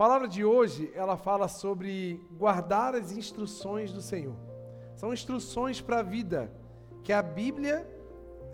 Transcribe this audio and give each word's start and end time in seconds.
palavra 0.00 0.26
de 0.26 0.42
hoje, 0.42 0.90
ela 0.94 1.14
fala 1.14 1.46
sobre 1.46 2.26
guardar 2.32 2.94
as 2.94 3.12
instruções 3.12 3.92
do 3.92 4.00
Senhor. 4.00 4.34
São 4.96 5.12
instruções 5.12 5.82
para 5.82 5.98
a 5.98 6.02
vida 6.02 6.50
que 7.04 7.12
a 7.12 7.20
Bíblia 7.20 7.86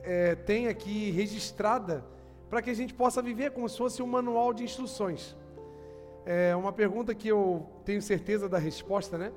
é, 0.02 0.34
tem 0.34 0.66
aqui 0.66 1.12
registrada 1.12 2.04
para 2.50 2.60
que 2.60 2.68
a 2.68 2.74
gente 2.74 2.92
possa 2.92 3.22
viver 3.22 3.52
como 3.52 3.68
se 3.68 3.78
fosse 3.78 4.02
um 4.02 4.08
manual 4.08 4.52
de 4.52 4.64
instruções. 4.64 5.36
É 6.24 6.56
uma 6.56 6.72
pergunta 6.72 7.14
que 7.14 7.28
eu 7.28 7.64
tenho 7.84 8.02
certeza 8.02 8.48
da 8.48 8.58
resposta, 8.58 9.16
né? 9.16 9.32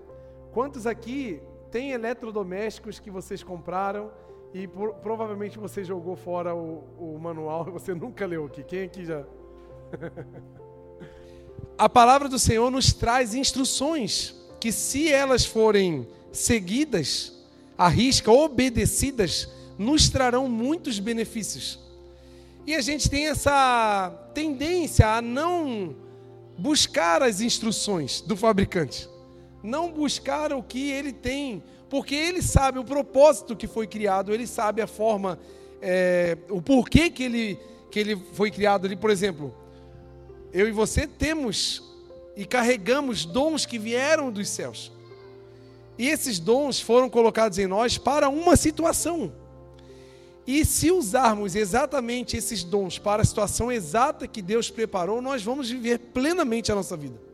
Quantos 0.51 0.87
aqui 0.87 1.39
têm 1.69 1.91
eletrodomésticos 1.91 2.99
que 2.99 3.11
vocês 3.11 3.43
compraram 3.43 4.09
e 4.51 4.67
por, 4.67 4.95
provavelmente 4.95 5.59
você 5.59 5.83
jogou 5.83 6.15
fora 6.15 6.55
o, 6.55 6.85
o 6.97 7.19
manual 7.19 7.67
e 7.67 7.71
você 7.71 7.93
nunca 7.93 8.25
leu 8.25 8.45
aqui? 8.45 8.63
Quem 8.63 8.85
aqui 8.85 9.05
já? 9.05 9.23
a 11.79 11.87
palavra 11.87 12.27
do 12.27 12.37
Senhor 12.37 12.69
nos 12.69 12.91
traz 12.91 13.33
instruções 13.33 14.35
que, 14.59 14.69
se 14.69 15.09
elas 15.09 15.45
forem 15.45 16.05
seguidas, 16.29 17.31
à 17.77 17.87
risca, 17.87 18.29
obedecidas, 18.29 19.47
nos 19.77 20.09
trarão 20.09 20.49
muitos 20.49 20.99
benefícios. 20.99 21.79
E 22.67 22.75
a 22.75 22.81
gente 22.81 23.09
tem 23.09 23.27
essa 23.27 24.11
tendência 24.33 25.07
a 25.07 25.21
não 25.21 25.95
buscar 26.57 27.23
as 27.23 27.39
instruções 27.39 28.19
do 28.19 28.35
fabricante, 28.35 29.07
não 29.63 29.89
buscar 29.89 30.51
o 30.51 30.61
que 30.61 30.91
ele 30.91 31.13
tem, 31.13 31.63
porque 31.89 32.13
ele 32.13 32.41
sabe 32.41 32.77
o 32.77 32.83
propósito 32.83 33.55
que 33.55 33.67
foi 33.67 33.87
criado, 33.87 34.33
ele 34.33 34.45
sabe 34.45 34.81
a 34.81 34.87
forma, 34.87 35.39
é, 35.81 36.37
o 36.49 36.61
porquê 36.61 37.09
que 37.09 37.23
ele, 37.23 37.57
que 37.89 37.99
ele 37.99 38.21
foi 38.33 38.51
criado 38.51 38.85
ali. 38.85 38.97
Por 38.97 39.09
exemplo, 39.09 39.55
eu 40.53 40.67
e 40.67 40.71
você 40.71 41.07
temos 41.07 41.83
e 42.35 42.45
carregamos 42.45 43.25
dons 43.25 43.65
que 43.65 43.77
vieram 43.77 44.31
dos 44.31 44.49
céus. 44.49 44.91
E 45.97 46.07
esses 46.07 46.39
dons 46.39 46.79
foram 46.79 47.09
colocados 47.09 47.57
em 47.57 47.67
nós 47.67 47.97
para 47.97 48.29
uma 48.29 48.55
situação. 48.55 49.31
E 50.47 50.65
se 50.65 50.89
usarmos 50.89 51.55
exatamente 51.55 52.37
esses 52.37 52.63
dons 52.63 52.97
para 52.97 53.21
a 53.21 53.25
situação 53.25 53.71
exata 53.71 54.27
que 54.27 54.41
Deus 54.41 54.69
preparou, 54.69 55.21
nós 55.21 55.43
vamos 55.43 55.69
viver 55.69 55.99
plenamente 55.99 56.71
a 56.71 56.75
nossa 56.75 56.97
vida. 56.97 57.28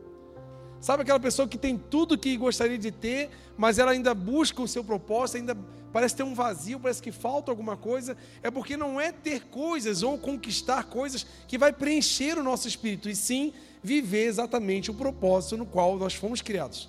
Sabe 0.86 1.02
aquela 1.02 1.20
pessoa 1.20 1.48
que 1.48 1.58
tem 1.58 1.80
tudo 1.80 2.16
que 2.16 2.38
gostaria 2.38 2.78
de 2.78 2.92
ter, 2.92 3.32
mas 3.58 3.80
ela 3.80 3.90
ainda 3.90 4.14
busca 4.14 4.62
o 4.62 4.68
seu 4.68 4.84
propósito, 4.84 5.38
ainda 5.38 5.58
parece 5.92 6.16
ter 6.16 6.22
um 6.22 6.36
vazio, 6.36 6.80
parece 6.80 7.02
que 7.02 7.12
falta 7.12 7.52
alguma 7.52 7.76
coisa? 7.76 8.16
É 8.44 8.52
porque 8.52 8.78
não 8.78 9.02
é 9.02 9.12
ter 9.12 9.48
coisas 9.48 10.04
ou 10.04 10.16
conquistar 10.16 10.84
coisas 10.84 11.26
que 11.48 11.58
vai 11.58 11.74
preencher 11.74 12.38
o 12.38 12.44
nosso 12.44 12.68
espírito, 12.68 13.10
e 13.10 13.16
sim 13.16 13.52
viver 13.82 14.28
exatamente 14.28 14.92
o 14.92 14.94
propósito 14.94 15.58
no 15.58 15.66
qual 15.66 15.98
nós 15.98 16.14
fomos 16.14 16.40
criados. 16.40 16.88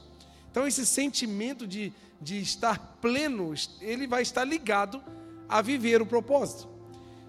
Então, 0.51 0.67
esse 0.67 0.85
sentimento 0.85 1.67
de, 1.67 1.91
de 2.21 2.39
estar 2.39 2.99
pleno, 3.01 3.55
ele 3.81 4.07
vai 4.07 4.21
estar 4.21 4.45
ligado 4.45 5.03
a 5.49 5.63
viver 5.63 6.03
o 6.03 6.07
propósito. 6.07 6.69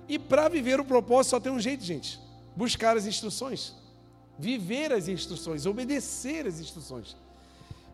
E 0.10 0.20
para 0.20 0.50
viver 0.50 0.82
o 0.82 0.84
propósito 0.84 1.30
só 1.30 1.40
tem 1.40 1.50
um 1.50 1.62
jeito, 1.62 1.82
gente: 1.82 2.20
buscar 2.58 2.98
as 2.98 3.06
instruções, 3.06 3.74
viver 4.38 4.92
as 4.92 5.08
instruções, 5.08 5.66
obedecer 5.66 6.46
as 6.46 6.60
instruções. 6.60 7.16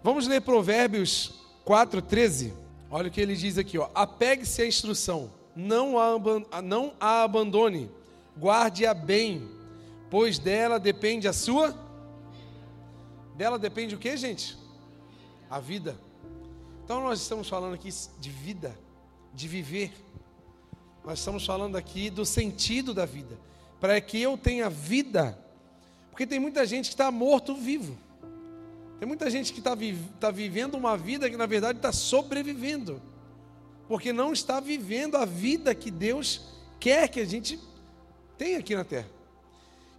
Vamos 0.04 0.28
ler 0.28 0.42
Provérbios 0.42 1.34
4:13. 1.66 2.54
Olha 2.90 3.08
o 3.08 3.12
que 3.12 3.22
ele 3.22 3.36
diz 3.36 3.58
aqui, 3.58 3.78
ó: 3.78 3.90
Apegue-se 3.96 4.62
à 4.62 4.68
instrução, 4.68 5.32
não 5.56 5.98
a, 5.98 6.62
não 6.62 6.94
a 7.00 7.24
abandone, 7.24 7.90
guarde-a 8.38 8.94
bem, 8.94 9.50
pois 10.10 10.38
dela 10.38 10.80
depende 10.80 11.28
a 11.28 11.34
sua 11.34 11.82
dela 13.36 13.58
depende 13.58 13.96
o 13.96 13.98
que, 13.98 14.16
gente? 14.16 14.56
a 15.54 15.60
vida. 15.60 15.96
Então 16.84 17.04
nós 17.04 17.22
estamos 17.22 17.48
falando 17.48 17.76
aqui 17.76 17.90
de 18.20 18.30
vida, 18.32 18.76
de 19.36 19.48
viver. 19.48 19.94
Nós 21.06 21.20
estamos 21.20 21.46
falando 21.46 21.76
aqui 21.76 22.10
do 22.10 22.26
sentido 22.26 22.92
da 22.92 23.06
vida, 23.06 23.38
para 23.80 24.02
que 24.02 24.20
eu 24.20 24.36
tenha 24.36 24.68
vida. 24.68 25.38
Porque 26.14 26.28
tem 26.28 26.40
muita 26.40 26.64
gente 26.64 26.90
que 26.90 26.94
está 26.94 27.10
morto 27.10 27.56
vivo. 27.56 27.98
Tem 29.00 29.08
muita 29.08 29.32
gente 29.32 29.52
que 29.52 29.58
está 29.58 29.74
vi 29.74 29.98
tá 30.20 30.30
vivendo 30.30 30.76
uma 30.76 30.96
vida 30.96 31.28
que 31.28 31.36
na 31.36 31.48
verdade 31.48 31.80
está 31.80 31.92
sobrevivendo. 31.92 33.02
Porque 33.88 34.14
não 34.14 34.32
está 34.32 34.60
vivendo 34.60 35.18
a 35.18 35.26
vida 35.26 35.74
que 35.74 35.90
Deus 35.90 36.42
quer 36.80 37.08
que 37.08 37.20
a 37.20 37.26
gente 37.26 37.60
tenha 38.38 38.60
aqui 38.60 38.76
na 38.76 38.84
terra. 38.84 39.10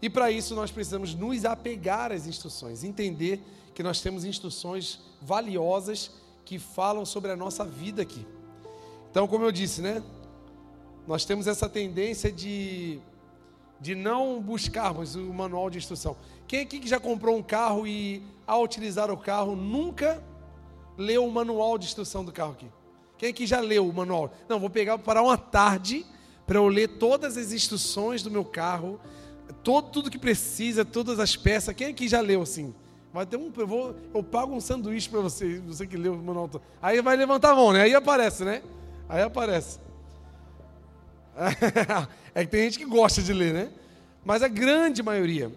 E 0.00 0.08
para 0.08 0.30
isso 0.30 0.54
nós 0.54 0.70
precisamos 0.70 1.16
nos 1.16 1.44
apegar 1.44 2.12
às 2.12 2.28
instruções, 2.28 2.84
entender 2.84 3.42
que 3.74 3.82
nós 3.82 4.00
temos 4.00 4.24
instruções 4.24 5.00
valiosas 5.20 6.12
que 6.44 6.60
falam 6.60 7.04
sobre 7.04 7.32
a 7.32 7.36
nossa 7.36 7.64
vida 7.64 8.02
aqui. 8.02 8.24
Então, 9.10 9.26
como 9.26 9.44
eu 9.44 9.50
disse, 9.50 9.82
né? 9.82 10.00
Nós 11.08 11.24
temos 11.24 11.48
essa 11.48 11.68
tendência 11.68 12.30
de, 12.30 13.00
de 13.84 13.94
não 13.94 14.40
buscarmos 14.40 15.14
o 15.14 15.30
manual 15.30 15.68
de 15.68 15.76
instrução. 15.76 16.16
Quem 16.46 16.60
aqui 16.60 16.80
que 16.80 16.88
já 16.88 16.98
comprou 16.98 17.36
um 17.36 17.42
carro 17.42 17.86
e, 17.86 18.22
ao 18.46 18.62
utilizar 18.62 19.10
o 19.10 19.16
carro, 19.18 19.54
nunca 19.54 20.24
leu 20.96 21.26
o 21.26 21.30
manual 21.30 21.76
de 21.76 21.84
instrução 21.84 22.24
do 22.24 22.32
carro 22.32 22.52
aqui? 22.52 22.66
Quem 23.18 23.28
aqui 23.28 23.46
já 23.46 23.60
leu 23.60 23.86
o 23.86 23.92
manual? 23.92 24.32
Não, 24.48 24.58
vou 24.58 24.70
pegar 24.70 24.96
para 24.96 25.22
uma 25.22 25.36
tarde 25.36 26.06
para 26.46 26.56
eu 26.56 26.66
ler 26.66 26.96
todas 26.96 27.36
as 27.36 27.52
instruções 27.52 28.22
do 28.22 28.30
meu 28.30 28.42
carro, 28.42 28.98
todo, 29.62 29.90
tudo 29.90 30.10
que 30.10 30.18
precisa, 30.18 30.82
todas 30.82 31.20
as 31.20 31.36
peças. 31.36 31.74
Quem 31.74 31.88
aqui 31.88 32.08
já 32.08 32.22
leu 32.22 32.40
assim? 32.40 32.74
Vai 33.12 33.26
ter 33.26 33.36
um, 33.36 33.52
eu, 33.54 33.66
vou, 33.66 33.94
eu 34.14 34.22
pago 34.22 34.54
um 34.54 34.62
sanduíche 34.62 35.10
para 35.10 35.20
você, 35.20 35.60
você 35.60 35.86
que 35.86 35.98
leu 35.98 36.14
o 36.14 36.22
manual. 36.22 36.50
Aí 36.80 37.02
vai 37.02 37.16
levantar 37.16 37.50
a 37.50 37.54
mão, 37.54 37.70
né? 37.70 37.82
Aí 37.82 37.94
aparece, 37.94 38.46
né? 38.46 38.62
Aí 39.06 39.20
aparece. 39.20 39.78
é 42.34 42.44
que 42.44 42.50
tem 42.50 42.62
gente 42.64 42.78
que 42.78 42.84
gosta 42.84 43.22
de 43.22 43.32
ler, 43.32 43.52
né? 43.52 43.70
Mas 44.24 44.42
a 44.42 44.48
grande 44.48 45.02
maioria. 45.02 45.50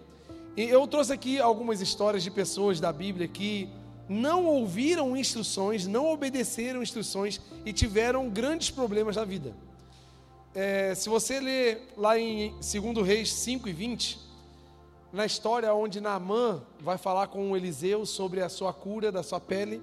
Eu 0.56 0.86
trouxe 0.86 1.12
aqui 1.12 1.38
algumas 1.38 1.80
histórias 1.80 2.22
de 2.22 2.30
pessoas 2.30 2.80
da 2.80 2.92
Bíblia 2.92 3.28
que 3.28 3.68
não 4.08 4.44
ouviram 4.46 5.16
instruções, 5.16 5.86
não 5.86 6.10
obedeceram 6.10 6.82
instruções 6.82 7.40
e 7.64 7.72
tiveram 7.72 8.28
grandes 8.28 8.70
problemas 8.70 9.16
na 9.16 9.24
vida. 9.24 9.54
É, 10.54 10.94
se 10.94 11.08
você 11.08 11.38
ler 11.38 11.92
lá 11.96 12.18
em 12.18 12.50
2 12.52 13.06
Reis 13.06 13.32
5 13.32 13.68
e 13.68 13.72
20, 13.72 14.18
na 15.12 15.24
história 15.24 15.72
onde 15.72 16.00
Naamã 16.00 16.62
vai 16.80 16.98
falar 16.98 17.28
com 17.28 17.56
Eliseu 17.56 18.04
sobre 18.04 18.40
a 18.40 18.48
sua 18.48 18.72
cura 18.72 19.12
da 19.12 19.22
sua 19.22 19.38
pele, 19.38 19.80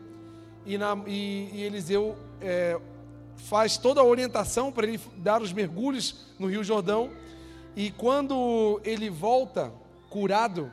e, 0.65 0.77
na, 0.77 0.97
e, 1.07 1.49
e 1.53 1.63
Eliseu 1.63 2.17
é, 2.41 2.79
faz 3.37 3.77
toda 3.77 4.01
a 4.01 4.03
orientação 4.03 4.71
para 4.71 4.87
ele 4.87 4.99
dar 5.17 5.41
os 5.41 5.53
mergulhos 5.53 6.27
no 6.39 6.47
Rio 6.47 6.63
Jordão, 6.63 7.11
e 7.75 7.91
quando 7.91 8.79
ele 8.83 9.09
volta 9.09 9.71
curado, 10.09 10.71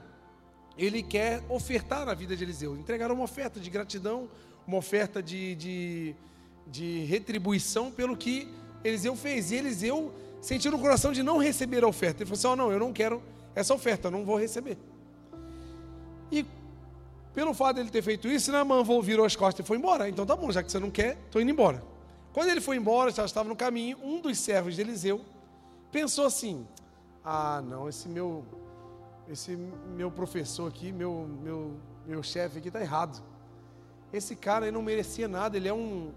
ele 0.78 1.02
quer 1.02 1.42
ofertar 1.48 2.06
na 2.06 2.14
vida 2.14 2.36
de 2.36 2.44
Eliseu, 2.44 2.76
entregar 2.76 3.10
uma 3.10 3.24
oferta 3.24 3.58
de 3.58 3.68
gratidão, 3.68 4.28
uma 4.66 4.76
oferta 4.76 5.22
de, 5.22 5.54
de, 5.56 6.14
de 6.66 7.04
retribuição 7.04 7.90
pelo 7.90 8.16
que 8.16 8.48
Eliseu 8.84 9.16
fez. 9.16 9.50
E 9.50 9.56
Eliseu 9.56 10.14
sentiu 10.40 10.70
no 10.70 10.78
coração 10.78 11.12
de 11.12 11.22
não 11.22 11.38
receber 11.38 11.82
a 11.82 11.88
oferta. 11.88 12.22
Ele 12.22 12.30
falou 12.30 12.38
assim: 12.38 12.46
oh, 12.46 12.56
não, 12.56 12.72
eu 12.72 12.78
não 12.78 12.92
quero 12.92 13.22
essa 13.54 13.74
oferta, 13.74 14.08
eu 14.08 14.12
não 14.12 14.24
vou 14.24 14.38
receber. 14.38 14.78
E 16.30 16.46
pelo 17.34 17.52
fato 17.52 17.76
dele 17.76 17.90
ter 17.90 18.02
feito 18.02 18.28
isso, 18.28 18.52
Naamã 18.52 18.82
virou 19.02 19.26
as 19.26 19.34
costas 19.34 19.64
e 19.64 19.66
foi 19.66 19.76
embora. 19.76 20.08
Então 20.08 20.24
tá 20.24 20.36
bom, 20.36 20.50
já 20.50 20.62
que 20.62 20.70
você 20.70 20.78
não 20.78 20.90
quer, 20.90 21.18
estou 21.26 21.42
indo 21.42 21.50
embora. 21.50 21.82
Quando 22.32 22.48
ele 22.48 22.60
foi 22.60 22.76
embora, 22.76 23.10
já 23.10 23.25
estava 23.25 23.48
no 23.48 23.56
caminho, 23.56 23.98
um 24.03 24.20
dos 24.20 24.38
servos 24.38 24.75
de 24.75 24.81
Eliseu 24.81 25.20
pensou 25.91 26.26
assim: 26.26 26.66
Ah, 27.25 27.62
não, 27.62 27.88
esse 27.88 28.09
meu 28.09 28.44
esse 29.28 29.56
meu 29.97 30.10
professor 30.10 30.69
aqui, 30.69 30.92
meu 30.92 31.28
meu 31.42 31.76
meu 32.06 32.22
chefe 32.22 32.59
aqui 32.59 32.68
está 32.68 32.80
errado. 32.80 33.22
Esse 34.12 34.34
cara 34.34 34.66
aí 34.66 34.72
não 34.72 34.83
merecia 34.83 35.28
nada, 35.28 35.56
ele 35.56 35.68
é 35.68 35.74
um 35.74 36.12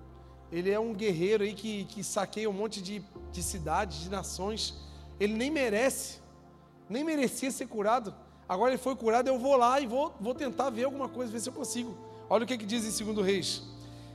ele 0.51 0.69
é 0.71 0.79
um 0.79 0.93
guerreiro 0.93 1.43
aí 1.43 1.53
que, 1.53 1.85
que 1.85 2.03
saqueia 2.03 2.49
um 2.49 2.53
monte 2.53 2.81
de, 2.81 3.03
de 3.31 3.43
cidades, 3.43 3.99
de 3.99 4.09
nações. 4.09 4.75
Ele 5.19 5.33
nem 5.33 5.51
merece 5.51 6.19
nem 6.89 7.03
merecia 7.03 7.51
ser 7.51 7.67
curado. 7.67 8.13
Agora 8.47 8.71
ele 8.71 8.77
foi 8.77 8.95
curado, 8.95 9.27
eu 9.27 9.39
vou 9.39 9.57
lá 9.57 9.79
e 9.79 9.87
vou, 9.87 10.13
vou 10.19 10.35
tentar 10.35 10.69
ver 10.69 10.83
alguma 10.83 11.09
coisa, 11.09 11.31
ver 11.31 11.39
se 11.39 11.49
eu 11.49 11.53
consigo. 11.53 11.97
Olha 12.29 12.43
o 12.43 12.47
que, 12.47 12.57
que 12.57 12.65
diz 12.65 13.01
em 13.01 13.13
2 13.13 13.25
Reis. 13.25 13.63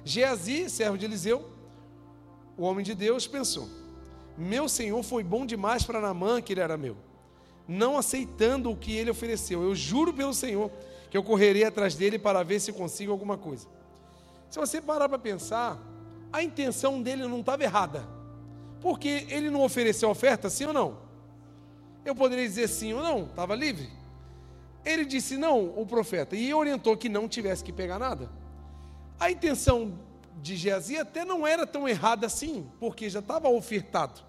Geazi, 0.05 0.71
servo 0.71 0.97
de 0.97 1.05
Eliseu, 1.05 1.45
o 2.61 2.65
homem 2.65 2.85
de 2.85 2.95
Deus, 2.95 3.27
pensou: 3.27 3.67
Meu 4.37 4.69
senhor 4.69 5.03
foi 5.03 5.25
bom 5.25 5.47
demais 5.47 5.83
para 5.83 5.99
Namã, 5.99 6.43
que 6.43 6.53
ele 6.53 6.61
era 6.61 6.77
meu, 6.77 6.95
não 7.67 7.97
aceitando 7.97 8.71
o 8.71 8.77
que 8.77 8.95
ele 8.95 9.11
ofereceu. 9.11 9.63
Eu 9.63 9.75
juro 9.75 10.13
pelo 10.13 10.35
Senhor 10.35 10.71
que 11.11 11.17
eu 11.17 11.25
correrei 11.25 11.65
atrás 11.65 11.95
dele 11.95 12.19
para 12.19 12.43
ver 12.43 12.61
se 12.61 12.71
consigo 12.71 13.11
alguma 13.11 13.39
coisa. 13.39 13.67
Se 14.51 14.59
você 14.59 14.79
parar 14.79 15.09
para 15.09 15.19
pensar, 15.19 15.79
a 16.31 16.43
intenção 16.43 17.01
dele 17.01 17.27
não 17.27 17.41
estava 17.41 17.65
errada, 17.65 18.07
porque 18.83 19.27
ele 19.31 19.49
não 19.49 19.63
ofereceu 19.63 20.11
oferta, 20.11 20.51
sim 20.51 20.67
ou 20.67 20.73
não? 20.75 20.99
Eu 22.05 22.15
poderia 22.15 22.47
dizer 22.47 22.69
sim 22.69 22.93
ou 22.93 23.03
não, 23.03 23.25
estava 23.25 23.55
livre. 23.55 23.89
Ele 24.85 25.07
disse 25.07 25.39
não, 25.39 25.67
o 25.81 25.87
profeta, 25.87 26.37
e 26.37 26.53
orientou 26.53 26.95
que 26.95 27.09
não 27.09 27.27
tivesse 27.27 27.65
que 27.65 27.73
pegar 27.73 27.99
nada. 27.99 28.29
A 29.19 29.31
intenção 29.31 29.95
de 30.43 30.57
Geazi 30.57 30.99
até 30.99 31.25
não 31.25 31.47
era 31.47 31.67
tão 31.67 31.89
errada 31.89 32.27
assim, 32.27 32.67
porque 32.79 33.09
já 33.09 33.21
estava 33.21 33.49
ofertado, 33.49 34.21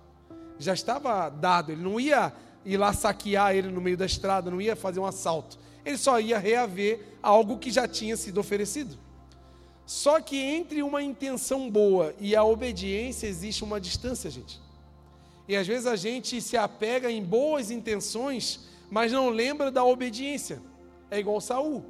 já 0.58 0.74
estava 0.74 1.30
dado, 1.30 1.72
ele 1.72 1.82
não 1.82 2.00
ia 2.00 2.34
ir 2.66 2.78
lá 2.78 2.94
saquear 2.94 3.56
ele 3.56 3.70
no 3.70 3.82
meio 3.82 3.98
da 3.98 4.06
estrada, 4.06 4.52
não 4.52 4.62
ia 4.62 4.76
fazer 4.76 5.00
um 5.00 5.06
assalto, 5.06 5.58
ele 5.86 5.98
só 5.98 6.20
ia 6.20 6.38
reaver 6.38 7.18
algo 7.22 7.58
que 7.58 7.72
já 7.72 7.88
tinha 7.88 8.16
sido 8.18 8.40
oferecido. 8.40 8.98
Só 9.86 10.22
que 10.22 10.38
entre 10.38 10.82
uma 10.84 11.02
intenção 11.02 11.70
boa 11.70 12.16
e 12.20 12.36
a 12.36 12.44
obediência 12.44 13.28
existe 13.28 13.64
uma 13.64 13.82
distância, 13.82 14.30
gente. 14.30 14.60
E 15.48 15.56
às 15.56 15.68
vezes 15.68 15.86
a 15.86 15.96
gente 15.96 16.40
se 16.40 16.56
apega 16.56 17.12
em 17.12 17.22
boas 17.22 17.72
intenções, 17.72 18.70
mas 18.90 19.12
não 19.12 19.30
lembra 19.30 19.70
da 19.70 19.84
obediência. 19.84 20.62
É 21.10 21.20
igual 21.20 21.42
Saul. 21.42 21.84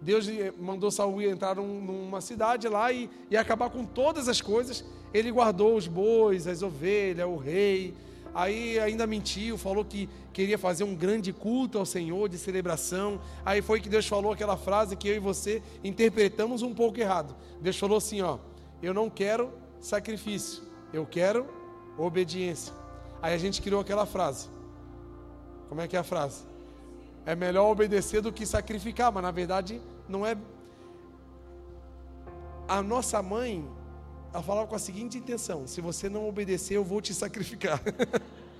Deus 0.00 0.26
mandou 0.58 0.90
Saul 0.90 1.22
entrar 1.22 1.56
numa 1.56 2.20
cidade 2.20 2.68
lá 2.68 2.92
e, 2.92 3.08
e 3.30 3.36
acabar 3.36 3.70
com 3.70 3.84
todas 3.84 4.28
as 4.28 4.40
coisas. 4.40 4.84
Ele 5.12 5.30
guardou 5.30 5.76
os 5.76 5.86
bois, 5.86 6.46
as 6.46 6.62
ovelhas, 6.62 7.26
o 7.26 7.36
rei. 7.36 7.94
Aí 8.34 8.78
ainda 8.78 9.06
mentiu, 9.06 9.56
falou 9.56 9.84
que 9.84 10.08
queria 10.32 10.58
fazer 10.58 10.84
um 10.84 10.94
grande 10.94 11.32
culto 11.32 11.78
ao 11.78 11.86
Senhor 11.86 12.28
de 12.28 12.36
celebração. 12.36 13.18
Aí 13.44 13.62
foi 13.62 13.80
que 13.80 13.88
Deus 13.88 14.06
falou 14.06 14.32
aquela 14.32 14.56
frase 14.56 14.94
que 14.94 15.08
eu 15.08 15.16
e 15.16 15.18
você 15.18 15.62
interpretamos 15.82 16.60
um 16.60 16.74
pouco 16.74 17.00
errado. 17.00 17.34
Deus 17.60 17.78
falou 17.78 17.96
assim, 17.96 18.20
ó: 18.20 18.38
"Eu 18.82 18.92
não 18.92 19.08
quero 19.08 19.50
sacrifício, 19.80 20.62
eu 20.92 21.06
quero 21.06 21.46
obediência. 21.96 22.74
Aí 23.22 23.32
a 23.32 23.38
gente 23.38 23.62
criou 23.62 23.80
aquela 23.80 24.04
frase. 24.04 24.48
Como 25.68 25.80
é 25.80 25.88
que 25.88 25.96
é 25.96 25.98
a 25.98 26.04
frase? 26.04 26.55
É 27.26 27.34
melhor 27.34 27.68
obedecer 27.68 28.22
do 28.22 28.32
que 28.32 28.46
sacrificar, 28.46 29.10
mas 29.10 29.22
na 29.22 29.32
verdade 29.32 29.82
não 30.08 30.24
é. 30.24 30.36
A 32.68 32.80
nossa 32.80 33.20
mãe, 33.20 33.68
ela 34.32 34.42
falava 34.42 34.68
com 34.68 34.76
a 34.76 34.78
seguinte 34.78 35.18
intenção: 35.18 35.66
se 35.66 35.80
você 35.80 36.08
não 36.08 36.28
obedecer, 36.28 36.76
eu 36.76 36.84
vou 36.84 37.00
te 37.00 37.12
sacrificar. 37.12 37.82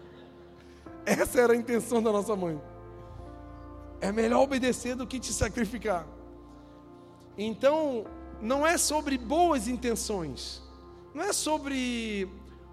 Essa 1.07 1.41
era 1.41 1.53
a 1.53 1.57
intenção 1.57 2.03
da 2.03 2.11
nossa 2.11 2.35
mãe. 2.35 2.61
É 4.01 4.11
melhor 4.11 4.43
obedecer 4.43 4.97
do 4.97 5.07
que 5.07 5.21
te 5.21 5.33
sacrificar. 5.33 6.05
Então, 7.39 8.05
não 8.43 8.67
é 8.67 8.77
sobre 8.77 9.17
boas 9.17 9.69
intenções, 9.69 10.61
não 11.15 11.23
é 11.23 11.33
sobre 11.33 12.29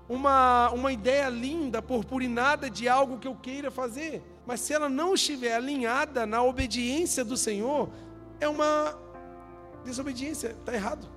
uma, 0.08 0.70
uma 0.72 0.92
ideia 0.92 1.30
linda, 1.30 1.82
purpurinada 1.82 2.70
de 2.70 2.88
algo 2.88 3.18
que 3.18 3.28
eu 3.28 3.36
queira 3.36 3.72
fazer, 3.72 4.22
mas 4.46 4.60
se 4.60 4.74
ela 4.74 4.90
não 4.90 5.14
estiver 5.14 5.56
alinhada 5.56 6.26
na 6.26 6.44
obediência 6.44 7.24
do 7.24 7.38
Senhor, 7.38 7.90
é 8.40 8.48
uma 8.48 8.98
desobediência, 9.86 10.50
está 10.50 10.74
errado. 10.74 11.08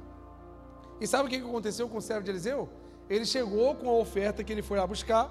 E 1.01 1.07
sabe 1.07 1.27
o 1.27 1.29
que 1.29 1.37
aconteceu 1.37 1.89
com 1.89 1.99
o 1.99 2.03
servo 2.03 2.23
de 2.23 2.31
Eliseu? 2.31 2.69
Ele 3.09 3.27
chegou 3.27 3.75
com 3.75 3.89
a 3.89 3.93
oferta 3.93 4.43
que 4.43 4.53
ele 4.53 4.63
foi 4.63 4.79
lá 4.79 4.87
buscar. 4.87 5.31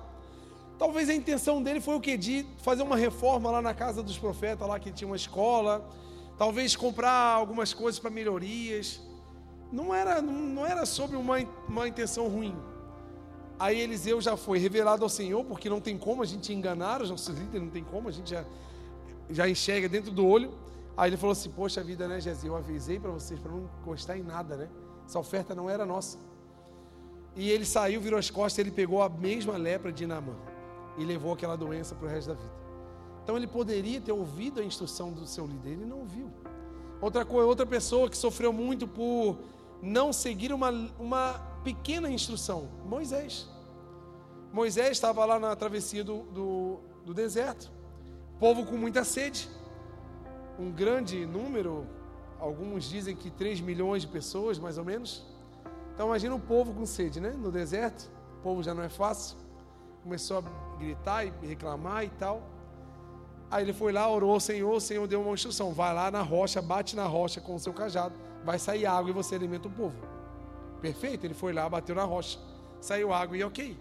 Talvez 0.77 1.09
a 1.09 1.13
intenção 1.13 1.63
dele 1.63 1.79
foi 1.79 1.95
o 1.95 2.01
que? 2.01 2.17
De 2.17 2.45
fazer 2.61 2.83
uma 2.83 2.95
reforma 2.95 3.49
lá 3.49 3.61
na 3.61 3.73
casa 3.73 4.03
dos 4.03 4.17
profetas, 4.17 4.67
lá 4.67 4.79
que 4.79 4.91
tinha 4.91 5.07
uma 5.07 5.15
escola. 5.15 5.89
Talvez 6.37 6.75
comprar 6.75 7.33
algumas 7.33 7.73
coisas 7.73 7.99
para 7.99 8.09
melhorias. 8.09 9.01
Não 9.71 9.93
era, 9.93 10.21
não 10.21 10.65
era 10.65 10.85
sobre 10.85 11.17
uma, 11.17 11.37
uma 11.67 11.87
intenção 11.87 12.27
ruim. 12.27 12.55
Aí 13.57 13.79
Eliseu 13.79 14.19
já 14.19 14.35
foi 14.35 14.59
revelado 14.59 15.03
ao 15.03 15.09
Senhor, 15.09 15.43
porque 15.45 15.69
não 15.69 15.79
tem 15.79 15.97
como 15.97 16.21
a 16.21 16.25
gente 16.25 16.53
enganar 16.53 17.01
os 17.01 17.09
nossos 17.09 17.29
líderes, 17.37 17.61
não 17.61 17.69
tem 17.69 17.83
como, 17.83 18.09
a 18.09 18.11
gente 18.11 18.29
já, 18.29 18.43
já 19.29 19.47
enxerga 19.47 19.87
dentro 19.87 20.11
do 20.11 20.25
olho. 20.25 20.53
Aí 20.97 21.09
ele 21.09 21.17
falou 21.17 21.31
assim: 21.31 21.49
Poxa 21.49 21.83
vida, 21.83 22.07
né, 22.07 22.19
Jezio? 22.19 22.49
Eu 22.49 22.57
avisei 22.57 22.99
para 22.99 23.11
vocês 23.11 23.39
para 23.39 23.51
não 23.51 23.69
encostar 23.81 24.17
em 24.17 24.23
nada, 24.23 24.57
né? 24.57 24.69
Essa 25.05 25.19
oferta 25.19 25.55
não 25.55 25.69
era 25.69 25.85
nossa. 25.85 26.17
E 27.35 27.49
ele 27.49 27.65
saiu, 27.65 27.99
virou 27.99 28.17
as 28.17 28.29
costas, 28.29 28.59
ele 28.59 28.71
pegou 28.71 29.01
a 29.01 29.09
mesma 29.09 29.57
lepra 29.57 29.91
de 29.91 30.05
Naamã 30.05 30.35
e 30.97 31.03
levou 31.03 31.33
aquela 31.33 31.55
doença 31.55 31.93
para 31.95 32.07
o 32.07 32.09
resto 32.09 32.29
da 32.29 32.33
vida. 32.33 32.53
Então 33.23 33.35
ele 33.35 33.47
poderia 33.47 33.99
ter 33.99 34.11
ouvido 34.11 34.61
a 34.61 34.63
instrução 34.63 35.11
do 35.11 35.25
seu 35.25 35.45
líder, 35.45 35.71
ele 35.71 35.85
não 35.85 35.99
ouviu. 35.99 36.31
Outra 37.01 37.25
coisa, 37.25 37.47
outra 37.47 37.65
pessoa 37.65 38.09
que 38.09 38.17
sofreu 38.17 38.53
muito 38.53 38.87
por 38.87 39.37
não 39.81 40.13
seguir 40.13 40.53
uma, 40.53 40.69
uma 40.97 41.41
pequena 41.65 42.09
instrução: 42.09 42.69
Moisés. 42.85 43.49
Moisés 44.53 44.91
estava 44.91 45.25
lá 45.25 45.37
na 45.39 45.53
travessia 45.55 46.03
do, 46.03 46.19
do, 46.37 46.79
do 47.03 47.13
deserto, 47.13 47.69
povo 48.39 48.65
com 48.65 48.77
muita 48.77 49.03
sede, 49.03 49.49
um 50.57 50.71
grande 50.71 51.25
número, 51.25 51.85
alguns 52.39 52.85
dizem 52.85 53.15
que 53.15 53.29
3 53.29 53.59
milhões 53.59 54.03
de 54.03 54.07
pessoas, 54.07 54.57
mais 54.57 54.77
ou 54.77 54.85
menos. 54.85 55.25
Então 55.93 56.07
imagina 56.07 56.35
um 56.35 56.39
povo 56.39 56.73
com 56.73 56.85
sede, 56.85 57.19
né? 57.19 57.31
No 57.31 57.51
deserto, 57.51 58.09
o 58.39 58.41
povo 58.43 58.63
já 58.63 58.73
não 58.73 58.83
é 58.83 58.89
fácil. 58.89 59.37
Começou 60.03 60.37
a 60.37 60.77
gritar 60.77 61.25
e 61.25 61.33
reclamar 61.41 62.05
e 62.05 62.09
tal. 62.09 62.43
Aí 63.49 63.63
ele 63.63 63.73
foi 63.73 63.91
lá, 63.91 64.09
orou 64.09 64.39
Senhor, 64.39 64.73
o 64.73 64.79
Senhor 64.79 65.05
deu 65.07 65.21
uma 65.21 65.33
instrução: 65.33 65.73
vai 65.73 65.93
lá 65.93 66.09
na 66.09 66.21
rocha, 66.21 66.61
bate 66.61 66.95
na 66.95 67.05
rocha 67.05 67.41
com 67.41 67.55
o 67.55 67.59
seu 67.59 67.73
cajado, 67.73 68.15
vai 68.45 68.57
sair 68.59 68.85
água 68.85 69.09
e 69.09 69.13
você 69.13 69.35
alimenta 69.35 69.67
o 69.67 69.71
povo. 69.71 70.14
Perfeito? 70.85 71.25
Ele 71.25 71.33
foi 71.33 71.51
lá, 71.51 71.67
bateu 71.67 71.95
na 71.95 72.03
rocha, 72.03 72.37
saiu 72.79 73.11
água 73.11 73.35
e 73.35 73.43
ok. 73.43 73.75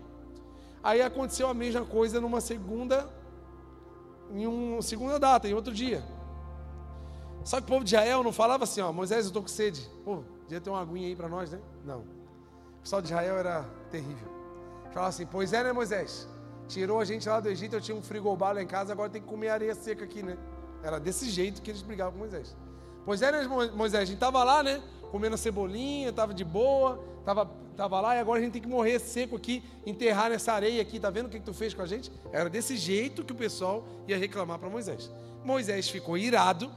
Aí 0.83 1.03
aconteceu 1.03 1.47
a 1.49 1.53
mesma 1.53 1.85
coisa 1.85 2.19
numa 2.19 2.41
segunda, 2.41 3.11
em 4.33 4.47
uma 4.47 4.81
segunda 4.81 5.19
data, 5.19 5.47
em 5.47 5.53
outro 5.53 5.75
dia. 5.75 6.03
Só 7.45 7.59
que 7.59 7.65
o 7.65 7.67
povo 7.67 7.85
de 7.85 7.95
Israel 7.95 8.23
não 8.23 8.33
falava 8.33 8.65
assim, 8.65 8.81
ó, 8.81 8.91
Moisés, 8.91 9.27
eu 9.27 9.29
estou 9.29 9.43
com 9.43 9.49
sede. 9.49 9.87
Pô, 10.03 10.23
podia 10.41 10.63
ter 10.63 10.71
uma 10.71 10.81
aguinha 10.81 11.09
aí 11.09 11.15
para 11.15 11.29
nós, 11.29 11.51
né? 11.51 11.61
Não. 11.85 12.01
O 12.01 12.81
pessoal 12.81 13.03
de 13.03 13.09
Israel 13.09 13.37
era 13.37 13.67
terrível. 13.91 14.29
Falava 14.91 15.11
assim, 15.11 15.27
pois 15.27 15.53
é, 15.53 15.63
né, 15.63 15.73
Moisés? 15.73 16.27
Tirou 16.69 17.01
a 17.01 17.05
gente 17.05 17.29
lá 17.29 17.39
do 17.39 17.51
Egito, 17.51 17.77
eu 17.77 17.83
tinha 17.83 17.95
um 17.95 18.01
frigobar 18.01 18.55
lá 18.55 18.63
em 18.63 18.67
casa, 18.67 18.95
agora 18.95 19.11
tem 19.11 19.21
que 19.21 19.29
comer 19.29 19.51
areia 19.51 19.75
seca 19.75 20.05
aqui, 20.05 20.23
né? 20.23 20.39
Era 20.83 20.99
desse 20.99 21.29
jeito 21.29 21.61
que 21.61 21.71
eles 21.71 21.83
brigavam 21.83 22.15
com 22.15 22.21
Moisés. 22.21 22.57
Pois 23.05 23.21
é, 23.21 23.31
né, 23.31 23.47
Moisés? 23.75 24.03
A 24.03 24.07
gente 24.07 24.15
estava 24.15 24.43
lá, 24.43 24.63
né? 24.63 24.83
Comendo 25.15 25.39
cebolinha, 25.39 26.09
estava 26.09 26.35
de 26.35 26.45
boa, 26.45 27.01
estava 27.21 27.49
tava 27.77 28.01
lá 28.01 28.17
e 28.17 28.19
agora 28.19 28.41
a 28.41 28.43
gente 28.43 28.55
tem 28.55 28.63
que 28.63 28.67
morrer 28.67 28.99
seco 28.99 29.37
aqui, 29.37 29.63
enterrar 29.87 30.29
nessa 30.29 30.53
areia 30.53 30.83
aqui. 30.83 30.99
Tá 30.99 31.09
vendo 31.09 31.27
o 31.27 31.29
que, 31.29 31.39
que 31.39 31.45
tu 31.45 31.55
fez 31.55 31.73
com 31.73 31.83
a 31.83 31.87
gente? 31.87 32.11
Era 32.33 32.51
desse 32.51 32.77
jeito 32.77 33.23
que 33.23 33.31
o 33.31 33.37
pessoal 33.37 33.85
ia 34.09 34.19
reclamar 34.19 34.59
para 34.59 34.69
Moisés. 34.69 35.09
Moisés 35.45 35.89
ficou 35.89 36.19
irado, 36.19 36.69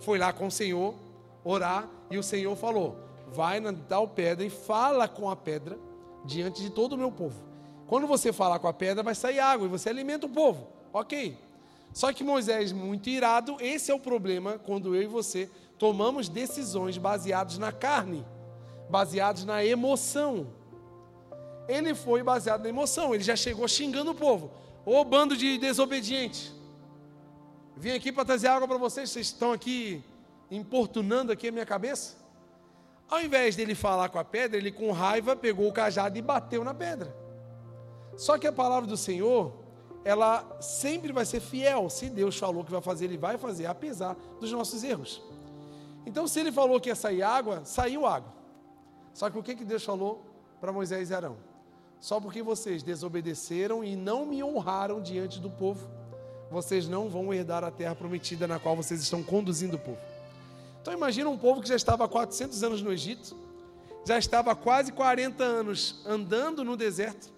foi 0.00 0.18
lá 0.18 0.30
com 0.30 0.48
o 0.48 0.50
Senhor 0.50 0.94
orar 1.42 1.88
e 2.10 2.18
o 2.18 2.22
Senhor 2.22 2.54
falou: 2.54 2.98
Vai 3.28 3.60
na 3.60 3.72
tal 3.72 4.06
pedra 4.06 4.44
e 4.44 4.50
fala 4.50 5.08
com 5.08 5.30
a 5.30 5.34
pedra 5.34 5.78
diante 6.22 6.60
de 6.60 6.68
todo 6.68 6.92
o 6.92 6.98
meu 6.98 7.10
povo. 7.10 7.42
Quando 7.86 8.06
você 8.06 8.30
falar 8.30 8.58
com 8.58 8.68
a 8.68 8.74
pedra, 8.74 9.02
vai 9.02 9.14
sair 9.14 9.40
água 9.40 9.66
e 9.66 9.70
você 9.70 9.88
alimenta 9.88 10.26
o 10.26 10.28
povo. 10.28 10.68
Ok. 10.92 11.34
Só 11.94 12.12
que 12.12 12.22
Moisés, 12.22 12.72
muito 12.72 13.08
irado, 13.08 13.56
esse 13.58 13.90
é 13.90 13.94
o 13.94 13.98
problema 13.98 14.58
quando 14.58 14.94
eu 14.94 15.02
e 15.02 15.06
você 15.06 15.50
tomamos 15.80 16.28
decisões 16.28 16.98
baseadas 16.98 17.56
na 17.56 17.72
carne, 17.72 18.22
baseadas 18.90 19.46
na 19.46 19.64
emoção. 19.64 20.48
Ele 21.66 21.94
foi 21.94 22.22
baseado 22.22 22.62
na 22.62 22.68
emoção, 22.68 23.14
ele 23.14 23.24
já 23.24 23.34
chegou 23.34 23.66
xingando 23.66 24.10
o 24.10 24.14
povo. 24.14 24.50
Ô 24.84 25.02
bando 25.02 25.34
de 25.34 25.56
desobediente. 25.56 26.54
Vim 27.74 27.92
aqui 27.92 28.12
para 28.12 28.26
trazer 28.26 28.48
água 28.48 28.68
para 28.68 28.76
vocês, 28.76 29.08
vocês 29.08 29.28
estão 29.28 29.52
aqui 29.52 30.04
importunando 30.50 31.32
aqui 31.32 31.48
a 31.48 31.52
minha 31.52 31.64
cabeça? 31.64 32.18
Ao 33.08 33.22
invés 33.22 33.56
dele 33.56 33.74
falar 33.74 34.10
com 34.10 34.18
a 34.18 34.24
pedra, 34.24 34.58
ele 34.58 34.70
com 34.70 34.92
raiva 34.92 35.34
pegou 35.34 35.66
o 35.66 35.72
cajado 35.72 36.18
e 36.18 36.20
bateu 36.20 36.62
na 36.62 36.74
pedra. 36.74 37.16
Só 38.18 38.36
que 38.36 38.46
a 38.46 38.52
palavra 38.52 38.86
do 38.86 38.98
Senhor, 38.98 39.54
ela 40.04 40.58
sempre 40.60 41.10
vai 41.10 41.24
ser 41.24 41.40
fiel. 41.40 41.88
Se 41.88 42.10
Deus 42.10 42.36
falou 42.36 42.64
que 42.64 42.70
vai 42.70 42.82
fazer, 42.82 43.06
Ele 43.06 43.16
vai 43.16 43.38
fazer, 43.38 43.64
apesar 43.64 44.14
dos 44.38 44.52
nossos 44.52 44.84
erros. 44.84 45.29
Então, 46.06 46.26
se 46.26 46.40
Ele 46.40 46.50
falou 46.50 46.80
que 46.80 46.88
ia 46.88 46.94
sair 46.94 47.22
água, 47.22 47.64
saiu 47.64 48.06
água. 48.06 48.32
Só 49.12 49.28
que 49.28 49.38
o 49.38 49.42
que, 49.42 49.54
que 49.54 49.64
Deus 49.64 49.84
falou 49.84 50.24
para 50.60 50.72
Moisés 50.72 51.10
e 51.10 51.14
Arão? 51.14 51.36
Só 52.00 52.18
porque 52.18 52.42
vocês 52.42 52.82
desobedeceram 52.82 53.84
e 53.84 53.94
não 53.94 54.24
me 54.24 54.42
honraram 54.42 55.02
diante 55.02 55.38
do 55.38 55.50
povo, 55.50 55.90
vocês 56.50 56.88
não 56.88 57.08
vão 57.08 57.32
herdar 57.32 57.62
a 57.62 57.70
terra 57.70 57.94
prometida 57.94 58.46
na 58.46 58.58
qual 58.58 58.74
vocês 58.74 59.02
estão 59.02 59.22
conduzindo 59.22 59.76
o 59.76 59.78
povo. 59.78 59.98
Então 60.80 60.94
imagina 60.94 61.28
um 61.28 61.36
povo 61.36 61.60
que 61.60 61.68
já 61.68 61.76
estava 61.76 62.06
há 62.06 62.08
400 62.08 62.62
anos 62.62 62.82
no 62.82 62.90
Egito, 62.90 63.36
já 64.06 64.18
estava 64.18 64.52
há 64.52 64.54
quase 64.54 64.92
40 64.92 65.44
anos 65.44 66.00
andando 66.06 66.64
no 66.64 66.76
deserto, 66.76 67.30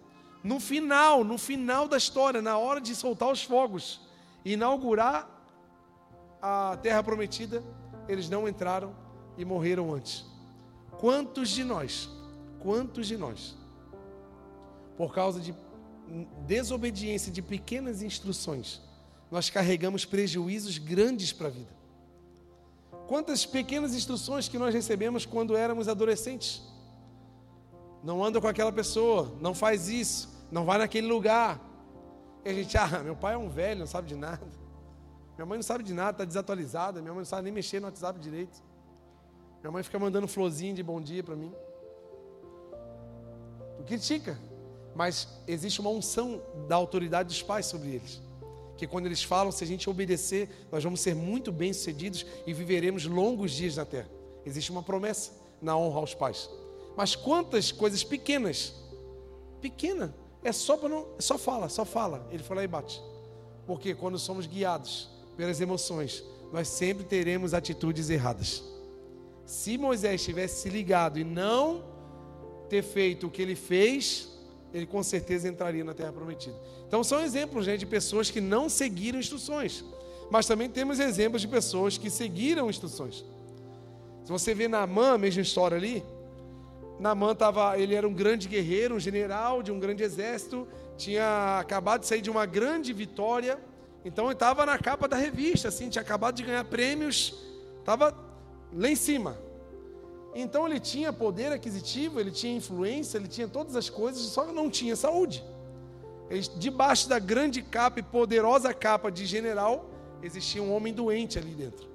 no 0.44 0.60
final, 0.60 1.24
no 1.24 1.36
final 1.36 1.88
da 1.88 1.96
história, 1.96 2.40
na 2.40 2.56
hora 2.56 2.80
de 2.80 2.94
soltar 2.94 3.30
os 3.30 3.42
fogos, 3.42 4.00
inaugurar 4.44 5.28
a 6.40 6.78
terra 6.80 7.02
prometida, 7.02 7.62
eles 8.08 8.28
não 8.28 8.48
entraram 8.48 8.94
e 9.36 9.44
morreram 9.44 9.92
antes. 9.92 10.24
Quantos 10.98 11.48
de 11.48 11.64
nós, 11.64 12.08
quantos 12.60 13.06
de 13.06 13.16
nós, 13.16 13.56
por 14.96 15.14
causa 15.14 15.40
de 15.40 15.54
desobediência 16.46 17.32
de 17.32 17.40
pequenas 17.40 18.02
instruções, 18.02 18.80
nós 19.30 19.48
carregamos 19.48 20.04
prejuízos 20.04 20.78
grandes 20.78 21.32
para 21.32 21.48
a 21.48 21.50
vida. 21.50 21.82
Quantas 23.08 23.44
pequenas 23.44 23.94
instruções 23.94 24.48
que 24.48 24.58
nós 24.58 24.74
recebemos 24.74 25.26
quando 25.26 25.56
éramos 25.56 25.88
adolescentes? 25.88 26.62
Não 28.02 28.22
anda 28.24 28.40
com 28.40 28.48
aquela 28.48 28.72
pessoa, 28.72 29.34
não 29.40 29.54
faz 29.54 29.88
isso, 29.88 30.28
não 30.50 30.64
vai 30.64 30.78
naquele 30.78 31.06
lugar. 31.06 31.60
E 32.44 32.50
a 32.50 32.54
gente, 32.54 32.76
ah, 32.76 33.00
meu 33.02 33.16
pai 33.16 33.34
é 33.34 33.38
um 33.38 33.48
velho, 33.48 33.80
não 33.80 33.86
sabe 33.86 34.08
de 34.08 34.14
nada. 34.14 34.46
Minha 35.36 35.46
mãe 35.46 35.58
não 35.58 35.62
sabe 35.62 35.82
de 35.82 35.94
nada, 35.94 36.10
está 36.10 36.24
desatualizada. 36.24 37.00
Minha 37.00 37.12
mãe 37.12 37.20
não 37.20 37.24
sabe 37.24 37.42
nem 37.42 37.52
mexer 37.52 37.80
no 37.80 37.86
WhatsApp 37.86 38.18
direito. 38.18 38.62
Minha 39.60 39.70
mãe 39.70 39.82
fica 39.82 39.98
mandando 39.98 40.28
florzinho 40.28 40.74
de 40.74 40.82
bom 40.82 41.00
dia 41.00 41.22
para 41.22 41.36
mim. 41.36 41.52
Tu 43.76 43.84
critica, 43.84 44.38
mas 44.94 45.28
existe 45.46 45.80
uma 45.80 45.90
unção 45.90 46.42
da 46.68 46.76
autoridade 46.76 47.28
dos 47.28 47.42
pais 47.42 47.66
sobre 47.66 47.90
eles. 47.90 48.20
Que 48.76 48.86
quando 48.86 49.06
eles 49.06 49.22
falam, 49.22 49.52
se 49.52 49.62
a 49.62 49.66
gente 49.66 49.88
obedecer, 49.88 50.48
nós 50.70 50.82
vamos 50.82 51.00
ser 51.00 51.14
muito 51.14 51.52
bem-sucedidos 51.52 52.26
e 52.46 52.52
viveremos 52.52 53.06
longos 53.06 53.52
dias 53.52 53.76
na 53.76 53.84
terra. 53.84 54.10
Existe 54.44 54.70
uma 54.70 54.82
promessa 54.82 55.32
na 55.60 55.76
honra 55.76 56.00
aos 56.00 56.14
pais. 56.14 56.50
Mas 56.96 57.14
quantas 57.14 57.72
coisas 57.72 58.02
pequenas, 58.02 58.74
pequena, 59.60 60.14
é 60.42 60.52
só 60.52 60.76
para 60.76 60.88
não, 60.88 61.06
é 61.16 61.22
só 61.22 61.38
fala, 61.38 61.68
só 61.68 61.84
fala. 61.84 62.26
Ele 62.30 62.42
fala 62.42 62.64
e 62.64 62.66
bate. 62.66 63.00
Porque 63.66 63.94
quando 63.94 64.18
somos 64.18 64.46
guiados 64.46 65.08
pelas 65.36 65.60
emoções, 65.60 66.22
nós 66.52 66.68
sempre 66.68 67.04
teremos 67.04 67.54
atitudes 67.54 68.10
erradas. 68.10 68.62
Se 69.44 69.76
Moisés 69.76 70.22
tivesse 70.22 70.62
se 70.62 70.68
ligado 70.68 71.18
e 71.18 71.24
não 71.24 71.84
ter 72.68 72.82
feito 72.82 73.26
o 73.26 73.30
que 73.30 73.42
ele 73.42 73.54
fez, 73.54 74.28
ele 74.72 74.86
com 74.86 75.02
certeza 75.02 75.48
entraria 75.48 75.84
na 75.84 75.94
terra 75.94 76.12
prometida. 76.12 76.56
Então 76.86 77.02
são 77.02 77.20
exemplos 77.20 77.64
gente, 77.64 77.80
de 77.80 77.86
pessoas 77.86 78.30
que 78.30 78.40
não 78.40 78.68
seguiram 78.68 79.18
instruções. 79.18 79.84
Mas 80.30 80.46
também 80.46 80.68
temos 80.68 80.98
exemplos 80.98 81.42
de 81.42 81.48
pessoas 81.48 81.98
que 81.98 82.08
seguiram 82.08 82.70
instruções. 82.70 83.24
Se 84.24 84.30
você 84.30 84.54
vê 84.54 84.68
Naamã, 84.68 85.14
a 85.14 85.18
mesma 85.18 85.42
história 85.42 85.76
ali, 85.76 86.02
Naamã 86.98 87.34
tava, 87.34 87.78
ele 87.78 87.94
era 87.94 88.06
um 88.06 88.14
grande 88.14 88.48
guerreiro, 88.48 88.94
um 88.94 89.00
general 89.00 89.62
de 89.62 89.72
um 89.72 89.78
grande 89.78 90.02
exército, 90.02 90.66
tinha 90.96 91.58
acabado 91.58 92.02
de 92.02 92.06
sair 92.06 92.20
de 92.20 92.30
uma 92.30 92.46
grande 92.46 92.92
vitória, 92.92 93.58
então 94.04 94.26
ele 94.26 94.34
estava 94.34 94.66
na 94.66 94.78
capa 94.78 95.06
da 95.06 95.16
revista, 95.16 95.68
assim, 95.68 95.88
tinha 95.88 96.02
acabado 96.02 96.34
de 96.34 96.42
ganhar 96.42 96.64
prêmios, 96.64 97.34
estava 97.78 98.16
lá 98.72 98.88
em 98.88 98.96
cima. 98.96 99.38
Então 100.34 100.66
ele 100.66 100.80
tinha 100.80 101.12
poder 101.12 101.52
aquisitivo, 101.52 102.18
ele 102.18 102.30
tinha 102.30 102.56
influência, 102.56 103.18
ele 103.18 103.28
tinha 103.28 103.46
todas 103.46 103.76
as 103.76 103.88
coisas, 103.88 104.22
só 104.22 104.44
que 104.44 104.52
não 104.52 104.70
tinha 104.70 104.96
saúde. 104.96 105.44
Ele, 106.30 106.40
debaixo 106.56 107.08
da 107.08 107.18
grande 107.18 107.60
capa 107.62 108.00
e 108.00 108.02
poderosa 108.02 108.72
capa 108.72 109.10
de 109.10 109.26
general, 109.26 109.90
existia 110.22 110.62
um 110.62 110.74
homem 110.74 110.92
doente 110.92 111.38
ali 111.38 111.54
dentro. 111.54 111.86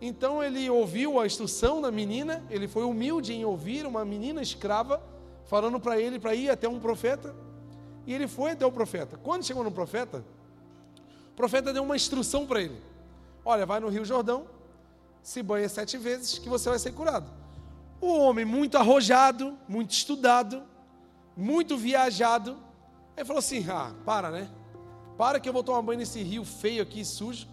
Então 0.00 0.42
ele 0.42 0.68
ouviu 0.68 1.20
a 1.20 1.26
instrução 1.26 1.80
da 1.80 1.90
menina, 1.90 2.42
ele 2.50 2.66
foi 2.66 2.82
humilde 2.82 3.32
em 3.32 3.44
ouvir 3.44 3.86
uma 3.86 4.04
menina 4.04 4.42
escrava 4.42 5.00
falando 5.44 5.78
para 5.78 6.00
ele 6.00 6.18
para 6.18 6.34
ir 6.34 6.50
até 6.50 6.68
um 6.68 6.80
profeta. 6.80 7.34
E 8.06 8.12
ele 8.12 8.26
foi 8.26 8.52
até 8.52 8.66
o 8.66 8.72
profeta. 8.72 9.16
Quando 9.16 9.44
chegou 9.44 9.62
no 9.62 9.70
profeta, 9.70 10.24
o 11.32 11.34
profeta 11.34 11.72
deu 11.72 11.82
uma 11.82 11.96
instrução 11.96 12.46
para 12.46 12.60
ele: 12.60 12.80
Olha, 13.44 13.64
vai 13.64 13.80
no 13.80 13.88
Rio 13.88 14.04
Jordão, 14.04 14.46
se 15.22 15.42
banha 15.42 15.68
sete 15.68 15.96
vezes, 15.96 16.38
que 16.38 16.48
você 16.48 16.68
vai 16.68 16.78
ser 16.78 16.92
curado. 16.92 17.30
O 18.00 18.18
homem, 18.18 18.44
muito 18.44 18.76
arrojado, 18.76 19.56
muito 19.68 19.92
estudado, 19.92 20.62
muito 21.36 21.76
viajado, 21.76 22.58
ele 23.16 23.24
falou 23.24 23.38
assim: 23.38 23.64
Ah, 23.68 23.94
para, 24.04 24.30
né? 24.30 24.50
Para 25.16 25.40
que 25.40 25.48
eu 25.48 25.52
vou 25.52 25.62
tomar 25.62 25.82
banho 25.82 26.00
nesse 26.00 26.22
rio 26.22 26.44
feio 26.44 26.82
aqui, 26.82 27.04
sujo, 27.04 27.46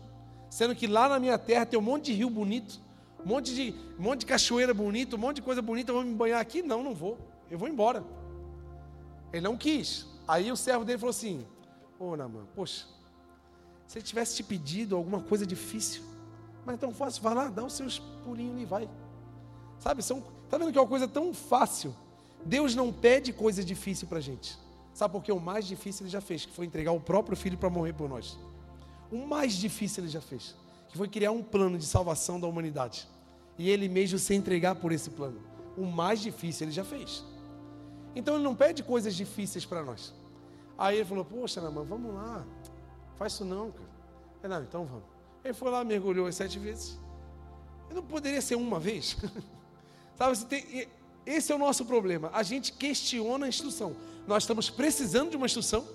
sendo 0.49 0.75
que 0.75 0.87
lá 0.87 1.07
na 1.07 1.19
minha 1.19 1.37
terra 1.37 1.65
tem 1.65 1.77
um 1.77 1.81
monte 1.81 2.05
de 2.05 2.13
rio 2.13 2.29
bonito, 2.29 2.79
um 3.23 3.27
monte 3.27 3.53
de, 3.53 3.75
um 3.97 4.03
monte 4.03 4.21
de 4.21 4.25
cachoeira 4.25 4.73
bonita, 4.73 5.15
um 5.15 5.19
monte 5.19 5.37
de 5.37 5.41
coisa 5.41 5.61
bonita, 5.61 5.91
eu 5.91 5.95
vou 5.95 6.03
me 6.03 6.15
banhar 6.15 6.41
aqui? 6.41 6.61
Não, 6.61 6.83
não 6.83 6.93
vou, 6.93 7.17
eu 7.49 7.57
vou 7.57 7.67
embora. 7.67 8.03
Ele 9.31 9.41
não 9.41 9.55
quis. 9.55 10.07
Aí 10.27 10.51
o 10.51 10.57
servo 10.57 10.83
dele 10.83 10.97
falou 10.97 11.11
assim: 11.11 11.45
Ô, 11.99 12.09
oh, 12.09 12.17
Namã, 12.17 12.45
poxa, 12.55 12.85
se 13.89 13.97
ele 13.97 14.05
tivesse 14.05 14.35
te 14.35 14.43
pedido 14.43 14.95
alguma 14.95 15.19
coisa 15.19 15.47
difícil, 15.47 16.03
mas 16.63 16.79
tão 16.79 16.93
fácil, 16.93 17.23
vai 17.23 17.33
lá, 17.33 17.47
dá 17.47 17.65
os 17.65 17.73
seus 17.73 17.97
pulinhos 18.23 18.61
e 18.61 18.63
vai. 18.63 18.87
Sabe, 19.79 20.03
são, 20.03 20.21
tá 20.47 20.59
vendo 20.59 20.71
que 20.71 20.77
é 20.77 20.81
uma 20.81 20.87
coisa 20.87 21.07
tão 21.07 21.33
fácil? 21.33 21.95
Deus 22.45 22.75
não 22.75 22.93
pede 22.93 23.33
coisa 23.33 23.63
difícil 23.63 24.07
para 24.07 24.19
a 24.19 24.21
gente. 24.21 24.55
Sabe 24.93 25.11
por 25.11 25.23
que 25.23 25.31
o 25.31 25.39
mais 25.39 25.65
difícil 25.65 26.03
ele 26.03 26.11
já 26.11 26.21
fez? 26.21 26.45
Que 26.45 26.53
foi 26.53 26.67
entregar 26.67 26.91
o 26.91 26.99
próprio 26.99 27.35
filho 27.35 27.57
para 27.57 27.67
morrer 27.67 27.93
por 27.93 28.07
nós. 28.07 28.37
O 29.11 29.25
mais 29.25 29.53
difícil 29.53 30.03
ele 30.03 30.11
já 30.11 30.21
fez. 30.21 30.55
Que 30.89 30.95
foi 30.95 31.07
criar 31.07 31.31
um 31.31 31.41
plano 31.41 31.75
de 31.75 31.85
salvação 31.87 32.39
da 32.39 32.45
humanidade. 32.45 33.07
E 33.57 33.71
ele 33.71 33.89
mesmo 33.89 34.19
se 34.19 34.35
entregar 34.35 34.75
por 34.75 34.91
esse 34.91 35.09
plano. 35.09 35.41
O 35.75 35.83
mais 35.83 36.21
difícil 36.21 36.65
ele 36.65 36.71
já 36.71 36.83
fez. 36.83 37.25
Então 38.15 38.35
ele 38.35 38.43
não 38.43 38.53
pede 38.53 38.83
coisas 38.83 39.15
difíceis 39.15 39.65
para 39.65 39.83
nós. 39.83 40.13
Aí 40.77 40.97
ele 40.97 41.05
falou: 41.05 41.25
Poxa, 41.25 41.59
Namã, 41.59 41.83
vamos 41.83 42.13
lá. 42.13 42.45
Faz 43.19 43.33
isso 43.33 43.43
não, 43.43 43.69
cara. 43.69 43.89
Eu, 44.41 44.49
não, 44.49 44.63
então 44.63 44.85
vamos. 44.85 45.03
Ele 45.43 45.53
foi 45.53 45.69
lá, 45.69 45.83
mergulhou 45.83 46.25
as 46.25 46.35
sete 46.35 46.57
vezes. 46.57 46.97
Eu 47.89 47.97
não 47.97 48.03
poderia 48.03 48.41
ser 48.41 48.55
uma 48.55 48.79
vez. 48.79 49.17
Sabe, 50.15 50.37
tem, 50.45 50.87
esse 51.25 51.51
é 51.51 51.55
o 51.55 51.57
nosso 51.57 51.85
problema. 51.85 52.31
A 52.33 52.43
gente 52.43 52.71
questiona 52.71 53.45
a 53.45 53.49
instrução. 53.49 53.93
Nós 54.25 54.43
estamos 54.43 54.69
precisando 54.69 55.31
de 55.31 55.37
uma 55.37 55.45
instrução. 55.45 55.85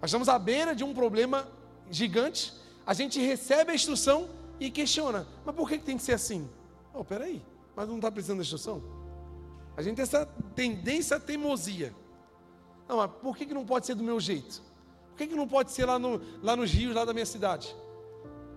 Nós 0.00 0.10
estamos 0.10 0.28
à 0.28 0.38
beira 0.38 0.74
de 0.74 0.82
um 0.82 0.94
problema 0.94 1.46
gigante. 1.90 2.54
A 2.86 2.94
gente 2.94 3.20
recebe 3.20 3.72
a 3.72 3.74
instrução 3.74 4.30
e 4.58 4.70
questiona. 4.70 5.26
Mas 5.44 5.54
por 5.54 5.68
que 5.68 5.78
tem 5.78 5.98
que 5.98 6.02
ser 6.02 6.14
assim? 6.14 6.48
Oh, 6.94 7.04
peraí, 7.04 7.44
mas 7.76 7.86
não 7.86 7.96
está 7.96 8.10
precisando 8.10 8.38
da 8.38 8.44
instrução? 8.44 8.82
A 9.76 9.82
gente 9.82 9.96
tem 9.96 10.02
essa 10.04 10.24
tendência 10.54 11.18
à 11.18 11.20
teimosia. 11.20 11.94
Não, 12.88 12.96
mas 12.96 13.10
por 13.20 13.36
que 13.36 13.44
não 13.52 13.66
pode 13.66 13.84
ser 13.84 13.94
do 13.94 14.04
meu 14.04 14.18
jeito? 14.18 14.62
Por 15.14 15.18
que, 15.18 15.28
que 15.28 15.36
não 15.36 15.46
pode 15.46 15.70
ser 15.70 15.84
lá, 15.84 15.96
no, 15.96 16.20
lá 16.42 16.56
nos 16.56 16.72
rios, 16.72 16.92
lá 16.92 17.04
da 17.04 17.12
minha 17.12 17.24
cidade? 17.24 17.72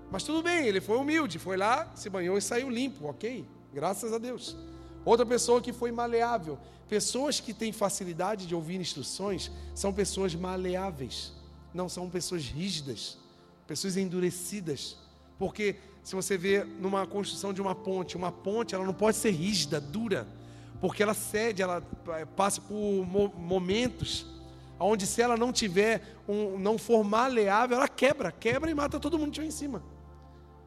Mas 0.10 0.24
tudo 0.24 0.42
bem, 0.42 0.66
ele 0.66 0.82
foi 0.82 0.98
humilde, 0.98 1.38
foi 1.38 1.56
lá, 1.56 1.92
se 1.94 2.10
banhou 2.10 2.36
e 2.36 2.42
saiu 2.42 2.68
limpo, 2.68 3.08
ok? 3.08 3.46
Graças 3.72 4.12
a 4.12 4.18
Deus. 4.18 4.58
Outra 5.06 5.24
pessoa 5.24 5.62
que 5.62 5.72
foi 5.72 5.92
maleável. 5.92 6.58
Pessoas 6.90 7.40
que 7.40 7.54
têm 7.54 7.72
facilidade 7.72 8.48
de 8.48 8.56
ouvir 8.56 8.82
instruções 8.82 9.52
são 9.76 9.94
pessoas 9.94 10.34
maleáveis, 10.34 11.32
não 11.76 11.88
são 11.88 12.10
pessoas 12.10 12.44
rígidas, 12.46 13.20
pessoas 13.68 13.96
endurecidas. 13.96 14.98
Porque 15.38 15.76
se 16.02 16.16
você 16.16 16.40
vê 16.40 16.64
numa 16.64 17.06
construção 17.06 17.54
de 17.54 17.62
uma 17.62 17.76
ponte, 17.76 18.18
uma 18.18 18.32
ponte 18.32 18.74
ela 18.74 18.84
não 18.84 18.96
pode 18.96 19.18
ser 19.18 19.30
rígida, 19.30 19.80
dura, 19.80 20.28
porque 20.82 21.04
ela 21.04 21.14
cede, 21.14 21.62
ela 21.62 21.84
eh, 22.08 22.26
passa 22.26 22.60
por 22.62 23.06
momentos 23.38 24.37
onde 24.80 25.08
se 25.08 25.22
ela 25.22 25.36
não 25.36 25.52
tiver, 25.52 26.02
um, 26.28 26.58
não 26.58 26.78
for 26.78 27.04
maleável, 27.04 27.78
ela 27.78 27.88
quebra, 27.88 28.32
quebra 28.32 28.70
e 28.70 28.74
mata 28.74 29.00
todo 29.00 29.18
mundo 29.18 29.32
que 29.32 29.42
em 29.42 29.52
cima. 29.52 29.84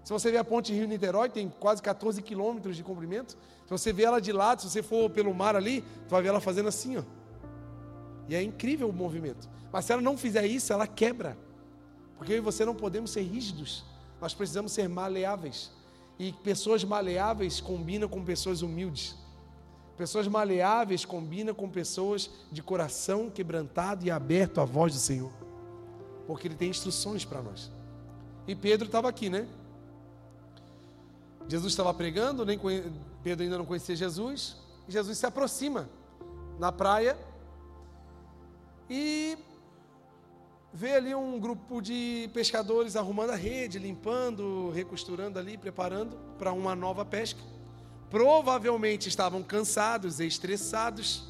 Se 0.02 0.12
você 0.12 0.30
vê 0.30 0.38
a 0.38 0.44
ponte 0.44 0.72
Rio-Niterói, 0.72 1.28
tem 1.28 1.48
quase 1.60 1.82
14 1.82 2.20
quilômetros 2.22 2.76
de 2.76 2.82
comprimento. 2.82 3.36
Se 3.64 3.70
você 3.70 3.92
vê 3.92 4.04
ela 4.04 4.20
de 4.20 4.32
lado, 4.32 4.62
se 4.62 4.70
você 4.70 4.82
for 4.82 5.08
pelo 5.10 5.32
mar 5.34 5.54
ali, 5.54 5.82
tu 6.08 6.10
vai 6.10 6.22
ver 6.22 6.28
ela 6.28 6.40
fazendo 6.40 6.68
assim, 6.68 6.96
ó. 6.96 7.02
E 8.28 8.34
é 8.34 8.42
incrível 8.42 8.88
o 8.88 8.92
movimento. 8.92 9.48
Mas 9.72 9.84
se 9.84 9.92
ela 9.92 10.02
não 10.02 10.16
fizer 10.16 10.46
isso, 10.46 10.72
ela 10.72 10.86
quebra. 10.86 11.36
Porque 12.16 12.32
eu 12.32 12.36
e 12.38 12.40
você 12.40 12.64
não 12.64 12.74
podemos 12.74 13.10
ser 13.10 13.22
rígidos. 13.22 13.84
Nós 14.20 14.34
precisamos 14.34 14.72
ser 14.72 14.88
maleáveis. 14.88 15.70
E 16.18 16.32
pessoas 16.32 16.84
maleáveis 16.84 17.60
combinam 17.60 18.08
com 18.08 18.24
pessoas 18.24 18.62
humildes. 18.62 19.16
Pessoas 20.00 20.26
maleáveis 20.26 21.04
combinam 21.04 21.52
com 21.52 21.68
pessoas 21.68 22.30
de 22.50 22.62
coração 22.62 23.28
quebrantado 23.28 24.02
e 24.02 24.10
aberto 24.10 24.58
à 24.58 24.64
voz 24.64 24.94
do 24.94 24.98
Senhor. 24.98 25.30
Porque 26.26 26.48
Ele 26.48 26.54
tem 26.54 26.70
instruções 26.70 27.22
para 27.22 27.42
nós. 27.42 27.70
E 28.48 28.54
Pedro 28.54 28.86
estava 28.86 29.10
aqui, 29.10 29.28
né? 29.28 29.46
Jesus 31.46 31.74
estava 31.74 31.92
pregando, 31.92 32.46
nem 32.46 32.56
conhe... 32.56 32.90
Pedro 33.22 33.44
ainda 33.44 33.58
não 33.58 33.66
conhecia 33.66 33.94
Jesus. 33.94 34.56
Jesus 34.88 35.18
se 35.18 35.26
aproxima 35.26 35.86
na 36.58 36.72
praia 36.72 37.14
e 38.88 39.36
vê 40.72 40.94
ali 40.94 41.14
um 41.14 41.38
grupo 41.38 41.82
de 41.82 42.30
pescadores 42.32 42.96
arrumando 42.96 43.32
a 43.32 43.36
rede, 43.36 43.78
limpando, 43.78 44.70
recosturando 44.70 45.38
ali, 45.38 45.58
preparando 45.58 46.16
para 46.38 46.54
uma 46.54 46.74
nova 46.74 47.04
pesca 47.04 47.59
provavelmente 48.10 49.08
estavam 49.08 49.42
cansados 49.42 50.18
e 50.18 50.26
estressados, 50.26 51.22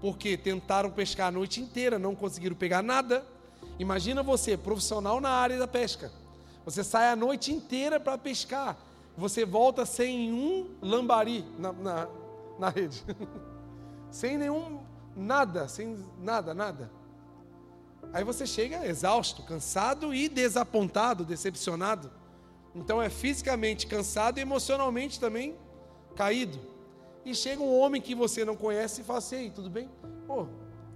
porque 0.00 0.36
tentaram 0.36 0.90
pescar 0.90 1.28
a 1.28 1.30
noite 1.30 1.60
inteira, 1.60 1.98
não 1.98 2.14
conseguiram 2.14 2.56
pegar 2.56 2.82
nada. 2.82 3.24
Imagina 3.78 4.22
você, 4.22 4.56
profissional 4.56 5.20
na 5.20 5.30
área 5.30 5.58
da 5.58 5.68
pesca. 5.68 6.10
Você 6.64 6.82
sai 6.82 7.10
a 7.10 7.16
noite 7.16 7.52
inteira 7.52 8.00
para 8.00 8.16
pescar, 8.16 8.76
você 9.16 9.44
volta 9.44 9.84
sem 9.84 10.32
um 10.32 10.70
lambari 10.80 11.44
na, 11.58 11.72
na, 11.72 12.08
na 12.58 12.68
rede, 12.68 13.04
sem 14.10 14.38
nenhum 14.38 14.80
nada, 15.14 15.68
sem 15.68 15.98
nada, 16.20 16.54
nada. 16.54 16.90
Aí 18.12 18.24
você 18.24 18.46
chega 18.46 18.86
exausto, 18.86 19.42
cansado 19.42 20.14
e 20.14 20.28
desapontado, 20.28 21.24
decepcionado. 21.24 22.10
Então 22.74 23.02
é 23.02 23.10
fisicamente 23.10 23.86
cansado 23.86 24.38
e 24.38 24.42
emocionalmente 24.42 25.20
também 25.20 25.56
caído. 26.12 26.58
E 27.24 27.34
chega 27.34 27.62
um 27.62 27.78
homem 27.78 28.00
que 28.00 28.14
você 28.14 28.44
não 28.44 28.56
conhece 28.56 29.00
e 29.00 29.04
fala 29.04 29.18
assim: 29.18 29.36
Ei, 29.36 29.50
tudo 29.50 29.70
bem? 29.70 29.88
Pô, 30.26 30.46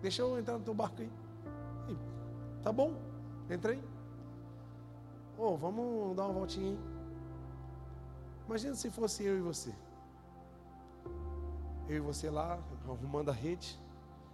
deixa 0.00 0.22
eu 0.22 0.38
entrar 0.38 0.58
no 0.58 0.64
teu 0.64 0.74
barco 0.74 1.02
aí. 1.02 1.10
tá 2.62 2.72
bom, 2.72 2.94
entra 3.48 3.72
aí. 3.72 3.82
Ô, 5.38 5.56
vamos 5.56 6.16
dar 6.16 6.24
uma 6.24 6.32
voltinha 6.32 6.70
aí. 6.70 6.78
Imagina 8.46 8.74
se 8.74 8.90
fosse 8.90 9.24
eu 9.24 9.38
e 9.38 9.40
você. 9.40 9.72
Eu 11.88 11.96
e 11.96 12.00
você 12.00 12.30
lá, 12.30 12.58
arrumando 12.88 13.30
a 13.30 13.32
rede. 13.32 13.78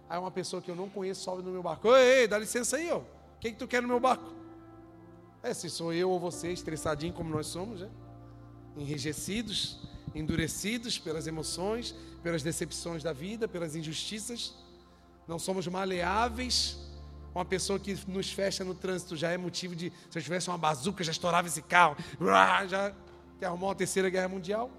Aí 0.09 0.17
uma 0.17 0.31
pessoa 0.31 0.61
que 0.61 0.69
eu 0.69 0.75
não 0.75 0.89
conheço 0.89 1.23
sobe 1.23 1.43
no 1.43 1.51
meu 1.51 1.61
barco. 1.61 1.87
Ei, 1.95 2.21
ei 2.21 2.27
dá 2.27 2.37
licença 2.37 2.77
aí, 2.77 2.91
ó. 2.91 2.99
O 2.99 3.05
que, 3.39 3.51
que 3.51 3.57
tu 3.57 3.67
quer 3.67 3.81
no 3.81 3.87
meu 3.87 3.99
barco? 3.99 4.31
É, 5.41 5.53
se 5.53 5.69
sou 5.69 5.91
eu 5.93 6.09
ou 6.09 6.19
você, 6.19 6.51
estressadinho 6.51 7.13
como 7.13 7.29
nós 7.29 7.47
somos, 7.47 7.81
né? 7.81 7.89
Enrijecidos, 8.77 9.79
endurecidos 10.15 10.97
pelas 10.99 11.27
emoções, 11.27 11.95
pelas 12.21 12.43
decepções 12.43 13.03
da 13.03 13.13
vida, 13.13 13.47
pelas 13.47 13.75
injustiças. 13.75 14.55
Não 15.27 15.39
somos 15.39 15.67
maleáveis. 15.67 16.77
Uma 17.33 17.43
pessoa 17.43 17.79
que 17.79 17.97
nos 18.07 18.31
fecha 18.31 18.63
no 18.63 18.75
trânsito 18.75 19.15
já 19.15 19.31
é 19.31 19.37
motivo 19.37 19.75
de. 19.75 19.91
Se 20.09 20.19
eu 20.19 20.21
tivesse 20.21 20.49
uma 20.49 20.57
bazuca, 20.57 21.03
já 21.03 21.11
estourava 21.11 21.47
esse 21.47 21.61
carro. 21.61 21.97
Já 22.67 22.93
arrumou 23.41 23.69
uma 23.69 23.75
terceira 23.75 24.09
guerra 24.09 24.27
mundial. 24.27 24.69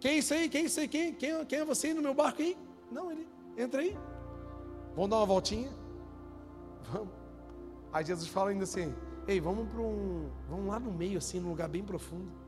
Quem 0.00 0.12
é 0.12 0.18
isso 0.18 0.34
aí? 0.34 0.48
Quem 0.48 0.62
é 0.62 0.64
isso 0.66 0.80
aí? 0.80 0.88
Quem, 0.88 1.14
quem, 1.14 1.44
quem 1.46 1.58
é 1.58 1.64
você 1.64 1.88
aí 1.88 1.94
no 1.94 2.02
meu 2.02 2.14
barco 2.14 2.42
aí? 2.42 2.56
Não, 2.90 3.10
ele. 3.10 3.26
Entra 3.56 3.80
aí. 3.80 3.96
Vamos 4.94 5.10
dar 5.10 5.16
uma 5.16 5.26
voltinha? 5.26 5.70
Vamos. 6.92 7.08
Aí 7.92 8.04
Jesus 8.04 8.28
fala 8.28 8.50
ainda 8.50 8.64
assim: 8.64 8.94
Ei, 9.26 9.40
vamos 9.40 9.68
para 9.68 9.80
um. 9.80 10.30
Vamos 10.48 10.66
lá 10.66 10.78
no 10.78 10.92
meio, 10.92 11.18
assim, 11.18 11.40
num 11.40 11.50
lugar 11.50 11.68
bem 11.68 11.82
profundo. 11.82 12.43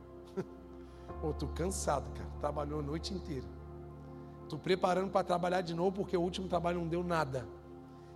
Ô, 1.21 1.33
tô 1.33 1.47
cansado, 1.47 2.09
cara. 2.13 2.29
Trabalhou 2.39 2.79
a 2.79 2.83
noite 2.83 3.13
inteira. 3.13 3.45
Tô 4.47 4.57
preparando 4.57 5.11
para 5.11 5.23
trabalhar 5.23 5.61
de 5.61 5.73
novo 5.73 5.91
porque 5.91 6.15
o 6.15 6.21
último 6.21 6.47
trabalho 6.47 6.79
não 6.79 6.87
deu 6.87 7.03
nada. 7.03 7.47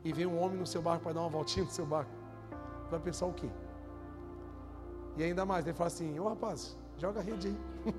E 0.03 0.13
vem 0.13 0.25
um 0.25 0.41
homem 0.41 0.57
no 0.57 0.65
seu 0.65 0.81
barco 0.81 1.03
para 1.03 1.13
dar 1.13 1.21
uma 1.21 1.29
voltinha 1.29 1.65
no 1.65 1.71
seu 1.71 1.85
barco. 1.85 2.11
Vai 2.89 2.99
pensar 2.99 3.25
o 3.25 3.33
quê? 3.33 3.49
E 5.17 5.23
ainda 5.23 5.45
mais, 5.45 5.65
ele 5.65 5.75
fala 5.75 5.87
assim: 5.87 6.17
Ô 6.19 6.29
rapaz, 6.29 6.77
joga 6.97 7.19
a 7.19 7.23
rede 7.23 7.47
aí. 7.47 7.93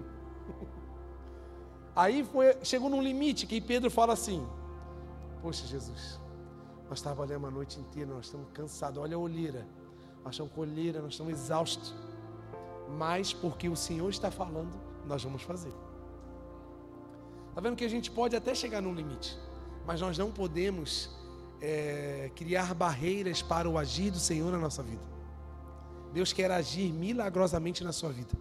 aí 1.94 2.24
foi, 2.24 2.56
chegou 2.62 2.88
num 2.88 3.02
limite 3.02 3.46
que 3.46 3.60
Pedro 3.60 3.90
fala 3.90 4.14
assim: 4.14 4.46
Poxa, 5.42 5.66
Jesus, 5.66 6.20
nós 6.88 7.00
trabalhamos 7.00 7.48
a 7.48 7.52
noite 7.52 7.78
inteira, 7.78 8.12
nós 8.12 8.26
estamos 8.26 8.48
cansados. 8.52 9.02
Olha 9.02 9.16
a 9.16 9.18
olheira. 9.18 9.66
Nós 10.24 10.34
estamos 10.34 10.52
com 10.52 10.60
olheira, 10.60 11.00
nós 11.00 11.12
estamos 11.12 11.32
exaustos. 11.32 11.94
Mas 12.88 13.32
porque 13.32 13.68
o 13.68 13.76
Senhor 13.76 14.08
está 14.08 14.30
falando, 14.30 14.72
nós 15.06 15.22
vamos 15.22 15.42
fazer. 15.42 15.72
Está 17.48 17.60
vendo 17.60 17.76
que 17.76 17.84
a 17.84 17.88
gente 17.88 18.10
pode 18.10 18.34
até 18.34 18.54
chegar 18.54 18.80
num 18.80 18.94
limite, 18.94 19.38
mas 19.86 20.00
nós 20.00 20.16
não 20.16 20.30
podemos 20.30 21.10
é, 21.60 22.30
criar 22.34 22.74
barreiras 22.74 23.42
para 23.42 23.68
o 23.68 23.76
agir 23.78 24.10
do 24.10 24.18
Senhor 24.18 24.50
na 24.50 24.58
nossa 24.58 24.82
vida. 24.82 25.02
Deus 26.12 26.32
quer 26.32 26.50
agir 26.50 26.92
milagrosamente 26.92 27.84
na 27.84 27.92
sua 27.92 28.10
vida. 28.10 28.34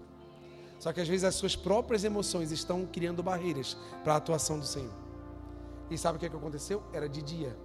Só 0.80 0.92
que 0.92 1.00
às 1.00 1.08
vezes 1.08 1.24
as 1.24 1.36
suas 1.36 1.56
próprias 1.56 2.04
emoções 2.04 2.52
estão 2.52 2.86
criando 2.86 3.22
barreiras 3.22 3.78
para 4.04 4.14
a 4.14 4.18
atuação 4.18 4.58
do 4.58 4.66
Senhor. 4.66 4.92
E 5.90 5.98
sabe 5.98 6.18
o 6.18 6.20
que, 6.20 6.26
é 6.26 6.30
que 6.30 6.36
aconteceu? 6.36 6.82
Era 6.92 7.08
de 7.08 7.22
dia. 7.22 7.56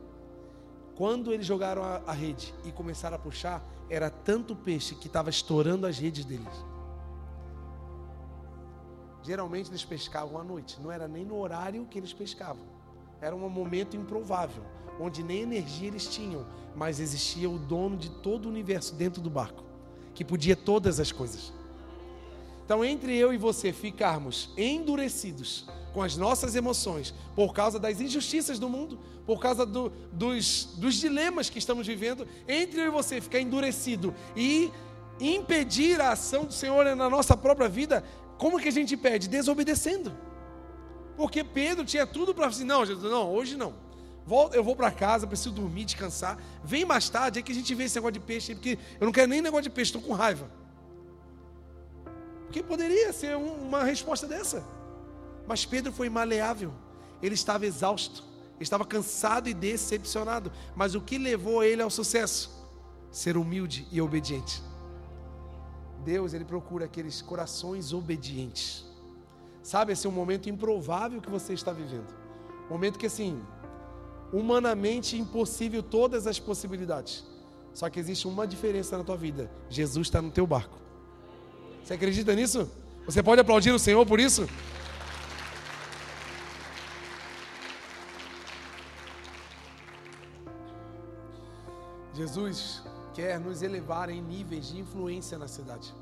Quando 0.97 1.33
eles 1.33 1.47
jogaram 1.47 1.83
a, 1.83 2.03
a 2.07 2.13
rede 2.13 2.55
e 2.65 2.73
começaram 2.73 3.17
a 3.17 3.19
puxar, 3.19 3.65
era 3.89 4.11
tanto 4.11 4.55
peixe 4.55 4.95
que 4.95 5.07
estava 5.07 5.31
estourando 5.31 5.87
as 5.87 5.99
redes 5.99 6.25
deles. 6.25 6.65
Geralmente 9.27 9.71
eles 9.71 9.85
pescavam 9.85 10.41
à 10.41 10.45
noite, 10.45 10.79
não 10.81 10.93
era 10.93 11.09
nem 11.09 11.25
no 11.25 11.37
horário 11.37 11.85
que 11.91 11.99
eles 11.99 12.13
pescavam. 12.13 12.65
Era 13.21 13.35
um 13.35 13.49
momento 13.49 13.97
improvável, 13.97 14.63
onde 15.01 15.21
nem 15.21 15.41
energia 15.41 15.89
eles 15.89 16.07
tinham, 16.07 16.47
mas 16.77 17.01
existia 17.01 17.51
o 17.51 17.59
dono 17.59 17.97
de 17.97 18.09
todo 18.09 18.47
o 18.47 18.49
universo 18.49 18.95
dentro 18.95 19.21
do 19.21 19.29
barco, 19.29 19.65
que 20.15 20.25
podia 20.25 20.55
todas 20.55 21.01
as 21.01 21.11
coisas. 21.11 21.53
Então, 22.65 22.85
entre 22.85 23.17
eu 23.17 23.33
e 23.33 23.37
você 23.37 23.73
ficarmos 23.73 24.51
endurecidos 24.57 25.67
com 25.93 26.03
as 26.03 26.17
nossas 26.17 26.55
emoções 26.55 27.13
por 27.35 27.53
causa 27.53 27.81
das 27.81 28.01
injustiças 28.01 28.61
do 28.61 28.69
mundo, 28.69 28.97
por 29.27 29.41
causa 29.41 29.67
do, 29.67 29.91
dos, 30.13 30.77
dos 30.77 30.95
dilemas 30.95 31.51
que 31.51 31.59
estamos 31.59 31.85
vivendo, 31.85 32.29
entre 32.47 32.81
eu 32.81 32.87
e 32.87 32.91
você 32.91 33.21
ficar 33.21 33.41
endurecido 33.41 34.15
e 34.37 34.71
impedir 35.19 36.01
a 36.01 36.13
ação 36.13 36.45
do 36.45 36.53
Senhor 36.53 36.95
na 36.95 37.11
nossa 37.11 37.37
própria 37.37 37.69
vida, 37.69 38.05
como 38.39 38.61
que 38.61 38.69
a 38.69 38.73
gente 38.73 38.97
pede? 38.97 39.29
Desobedecendo. 39.29 40.17
Porque 41.17 41.43
Pedro 41.43 41.85
tinha 41.85 42.07
tudo 42.07 42.35
para 42.35 42.47
assim: 42.47 42.65
não, 42.65 42.85
Jesus, 42.85 43.11
não, 43.11 43.33
hoje 43.33 43.57
não. 43.57 43.75
Eu 44.53 44.65
vou 44.65 44.75
para 44.75 44.91
casa, 44.91 45.27
preciso 45.27 45.53
dormir, 45.53 45.85
descansar. 45.85 46.37
Vem 46.65 46.85
mais 46.85 47.09
tarde, 47.09 47.39
é 47.39 47.43
que 47.43 47.53
a 47.53 47.55
gente 47.55 47.73
vê 47.75 47.85
esse 47.85 47.95
negócio 47.95 48.15
de 48.15 48.21
peixe, 48.21 48.55
porque 48.55 48.77
eu 49.01 49.05
não 49.05 49.13
quero 49.13 49.29
nem 49.29 49.41
negócio 49.41 49.65
de 49.65 49.71
peixe, 49.71 49.91
estou 49.91 50.03
com 50.03 50.13
raiva. 50.13 50.51
Porque 52.47 52.63
poderia 52.63 53.13
ser 53.13 53.37
uma 53.37 53.85
resposta 53.85 54.27
dessa. 54.27 54.65
Mas 55.47 55.65
Pedro 55.65 55.93
foi 55.93 56.09
maleável. 56.09 56.73
Ele 57.23 57.35
estava 57.35 57.65
exausto, 57.65 58.25
estava 58.59 58.85
cansado 58.85 59.49
e 59.49 59.55
decepcionado. 59.55 60.51
Mas 60.75 60.95
o 60.95 61.01
que 61.01 61.19
levou 61.19 61.63
ele 61.63 61.81
ao 61.81 61.91
sucesso? 61.91 62.51
Ser 63.13 63.37
humilde 63.37 63.87
e 63.93 64.01
obediente. 64.01 64.61
Deus, 66.07 66.33
ele 66.33 66.45
procura 66.45 66.85
aqueles 66.85 67.21
corações 67.21 67.93
obedientes. 67.93 68.85
Sabe, 69.61 69.93
esse 69.93 70.07
é 70.07 70.11
um 70.11 70.13
momento 70.13 70.49
improvável 70.49 71.21
que 71.21 71.29
você 71.29 71.53
está 71.53 71.73
vivendo. 71.73 72.15
Momento 72.71 72.97
que 72.97 73.07
assim, 73.07 73.43
humanamente 74.33 75.19
impossível 75.19 75.83
todas 75.83 76.29
as 76.29 76.39
possibilidades. 76.39 77.25
Só 77.75 77.91
que 77.91 77.99
existe 77.99 78.29
uma 78.29 78.47
diferença 78.47 78.97
na 78.97 79.03
tua 79.03 79.17
vida. 79.17 79.51
Jesus 79.69 80.07
está 80.07 80.23
no 80.23 80.31
teu 80.31 80.47
barco. 80.47 80.79
Você 81.83 81.95
acredita 81.95 82.33
nisso? 82.37 82.71
Você 83.05 83.21
pode 83.21 83.41
aplaudir 83.41 83.73
o 83.73 83.79
Senhor 83.79 84.07
por 84.07 84.21
isso? 84.21 84.49
Jesus 92.15 92.83
quer 93.17 93.41
nos 93.41 93.63
elevar 93.63 94.11
em 94.11 94.21
níveis 94.21 94.69
de 94.69 94.79
influência 94.79 95.39
na 95.39 95.49
cidade. 95.49 95.93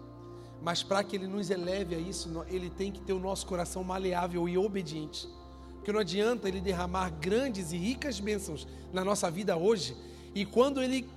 Mas 0.60 0.82
para 0.82 1.04
que 1.04 1.14
Ele 1.14 1.28
nos 1.28 1.48
eleve 1.48 1.94
a 1.94 1.98
isso, 1.98 2.44
Ele 2.48 2.68
tem 2.68 2.90
que 2.90 3.00
ter 3.00 3.12
o 3.12 3.20
nosso 3.20 3.46
coração 3.46 3.84
maleável 3.84 4.48
e 4.48 4.58
obediente. 4.58 5.28
Porque 5.76 5.92
não 5.92 6.00
adianta 6.00 6.48
Ele 6.48 6.60
derramar 6.60 7.10
grandes 7.10 7.70
e 7.70 7.76
ricas 7.76 8.18
bênçãos 8.18 8.66
na 8.92 9.04
nossa 9.04 9.30
vida 9.30 9.56
hoje, 9.56 9.96
e 10.34 10.44
quando 10.44 10.82
Ele 10.82 11.08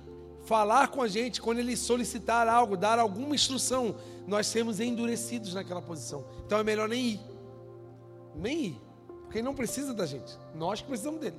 falar 0.44 0.86
com 0.88 1.02
a 1.02 1.08
gente, 1.08 1.42
quando 1.42 1.58
Ele 1.58 1.76
solicitar 1.76 2.46
algo, 2.46 2.76
dar 2.76 3.00
alguma 3.00 3.34
instrução, 3.34 3.96
nós 4.24 4.46
sermos 4.46 4.78
endurecidos 4.78 5.52
naquela 5.52 5.82
posição. 5.82 6.24
Então 6.46 6.58
é 6.58 6.62
melhor 6.62 6.88
nem 6.88 7.06
ir. 7.06 7.20
Nem 8.36 8.66
ir. 8.66 8.80
Porque 9.22 9.38
ele 9.38 9.44
não 9.44 9.54
precisa 9.54 9.92
da 9.92 10.06
gente. 10.06 10.38
Nós 10.54 10.80
que 10.80 10.86
precisamos 10.86 11.20
dele. 11.20 11.38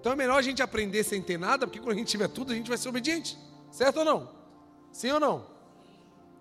Então 0.00 0.12
é 0.12 0.16
melhor 0.16 0.38
a 0.38 0.42
gente 0.42 0.62
aprender 0.62 1.04
sem 1.04 1.20
ter 1.20 1.38
nada, 1.38 1.66
porque 1.66 1.78
quando 1.78 1.96
a 1.96 1.98
gente 1.98 2.08
tiver 2.08 2.28
tudo, 2.28 2.52
a 2.52 2.54
gente 2.54 2.68
vai 2.68 2.78
ser 2.78 2.88
obediente. 2.88 3.36
Certo 3.76 3.98
ou 3.98 4.04
não? 4.06 4.30
Sim 4.90 5.10
ou 5.10 5.20
não? 5.20 5.44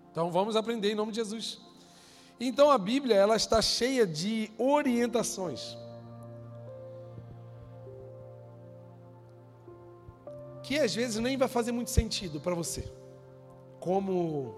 Então 0.10 0.32
vamos 0.32 0.56
aprender 0.56 0.90
em 0.94 0.96
nome 0.96 1.12
de 1.12 1.18
Jesus. 1.18 1.60
Então 2.40 2.72
a 2.72 2.78
Bíblia, 2.78 3.14
ela 3.16 3.36
está 3.36 3.62
cheia 3.62 4.08
de 4.08 4.50
orientações. 4.58 5.76
Que 10.64 10.80
às 10.80 10.96
vezes 10.96 11.18
nem 11.18 11.36
vai 11.36 11.50
fazer 11.50 11.74
muito 11.74 11.92
sentido 11.92 12.40
para 12.40 12.56
você. 12.56 12.90
Como 13.82 14.56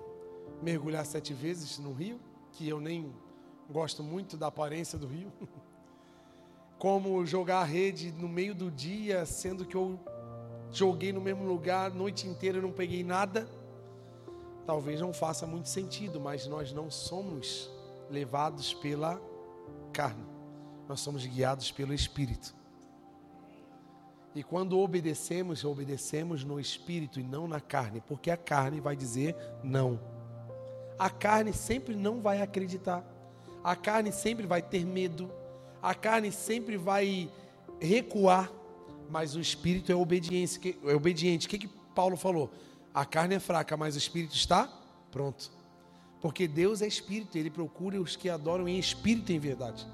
mergulhar 0.62 1.04
sete 1.04 1.34
vezes 1.34 1.80
no 1.80 1.94
rio, 1.94 2.20
que 2.52 2.70
eu 2.70 2.80
nem 2.80 3.12
gosto 3.72 4.04
muito 4.04 4.38
da 4.38 4.48
aparência 4.48 5.00
do 5.00 5.08
rio. 5.08 5.34
Como 6.78 7.26
jogar 7.26 7.62
a 7.62 7.64
rede 7.64 8.12
no 8.12 8.30
meio 8.30 8.54
do 8.54 8.70
dia, 8.70 9.26
sendo 9.26 9.66
que 9.66 9.76
eu 9.76 10.00
joguei 10.72 11.12
no 11.14 11.22
mesmo 11.22 11.46
lugar 11.46 11.92
a 11.92 11.94
noite 11.94 12.28
inteira 12.28 12.58
e 12.58 12.62
não 12.62 12.72
peguei 12.72 13.04
nada. 13.04 13.48
Talvez 14.66 15.00
não 15.00 15.14
faça 15.14 15.48
muito 15.48 15.70
sentido, 15.70 16.20
mas 16.20 16.46
nós 16.48 16.74
não 16.74 16.92
somos 16.92 17.70
levados 18.10 18.74
pela 18.74 19.22
carne, 19.94 20.26
nós 20.88 21.00
somos 21.00 21.26
guiados 21.26 21.72
pelo 21.72 21.94
Espírito. 21.94 22.56
E 24.36 24.44
quando 24.44 24.78
obedecemos, 24.80 25.64
obedecemos 25.64 26.44
no 26.44 26.60
Espírito 26.60 27.20
e 27.20 27.24
não 27.24 27.48
na 27.48 27.60
carne, 27.60 28.04
porque 28.08 28.30
a 28.30 28.38
carne 28.38 28.80
vai 28.80 28.96
dizer 28.96 29.36
não. 29.64 30.00
A 31.00 31.10
carne 31.10 31.54
sempre 31.54 31.96
não 31.96 32.22
vai 32.22 32.42
acreditar, 32.42 33.04
a 33.64 33.76
carne 33.76 34.12
sempre 34.12 34.46
vai 34.46 34.62
ter 34.62 34.86
medo, 34.86 35.32
a 35.82 35.96
carne 35.96 36.32
sempre 36.32 36.78
vai 36.78 37.30
recuar, 37.80 38.52
mas 39.10 39.36
o 39.36 39.40
espírito 39.40 39.92
é 39.92 39.96
obediente. 39.96 40.78
É 40.86 40.94
obediente. 40.94 41.48
O 41.48 41.50
que, 41.50 41.60
que 41.60 41.68
Paulo 41.68 42.18
falou? 42.18 42.52
A 42.94 43.06
carne 43.06 43.36
é 43.36 43.40
fraca, 43.40 43.78
mas 43.78 43.96
o 43.96 43.98
espírito 43.98 44.36
está 44.36 44.70
pronto. 45.12 45.52
Porque 46.22 46.48
Deus 46.48 46.82
é 46.82 46.88
espírito, 46.88 47.38
ele 47.38 47.50
procura 47.50 48.02
os 48.02 48.16
que 48.16 48.30
adoram 48.30 48.68
em 48.68 48.80
espírito 48.80 49.32
e 49.32 49.36
em 49.36 49.40
verdade. 49.40 49.86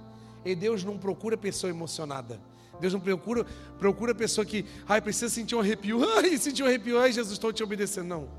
E 0.46 0.56
Deus 0.56 0.84
não 0.84 0.98
procura 0.98 1.38
pessoa 1.38 1.70
emocionada. 1.70 2.40
Deus 2.80 2.94
não 2.94 3.00
procura, 3.00 3.46
procura 3.78 4.16
pessoa 4.16 4.46
que, 4.46 4.66
ai, 4.88 5.02
precisa 5.02 5.30
sentir 5.30 5.56
um 5.56 5.60
arrepio. 5.60 6.02
Ai, 6.18 6.38
sentir 6.38 6.64
um 6.64 6.66
arrepio, 6.66 7.00
ai, 7.00 7.12
Jesus, 7.12 7.34
estou 7.34 7.54
te 7.54 7.64
obedecendo. 7.64 8.08
Não. 8.08 8.30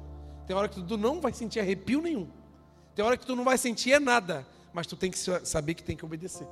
Tem 0.47 0.57
hora 0.57 0.69
que 0.69 0.83
tu 0.83 0.97
não 0.97 1.21
vai 1.21 1.33
sentir 1.33 1.61
arrepio 1.61 2.03
nenhum. 2.03 2.29
Tem 2.95 3.05
hora 3.05 3.17
que 3.17 3.25
tu 3.25 3.35
não 3.35 3.45
vai 3.45 3.57
sentir 3.57 3.93
é 3.93 4.01
nada, 4.01 4.47
mas 4.73 4.87
tu 4.87 4.97
tem 4.97 5.11
que 5.11 5.19
saber 5.19 5.75
que 5.75 5.83
tem 5.83 5.97
que 5.97 6.05
obedecer. 6.05 6.47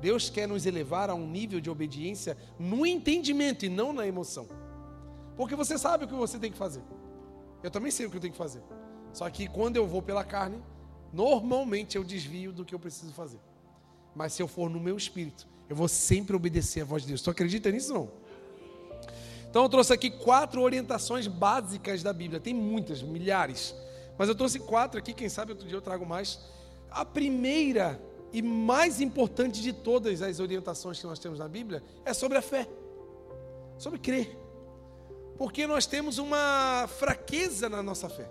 Deus 0.00 0.30
quer 0.30 0.48
nos 0.48 0.66
elevar 0.66 1.10
a 1.10 1.14
um 1.14 1.26
nível 1.26 1.60
de 1.60 1.70
obediência 1.70 2.36
no 2.58 2.86
entendimento 2.86 3.64
e 3.64 3.68
não 3.68 3.92
na 3.92 4.06
emoção. 4.06 4.48
Porque 5.36 5.54
você 5.54 5.78
sabe 5.78 6.04
o 6.04 6.08
que 6.08 6.14
você 6.14 6.38
tem 6.38 6.50
que 6.50 6.58
fazer. 6.58 6.82
Eu 7.62 7.70
também 7.70 7.90
sei 7.90 8.06
o 8.06 8.10
que 8.10 8.16
eu 8.16 8.20
tenho 8.20 8.32
que 8.32 8.38
fazer. 8.38 8.62
Só 9.12 9.28
que 9.28 9.46
quando 9.46 9.76
eu 9.76 9.86
vou 9.86 10.02
pela 10.02 10.24
carne, 10.24 10.62
normalmente 11.12 11.96
eu 11.96 12.04
desvio 12.04 12.52
do 12.52 12.64
que 12.64 12.74
eu 12.74 12.78
preciso 12.78 13.12
fazer. 13.12 13.40
Mas 14.14 14.32
se 14.32 14.42
eu 14.42 14.48
for 14.48 14.68
no 14.70 14.80
meu 14.80 14.96
espírito, 14.96 15.46
eu 15.68 15.76
vou 15.76 15.88
sempre 15.88 16.34
obedecer 16.34 16.82
a 16.82 16.84
voz 16.84 17.02
de 17.02 17.08
Deus. 17.08 17.22
Tu 17.22 17.30
acredita 17.30 17.70
nisso 17.70 17.92
não? 17.92 18.10
Então 19.48 19.62
eu 19.62 19.68
trouxe 19.68 19.92
aqui 19.92 20.10
quatro 20.10 20.62
orientações 20.62 21.26
básicas 21.26 22.02
da 22.02 22.12
Bíblia. 22.12 22.40
Tem 22.40 22.54
muitas, 22.54 23.02
milhares. 23.02 23.74
Mas 24.16 24.28
eu 24.28 24.34
trouxe 24.34 24.58
quatro 24.58 24.98
aqui, 24.98 25.12
quem 25.12 25.28
sabe 25.28 25.52
outro 25.52 25.66
dia 25.66 25.76
eu 25.76 25.82
trago 25.82 26.06
mais. 26.06 26.40
A 26.90 27.04
primeira 27.04 28.00
e 28.32 28.40
mais 28.42 29.00
importante 29.00 29.60
de 29.60 29.72
todas 29.72 30.22
as 30.22 30.38
orientações 30.40 30.98
que 31.00 31.06
nós 31.06 31.18
temos 31.18 31.38
na 31.38 31.48
Bíblia 31.48 31.82
é 32.04 32.12
sobre 32.12 32.38
a 32.38 32.42
fé. 32.42 32.68
Sobre 33.78 33.98
crer. 33.98 34.36
Porque 35.36 35.66
nós 35.66 35.86
temos 35.86 36.18
uma 36.18 36.88
fraqueza 36.98 37.68
na 37.68 37.82
nossa 37.82 38.08
fé. 38.08 38.30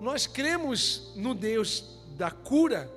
Nós 0.00 0.26
cremos 0.26 1.12
no 1.14 1.34
Deus 1.34 2.00
da 2.16 2.30
cura 2.30 2.90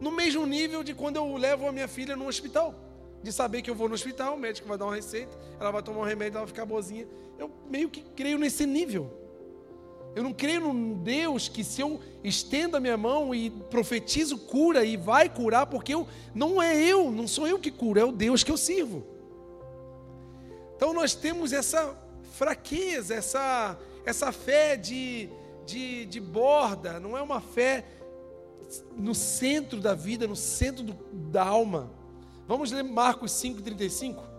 no 0.00 0.10
mesmo 0.10 0.46
nível 0.46 0.82
de 0.82 0.94
quando 0.94 1.16
eu 1.16 1.36
levo 1.36 1.68
a 1.68 1.72
minha 1.72 1.86
filha 1.86 2.16
no 2.16 2.26
hospital. 2.26 2.74
De 3.22 3.30
saber 3.30 3.60
que 3.60 3.70
eu 3.70 3.74
vou 3.74 3.86
no 3.86 3.94
hospital, 3.94 4.34
o 4.34 4.38
médico 4.38 4.66
vai 4.66 4.78
dar 4.78 4.86
uma 4.86 4.94
receita, 4.94 5.36
ela 5.60 5.70
vai 5.70 5.82
tomar 5.82 6.00
um 6.00 6.04
remédio, 6.04 6.38
ela 6.38 6.46
vai 6.46 6.48
ficar 6.48 6.64
boazinha. 6.64 7.06
Eu 7.38 7.50
meio 7.68 7.90
que 7.90 8.00
creio 8.02 8.38
nesse 8.38 8.64
nível. 8.64 9.19
Eu 10.14 10.24
não 10.24 10.32
creio 10.32 10.60
num 10.60 10.94
Deus 10.94 11.48
que 11.48 11.62
se 11.62 11.80
eu 11.80 12.00
estendo 12.22 12.76
a 12.76 12.80
minha 12.80 12.96
mão 12.96 13.34
e 13.34 13.48
profetizo 13.48 14.36
cura 14.36 14.84
e 14.84 14.96
vai 14.96 15.28
curar, 15.28 15.66
porque 15.66 15.94
eu 15.94 16.06
não 16.34 16.60
é 16.60 16.76
eu, 16.76 17.10
não 17.10 17.28
sou 17.28 17.46
eu 17.46 17.58
que 17.58 17.70
curo, 17.70 18.00
é 18.00 18.04
o 18.04 18.12
Deus 18.12 18.42
que 18.42 18.50
eu 18.50 18.56
sirvo. 18.56 19.06
Então 20.76 20.92
nós 20.92 21.14
temos 21.14 21.52
essa 21.52 21.96
fraqueza, 22.32 23.14
essa, 23.14 23.78
essa 24.04 24.32
fé 24.32 24.76
de, 24.76 25.28
de, 25.64 26.06
de 26.06 26.20
borda, 26.20 26.98
não 26.98 27.16
é 27.16 27.22
uma 27.22 27.40
fé 27.40 27.84
no 28.96 29.14
centro 29.14 29.80
da 29.80 29.94
vida, 29.94 30.26
no 30.26 30.36
centro 30.36 30.82
do, 30.82 30.94
da 31.30 31.44
alma. 31.44 31.90
Vamos 32.48 32.72
ler 32.72 32.82
Marcos 32.82 33.32
5,35? 33.32 34.29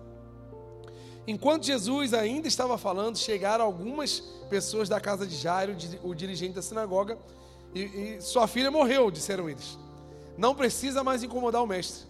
Enquanto 1.28 1.66
Jesus 1.66 2.14
ainda 2.14 2.48
estava 2.48 2.78
falando, 2.78 3.18
chegaram 3.18 3.64
algumas 3.64 4.20
pessoas 4.50 4.90
da 4.90 5.00
casa 5.00 5.26
de 5.26 5.36
Jairo, 5.36 5.76
o 6.04 6.14
dirigente 6.16 6.54
da 6.54 6.62
sinagoga, 6.62 7.18
e, 7.74 7.82
e 7.82 8.22
sua 8.22 8.48
filha 8.48 8.72
morreu, 8.72 9.12
disseram 9.12 9.50
eles. 9.50 9.78
Não 10.38 10.56
precisa 10.56 11.04
mais 11.04 11.24
incomodar 11.24 11.62
o 11.64 11.68
mestre. 11.68 12.08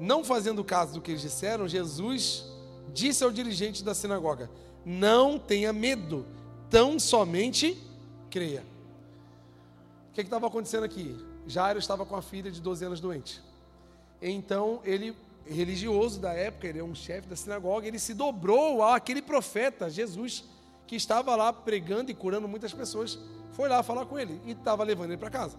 Não 0.00 0.24
fazendo 0.24 0.64
caso 0.64 0.94
do 0.94 1.00
que 1.00 1.10
eles 1.10 1.22
disseram, 1.22 1.68
Jesus 1.68 2.44
disse 2.92 3.22
ao 3.22 3.30
dirigente 3.30 3.84
da 3.84 3.94
sinagoga: 3.94 4.50
Não 4.84 5.38
tenha 5.38 5.72
medo, 5.72 6.26
tão 6.70 6.98
somente 6.98 7.78
creia. 8.30 8.64
O 10.10 10.14
que 10.14 10.22
estava 10.22 10.46
acontecendo 10.46 10.84
aqui? 10.84 11.16
Jairo 11.46 11.78
estava 11.78 12.04
com 12.04 12.16
a 12.16 12.22
filha 12.22 12.50
de 12.50 12.60
12 12.60 12.84
anos 12.84 13.00
doente. 13.00 13.40
Então 14.20 14.80
ele 14.84 15.16
religioso 15.46 16.20
da 16.20 16.32
época, 16.32 16.66
ele 16.66 16.78
é 16.78 16.84
um 16.84 16.94
chefe 16.94 17.28
da 17.28 17.36
sinagoga, 17.36 17.86
ele 17.86 17.98
se 17.98 18.14
dobrou 18.14 18.82
àquele 18.82 19.22
profeta, 19.22 19.90
Jesus, 19.90 20.44
que 20.86 20.96
estava 20.96 21.34
lá 21.36 21.52
pregando 21.52 22.10
e 22.10 22.14
curando 22.14 22.48
muitas 22.48 22.72
pessoas. 22.72 23.18
Foi 23.52 23.68
lá 23.68 23.82
falar 23.82 24.06
com 24.06 24.18
ele 24.18 24.40
e 24.46 24.52
estava 24.52 24.82
levando 24.84 25.10
ele 25.10 25.18
para 25.18 25.30
casa. 25.30 25.58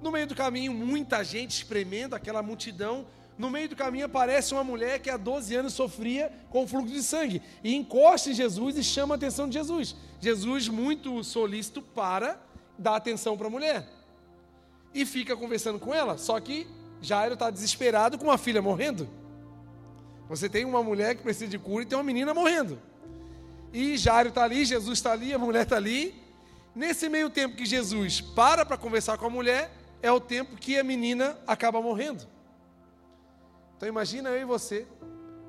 No 0.00 0.10
meio 0.10 0.26
do 0.26 0.34
caminho, 0.34 0.72
muita 0.72 1.22
gente 1.22 1.50
espremendo 1.50 2.14
aquela 2.14 2.42
multidão. 2.42 3.06
No 3.38 3.50
meio 3.50 3.68
do 3.68 3.76
caminho 3.76 4.06
aparece 4.06 4.52
uma 4.52 4.64
mulher 4.64 5.00
que 5.00 5.08
há 5.08 5.16
12 5.16 5.54
anos 5.54 5.72
sofria 5.72 6.32
com 6.50 6.66
fluxo 6.66 6.92
de 6.92 7.02
sangue 7.02 7.42
e 7.62 7.74
encosta 7.74 8.30
em 8.30 8.34
Jesus 8.34 8.76
e 8.76 8.84
chama 8.84 9.14
a 9.14 9.16
atenção 9.16 9.48
de 9.48 9.54
Jesus. 9.54 9.96
Jesus, 10.20 10.68
muito 10.68 11.22
solícito, 11.24 11.80
para 11.80 12.40
dar 12.78 12.96
atenção 12.96 13.36
para 13.36 13.46
a 13.46 13.50
mulher 13.50 13.88
e 14.94 15.06
fica 15.06 15.36
conversando 15.36 15.78
com 15.78 15.94
ela. 15.94 16.18
Só 16.18 16.38
que 16.40 16.66
Jairo 17.00 17.34
está 17.34 17.50
desesperado 17.50 18.18
com 18.18 18.24
uma 18.24 18.38
filha 18.38 18.60
morrendo. 18.60 19.08
Você 20.32 20.48
tem 20.48 20.64
uma 20.64 20.82
mulher 20.82 21.14
que 21.14 21.22
precisa 21.22 21.46
de 21.46 21.58
cura 21.58 21.82
e 21.82 21.86
tem 21.86 21.98
uma 21.98 22.02
menina 22.02 22.32
morrendo. 22.32 22.80
E 23.70 23.98
Jairo 23.98 24.30
está 24.30 24.44
ali, 24.44 24.64
Jesus 24.64 24.98
está 24.98 25.12
ali, 25.12 25.34
a 25.34 25.38
mulher 25.38 25.64
está 25.64 25.76
ali. 25.76 26.14
Nesse 26.74 27.06
meio 27.06 27.28
tempo 27.28 27.54
que 27.54 27.66
Jesus 27.66 28.22
para 28.22 28.64
para 28.64 28.78
conversar 28.78 29.18
com 29.18 29.26
a 29.26 29.30
mulher, 29.30 29.70
é 30.00 30.10
o 30.10 30.18
tempo 30.18 30.56
que 30.56 30.78
a 30.78 30.82
menina 30.82 31.36
acaba 31.46 31.82
morrendo. 31.82 32.26
Então 33.76 33.86
imagina 33.86 34.30
eu 34.30 34.40
e 34.40 34.44
você 34.46 34.86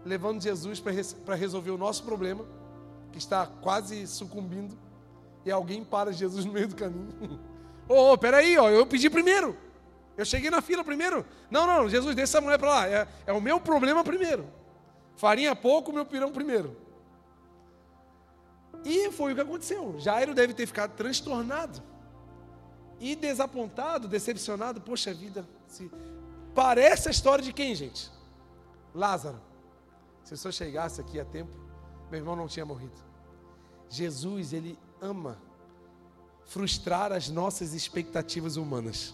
levando 0.03 0.43
Jesus 0.43 0.81
para 0.81 1.33
resolver 1.33 1.71
o 1.71 1.77
nosso 1.77 2.03
problema, 2.03 2.45
que 3.13 3.17
está 3.17 3.47
quase 3.47 4.05
sucumbindo, 4.05 4.77
e 5.45 5.51
alguém 5.51 5.81
para 5.81 6.11
Jesus 6.11 6.43
no 6.43 6.51
meio 6.51 6.67
do 6.67 6.75
caminho. 6.75 7.39
Ô, 7.87 8.11
oh, 8.11 8.17
peraí, 8.17 8.57
ó, 8.57 8.69
eu 8.69 8.85
pedi 8.85 9.09
primeiro. 9.09 9.55
Eu 10.17 10.25
cheguei 10.25 10.49
na 10.49 10.61
fila 10.61 10.83
primeiro. 10.83 11.25
Não, 11.49 11.65
não, 11.65 11.87
Jesus, 11.87 12.13
deixa 12.13 12.31
essa 12.31 12.41
mulher 12.41 12.59
para 12.59 12.69
lá. 12.69 12.87
É, 12.89 13.07
é 13.27 13.31
o 13.31 13.39
meu 13.39 13.61
problema 13.61 14.03
primeiro. 14.03 14.45
Farinha 15.15 15.55
pouco, 15.55 15.91
meu 15.91 16.05
pirão 16.05 16.31
primeiro. 16.31 16.75
E 18.83 19.11
foi 19.11 19.31
o 19.31 19.35
que 19.35 19.41
aconteceu. 19.41 19.95
Jairo 19.99 20.33
deve 20.33 20.53
ter 20.53 20.65
ficado 20.65 20.95
transtornado 20.95 21.81
e 22.99 23.15
desapontado, 23.15 24.07
decepcionado. 24.07 24.81
Poxa 24.81 25.13
vida, 25.13 25.47
se... 25.67 25.89
parece 26.53 27.07
a 27.07 27.11
história 27.11 27.43
de 27.43 27.53
quem, 27.53 27.73
gente? 27.75 28.11
Lázaro. 28.93 29.39
Se 30.23 30.33
eu 30.33 30.37
só 30.37 30.51
chegasse 30.51 31.01
aqui 31.01 31.19
a 31.19 31.25
tempo, 31.25 31.51
meu 32.09 32.19
irmão 32.19 32.35
não 32.35 32.47
tinha 32.47 32.65
morrido. 32.65 32.95
Jesus, 33.89 34.53
ele 34.53 34.77
ama 35.01 35.37
frustrar 36.45 37.11
as 37.11 37.29
nossas 37.29 37.73
expectativas 37.73 38.57
humanas. 38.57 39.13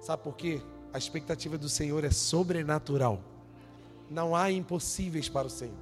Sabe 0.00 0.22
por 0.22 0.34
quê? 0.34 0.62
A 0.92 0.98
expectativa 0.98 1.56
do 1.56 1.68
Senhor 1.68 2.04
é 2.04 2.10
sobrenatural. 2.10 3.20
Não 4.10 4.34
há 4.34 4.50
impossíveis 4.50 5.28
para 5.28 5.46
o 5.46 5.50
Senhor. 5.50 5.78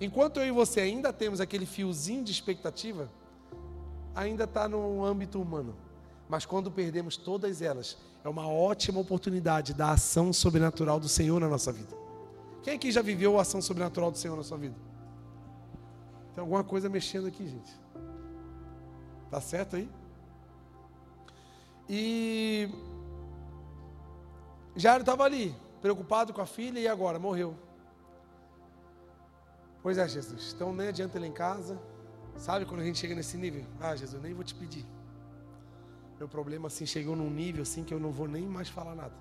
Enquanto 0.00 0.40
eu 0.40 0.46
e 0.46 0.50
você 0.50 0.80
ainda 0.80 1.12
temos 1.12 1.40
aquele 1.40 1.64
fiozinho 1.64 2.24
de 2.24 2.32
expectativa, 2.32 3.08
ainda 4.14 4.44
está 4.44 4.68
no 4.68 5.04
âmbito 5.04 5.40
humano. 5.40 5.76
Mas 6.28 6.44
quando 6.44 6.70
perdemos 6.70 7.16
todas 7.16 7.62
elas, 7.62 7.96
é 8.24 8.28
uma 8.28 8.48
ótima 8.48 8.98
oportunidade 8.98 9.74
da 9.74 9.92
ação 9.92 10.32
sobrenatural 10.32 10.98
do 10.98 11.08
Senhor 11.08 11.38
na 11.40 11.48
nossa 11.48 11.70
vida. 11.70 11.96
Quem 12.62 12.74
aqui 12.74 12.90
já 12.90 13.02
viveu 13.02 13.38
a 13.38 13.42
ação 13.42 13.62
sobrenatural 13.62 14.10
do 14.10 14.18
Senhor 14.18 14.36
na 14.36 14.42
sua 14.42 14.58
vida? 14.58 14.76
Tem 16.34 16.40
alguma 16.40 16.64
coisa 16.64 16.88
mexendo 16.88 17.26
aqui, 17.26 17.46
gente. 17.46 17.72
Tá 19.30 19.40
certo 19.40 19.76
aí? 19.76 19.88
E 21.88 22.68
Jairo 24.74 25.02
estava 25.02 25.24
ali, 25.24 25.54
preocupado 25.82 26.32
com 26.32 26.40
a 26.40 26.46
filha 26.46 26.78
e 26.78 26.86
agora 26.86 27.18
morreu. 27.18 27.54
Pois 29.82 29.98
é, 29.98 30.08
Jesus. 30.08 30.52
Então 30.54 30.72
nem 30.72 30.88
adianta 30.88 31.18
ele 31.18 31.26
em 31.26 31.32
casa. 31.32 31.78
Sabe 32.36 32.64
quando 32.64 32.80
a 32.80 32.84
gente 32.84 32.98
chega 32.98 33.14
nesse 33.14 33.36
nível? 33.36 33.66
Ah, 33.80 33.94
Jesus, 33.96 34.22
nem 34.22 34.32
vou 34.32 34.44
te 34.44 34.54
pedir. 34.54 34.86
Meu 36.18 36.28
problema 36.28 36.68
assim 36.68 36.86
chegou 36.86 37.16
num 37.16 37.28
nível 37.28 37.62
assim 37.62 37.82
que 37.82 37.92
eu 37.92 37.98
não 37.98 38.12
vou 38.12 38.28
nem 38.28 38.46
mais 38.46 38.68
falar 38.68 38.94
nada. 38.94 39.14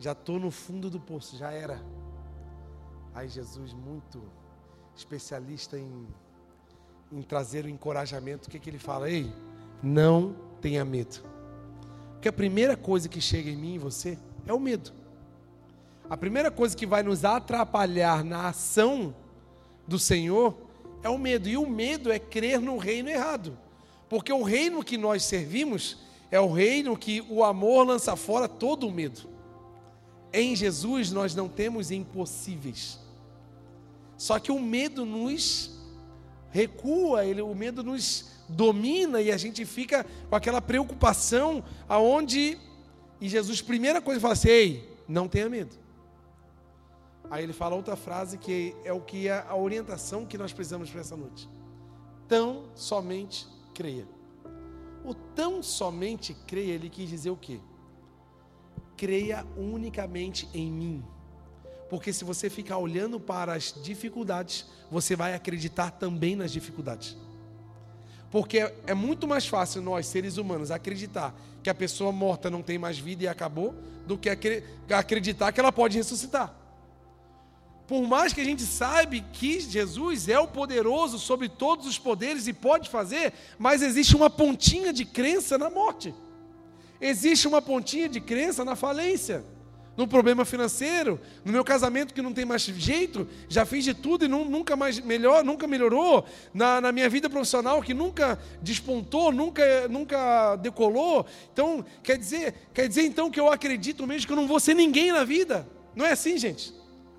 Já 0.00 0.10
estou 0.10 0.40
no 0.40 0.50
fundo 0.50 0.90
do 0.90 0.98
poço, 0.98 1.36
já 1.36 1.52
era. 1.52 1.80
Aí 3.14 3.28
Jesus, 3.28 3.72
muito 3.72 4.20
especialista 4.96 5.78
em, 5.78 6.08
em 7.12 7.22
trazer 7.22 7.64
o 7.64 7.68
encorajamento, 7.68 8.48
o 8.48 8.50
que, 8.50 8.58
que 8.58 8.68
ele 8.68 8.78
fala? 8.78 9.08
Ei, 9.08 9.32
não 9.80 10.34
tenha 10.60 10.84
medo. 10.84 11.22
Porque 12.14 12.28
a 12.28 12.32
primeira 12.32 12.76
coisa 12.76 13.08
que 13.08 13.20
chega 13.20 13.48
em 13.48 13.56
mim 13.56 13.74
e 13.74 13.78
você 13.78 14.18
é 14.46 14.52
o 14.52 14.58
medo. 14.58 15.03
A 16.08 16.16
primeira 16.16 16.50
coisa 16.50 16.76
que 16.76 16.86
vai 16.86 17.02
nos 17.02 17.24
atrapalhar 17.24 18.22
na 18.22 18.48
ação 18.48 19.14
do 19.86 19.98
Senhor 19.98 20.56
é 21.02 21.08
o 21.08 21.18
medo. 21.18 21.48
E 21.48 21.56
o 21.56 21.68
medo 21.68 22.12
é 22.12 22.18
crer 22.18 22.60
no 22.60 22.76
reino 22.76 23.08
errado. 23.08 23.56
Porque 24.08 24.32
o 24.32 24.42
reino 24.42 24.84
que 24.84 24.98
nós 24.98 25.24
servimos 25.24 25.98
é 26.30 26.38
o 26.38 26.52
reino 26.52 26.96
que 26.96 27.24
o 27.28 27.42
amor 27.42 27.86
lança 27.86 28.16
fora 28.16 28.48
todo 28.48 28.86
o 28.86 28.92
medo. 28.92 29.28
Em 30.32 30.54
Jesus 30.54 31.10
nós 31.10 31.34
não 31.34 31.48
temos 31.48 31.90
impossíveis. 31.90 32.98
Só 34.16 34.38
que 34.38 34.52
o 34.52 34.60
medo 34.60 35.06
nos 35.06 35.70
recua, 36.50 37.24
ele, 37.24 37.40
o 37.40 37.54
medo 37.54 37.82
nos 37.82 38.30
domina 38.48 39.20
e 39.20 39.32
a 39.32 39.36
gente 39.36 39.64
fica 39.64 40.04
com 40.28 40.36
aquela 40.36 40.60
preocupação 40.60 41.64
aonde 41.88 42.58
e 43.20 43.28
Jesus 43.28 43.62
primeira 43.62 44.00
coisa 44.02 44.20
fala 44.20 44.34
assim: 44.34 44.48
"Ei, 44.48 44.98
não 45.08 45.26
tenha 45.26 45.48
medo". 45.48 45.83
Aí 47.30 47.42
ele 47.42 47.52
fala 47.52 47.74
outra 47.74 47.96
frase 47.96 48.38
que 48.38 48.76
é 48.84 48.92
o 48.92 49.00
que 49.00 49.28
é 49.28 49.44
a 49.48 49.56
orientação 49.56 50.26
que 50.26 50.38
nós 50.38 50.52
precisamos 50.52 50.90
para 50.90 51.00
essa 51.00 51.16
noite. 51.16 51.48
Tão 52.28 52.66
somente 52.74 53.46
creia. 53.72 54.06
O 55.04 55.14
tão 55.14 55.62
somente 55.62 56.34
creia, 56.46 56.72
ele 56.72 56.88
quis 56.88 57.08
dizer 57.08 57.30
o 57.30 57.36
quê? 57.36 57.60
Creia 58.96 59.44
unicamente 59.56 60.48
em 60.54 60.70
mim. 60.70 61.04
Porque 61.90 62.12
se 62.12 62.24
você 62.24 62.48
ficar 62.48 62.78
olhando 62.78 63.20
para 63.20 63.52
as 63.52 63.74
dificuldades, 63.82 64.66
você 64.90 65.14
vai 65.14 65.34
acreditar 65.34 65.90
também 65.90 66.34
nas 66.34 66.50
dificuldades. 66.50 67.16
Porque 68.30 68.72
é 68.86 68.94
muito 68.94 69.28
mais 69.28 69.46
fácil 69.46 69.82
nós, 69.82 70.06
seres 70.06 70.38
humanos, 70.38 70.70
acreditar 70.70 71.34
que 71.62 71.70
a 71.70 71.74
pessoa 71.74 72.10
morta 72.10 72.50
não 72.50 72.62
tem 72.62 72.78
mais 72.78 72.98
vida 72.98 73.24
e 73.24 73.28
acabou, 73.28 73.74
do 74.06 74.18
que 74.18 74.28
acreditar 74.90 75.52
que 75.52 75.60
ela 75.60 75.70
pode 75.70 75.96
ressuscitar. 75.96 76.54
Por 77.86 78.06
mais 78.08 78.32
que 78.32 78.40
a 78.40 78.44
gente 78.44 78.62
saiba 78.62 79.16
que 79.32 79.60
Jesus 79.60 80.28
é 80.28 80.38
o 80.38 80.48
poderoso 80.48 81.18
sobre 81.18 81.48
todos 81.48 81.86
os 81.86 81.98
poderes 81.98 82.46
e 82.46 82.52
pode 82.52 82.88
fazer, 82.88 83.32
mas 83.58 83.82
existe 83.82 84.16
uma 84.16 84.30
pontinha 84.30 84.92
de 84.92 85.04
crença 85.04 85.58
na 85.58 85.68
morte. 85.68 86.14
Existe 87.00 87.46
uma 87.46 87.60
pontinha 87.60 88.08
de 88.08 88.20
crença 88.20 88.64
na 88.64 88.74
falência, 88.74 89.44
no 89.96 90.08
problema 90.08 90.46
financeiro, 90.46 91.20
no 91.44 91.52
meu 91.52 91.62
casamento 91.62 92.14
que 92.14 92.22
não 92.22 92.32
tem 92.32 92.46
mais 92.46 92.62
jeito, 92.62 93.28
já 93.48 93.66
fiz 93.66 93.84
de 93.84 93.92
tudo 93.92 94.24
e 94.24 94.28
não, 94.28 94.46
nunca 94.46 94.74
mais 94.74 94.98
melhor, 94.98 95.44
nunca 95.44 95.66
melhorou, 95.66 96.24
na, 96.54 96.80
na, 96.80 96.90
minha 96.90 97.08
vida 97.10 97.28
profissional 97.28 97.82
que 97.82 97.92
nunca 97.92 98.38
despontou, 98.62 99.30
nunca, 99.30 99.86
nunca 99.88 100.56
decolou. 100.56 101.26
Então, 101.52 101.84
quer 102.02 102.16
dizer, 102.16 102.54
quer 102.72 102.88
dizer 102.88 103.02
então 103.02 103.30
que 103.30 103.38
eu 103.38 103.48
acredito 103.48 104.06
mesmo 104.06 104.26
que 104.26 104.32
eu 104.32 104.36
não 104.36 104.48
vou 104.48 104.58
ser 104.58 104.72
ninguém 104.72 105.12
na 105.12 105.22
vida. 105.22 105.68
Não 105.94 106.06
é 106.06 106.12
assim, 106.12 106.38
gente? 106.38 106.72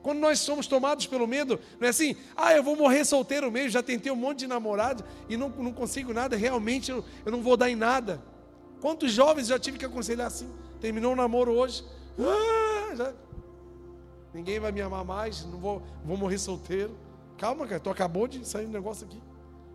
Quando 0.05 0.19
nós 0.19 0.37
somos 0.37 0.67
tomados 0.67 1.07
pelo 1.07 1.25
medo, 1.25 1.59
não 1.79 1.87
é 1.87 1.89
assim, 1.89 2.15
ah, 2.37 2.53
eu 2.53 2.61
vou 2.61 2.75
morrer 2.75 3.03
solteiro 3.03 3.51
mesmo, 3.51 3.71
já 3.71 3.81
tentei 3.81 4.11
um 4.11 4.15
monte 4.15 4.41
de 4.41 4.47
namorado 4.47 5.03
e 5.27 5.35
não, 5.35 5.49
não 5.49 5.73
consigo 5.73 6.13
nada, 6.13 6.37
realmente 6.37 6.91
eu, 6.91 7.03
eu 7.25 7.31
não 7.31 7.41
vou 7.41 7.57
dar 7.57 7.71
em 7.71 7.75
nada. 7.75 8.21
Quantos 8.79 9.11
jovens 9.11 9.47
já 9.47 9.57
tive 9.57 9.79
que 9.79 9.85
aconselhar 9.85 10.27
assim? 10.27 10.47
Terminou 10.79 11.13
o 11.13 11.15
namoro 11.15 11.53
hoje, 11.53 11.83
ah, 12.19 12.93
já, 12.93 13.13
ninguém 14.31 14.59
vai 14.59 14.71
me 14.71 14.79
amar 14.79 15.03
mais, 15.03 15.43
não 15.43 15.57
vou, 15.57 15.81
vou 16.05 16.15
morrer 16.15 16.37
solteiro. 16.37 16.95
Calma, 17.35 17.65
cara, 17.65 17.79
tu 17.79 17.89
acabou 17.89 18.27
de 18.27 18.47
sair 18.47 18.67
um 18.67 18.71
negócio 18.71 19.07
aqui, 19.07 19.19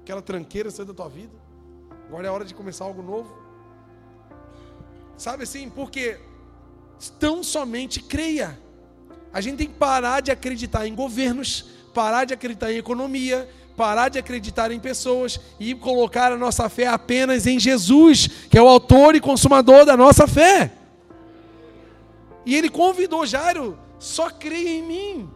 aquela 0.03 0.23
tranqueira 0.23 0.71
saiu 0.71 0.87
da 0.87 0.95
tua 0.95 1.09
vida. 1.09 1.35
Agora 2.07 2.29
é 2.29 2.31
hora 2.31 2.45
de 2.45 2.55
começar 2.55 2.85
algo 2.85 3.03
novo. 3.03 3.37
Sabe 5.17 5.43
assim, 5.43 5.69
porque 5.69 6.21
tão 7.19 7.43
somente 7.43 8.01
creia. 8.01 8.70
A 9.33 9.41
gente 9.41 9.57
tem 9.59 9.67
que 9.67 9.75
parar 9.75 10.21
de 10.21 10.31
acreditar 10.31 10.87
em 10.87 10.95
governos, 10.95 11.67
parar 11.95 12.25
de 12.25 12.35
acreditar 12.35 12.73
em 12.73 12.79
economia, 12.79 13.49
parar 13.77 14.09
de 14.09 14.19
acreditar 14.19 14.71
em 14.71 14.81
pessoas 14.81 15.41
e 15.59 15.75
colocar 15.75 16.33
a 16.33 16.37
nossa 16.37 16.69
fé 16.69 16.87
apenas 16.87 17.47
em 17.47 17.59
Jesus, 17.59 18.27
que 18.51 18.59
é 18.59 18.63
o 18.63 18.69
autor 18.69 19.15
e 19.15 19.21
consumador 19.21 19.85
da 19.85 19.97
nossa 19.97 20.27
fé. 20.27 20.73
E 22.45 22.57
ele 22.57 22.69
convidou 22.69 23.25
Jairo, 23.25 23.79
só 23.99 24.31
creia 24.31 24.71
em 24.71 24.83
mim. 24.83 25.31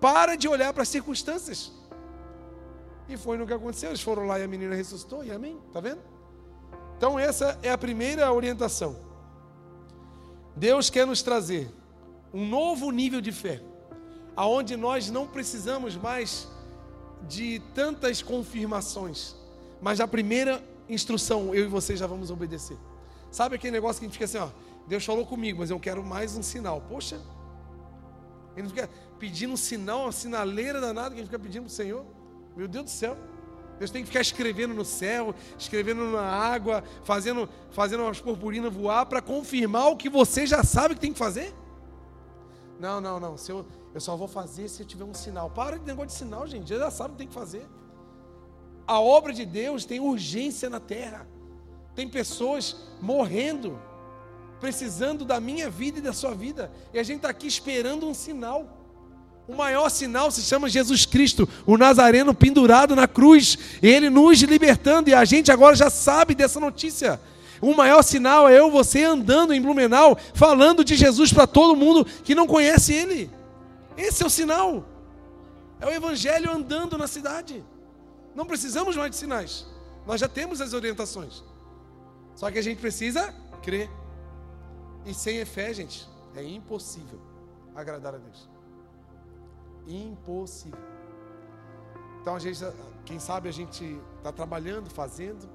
Para 0.00 0.36
de 0.36 0.48
olhar 0.48 0.72
para 0.72 0.82
as 0.82 0.88
circunstâncias. 0.88 1.72
E 3.08 3.16
foi 3.16 3.36
no 3.36 3.46
que 3.46 3.52
aconteceu. 3.52 3.90
Eles 3.90 4.00
foram 4.00 4.26
lá 4.26 4.38
e 4.38 4.42
a 4.42 4.48
menina 4.48 4.74
ressuscitou, 4.74 5.24
e 5.24 5.30
amém. 5.30 5.58
Está 5.68 5.80
vendo? 5.80 6.00
Então, 6.96 7.18
essa 7.18 7.58
é 7.62 7.70
a 7.70 7.78
primeira 7.78 8.32
orientação. 8.32 8.96
Deus 10.54 10.90
quer 10.90 11.06
nos 11.06 11.22
trazer 11.22 11.72
um 12.32 12.46
novo 12.46 12.90
nível 12.90 13.20
de 13.20 13.32
fé, 13.32 13.60
aonde 14.34 14.76
nós 14.76 15.10
não 15.10 15.26
precisamos 15.26 15.96
mais 15.96 16.48
de 17.28 17.60
tantas 17.74 18.22
confirmações, 18.22 19.34
mas 19.80 20.00
a 20.00 20.08
primeira 20.08 20.62
instrução 20.88 21.54
eu 21.54 21.64
e 21.64 21.68
você 21.68 21.96
já 21.96 22.06
vamos 22.06 22.30
obedecer. 22.30 22.76
Sabe 23.30 23.56
aquele 23.56 23.72
negócio 23.72 24.00
que 24.00 24.06
a 24.06 24.08
gente 24.08 24.14
fica 24.14 24.24
assim, 24.24 24.38
ó, 24.38 24.48
Deus 24.86 25.04
falou 25.04 25.24
comigo, 25.24 25.60
mas 25.60 25.70
eu 25.70 25.80
quero 25.80 26.02
mais 26.02 26.36
um 26.36 26.42
sinal. 26.42 26.82
Poxa, 26.88 27.20
ele 28.56 28.68
fica 28.68 28.88
pedindo 29.18 29.54
um 29.54 29.56
sinal, 29.56 30.02
uma 30.02 30.12
sinaleira 30.12 30.80
danada 30.80 31.10
que 31.10 31.14
a 31.14 31.18
gente 31.18 31.30
fica 31.30 31.38
pedindo 31.38 31.62
para 31.62 31.70
o 31.70 31.74
Senhor. 31.74 32.04
Meu 32.56 32.68
Deus 32.68 32.84
do 32.84 32.90
céu. 32.90 33.16
Deus 33.78 33.90
tem 33.90 34.02
que 34.02 34.08
ficar 34.08 34.20
escrevendo 34.20 34.74
no 34.74 34.84
céu, 34.84 35.34
escrevendo 35.58 36.10
na 36.12 36.22
água, 36.22 36.84
fazendo, 37.04 37.48
fazendo 37.70 38.02
umas 38.02 38.20
purpurinas 38.20 38.72
voar 38.72 39.06
para 39.06 39.20
confirmar 39.20 39.88
o 39.88 39.96
que 39.96 40.08
você 40.08 40.46
já 40.46 40.62
sabe 40.62 40.94
que 40.94 41.00
tem 41.00 41.12
que 41.12 41.18
fazer. 41.18 41.52
Não, 42.82 43.00
não, 43.00 43.20
não. 43.20 43.36
Se 43.36 43.52
eu, 43.52 43.64
eu 43.94 44.00
só 44.00 44.16
vou 44.16 44.26
fazer 44.26 44.66
se 44.68 44.82
eu 44.82 44.86
tiver 44.86 45.04
um 45.04 45.14
sinal. 45.14 45.48
Para 45.48 45.78
de 45.78 45.86
negócio 45.86 46.08
de 46.08 46.14
sinal, 46.14 46.48
gente. 46.48 46.68
Já 46.68 46.90
sabe 46.90 47.10
o 47.10 47.12
que 47.12 47.18
tem 47.18 47.28
que 47.28 47.32
fazer. 47.32 47.64
A 48.84 48.98
obra 49.00 49.32
de 49.32 49.46
Deus 49.46 49.84
tem 49.84 50.00
urgência 50.00 50.68
na 50.68 50.80
terra. 50.80 51.24
Tem 51.94 52.08
pessoas 52.08 52.74
morrendo, 53.00 53.78
precisando 54.58 55.24
da 55.24 55.38
minha 55.38 55.70
vida 55.70 56.00
e 56.00 56.02
da 56.02 56.12
sua 56.12 56.34
vida. 56.34 56.72
E 56.92 56.98
a 56.98 57.04
gente 57.04 57.18
está 57.18 57.28
aqui 57.28 57.46
esperando 57.46 58.04
um 58.04 58.12
sinal. 58.12 58.66
O 59.46 59.54
maior 59.54 59.88
sinal 59.88 60.32
se 60.32 60.42
chama 60.42 60.68
Jesus 60.68 61.06
Cristo, 61.06 61.48
o 61.64 61.78
Nazareno 61.78 62.34
pendurado 62.34 62.96
na 62.96 63.06
cruz, 63.06 63.58
ele 63.80 64.10
nos 64.10 64.40
libertando, 64.40 65.10
e 65.10 65.14
a 65.14 65.24
gente 65.24 65.52
agora 65.52 65.76
já 65.76 65.90
sabe 65.90 66.34
dessa 66.34 66.58
notícia. 66.58 67.20
O 67.62 67.76
maior 67.76 68.02
sinal 68.02 68.48
é 68.48 68.58
eu, 68.58 68.72
você 68.72 69.04
andando 69.04 69.54
em 69.54 69.62
Blumenau, 69.62 70.18
falando 70.34 70.84
de 70.84 70.96
Jesus 70.96 71.32
para 71.32 71.46
todo 71.46 71.76
mundo 71.76 72.04
que 72.04 72.34
não 72.34 72.44
conhece 72.44 72.92
Ele. 72.92 73.30
Esse 73.96 74.24
é 74.24 74.26
o 74.26 74.30
sinal. 74.30 74.84
É 75.80 75.86
o 75.86 75.90
Evangelho 75.90 76.50
andando 76.50 76.98
na 76.98 77.06
cidade. 77.06 77.64
Não 78.34 78.44
precisamos 78.44 78.96
mais 78.96 79.12
de 79.12 79.16
sinais. 79.16 79.64
Nós 80.04 80.20
já 80.20 80.26
temos 80.26 80.60
as 80.60 80.72
orientações. 80.72 81.44
Só 82.34 82.50
que 82.50 82.58
a 82.58 82.62
gente 82.62 82.80
precisa 82.80 83.32
crer. 83.62 83.88
E 85.06 85.14
sem 85.14 85.44
fé, 85.44 85.72
gente, 85.72 86.08
é 86.34 86.42
impossível 86.42 87.20
agradar 87.76 88.16
a 88.16 88.18
Deus. 88.18 88.48
Impossível. 89.86 90.80
Então 92.20 92.34
a 92.34 92.40
gente, 92.40 92.58
quem 93.04 93.20
sabe 93.20 93.48
a 93.48 93.52
gente 93.52 94.00
está 94.18 94.32
trabalhando, 94.32 94.90
fazendo, 94.90 95.48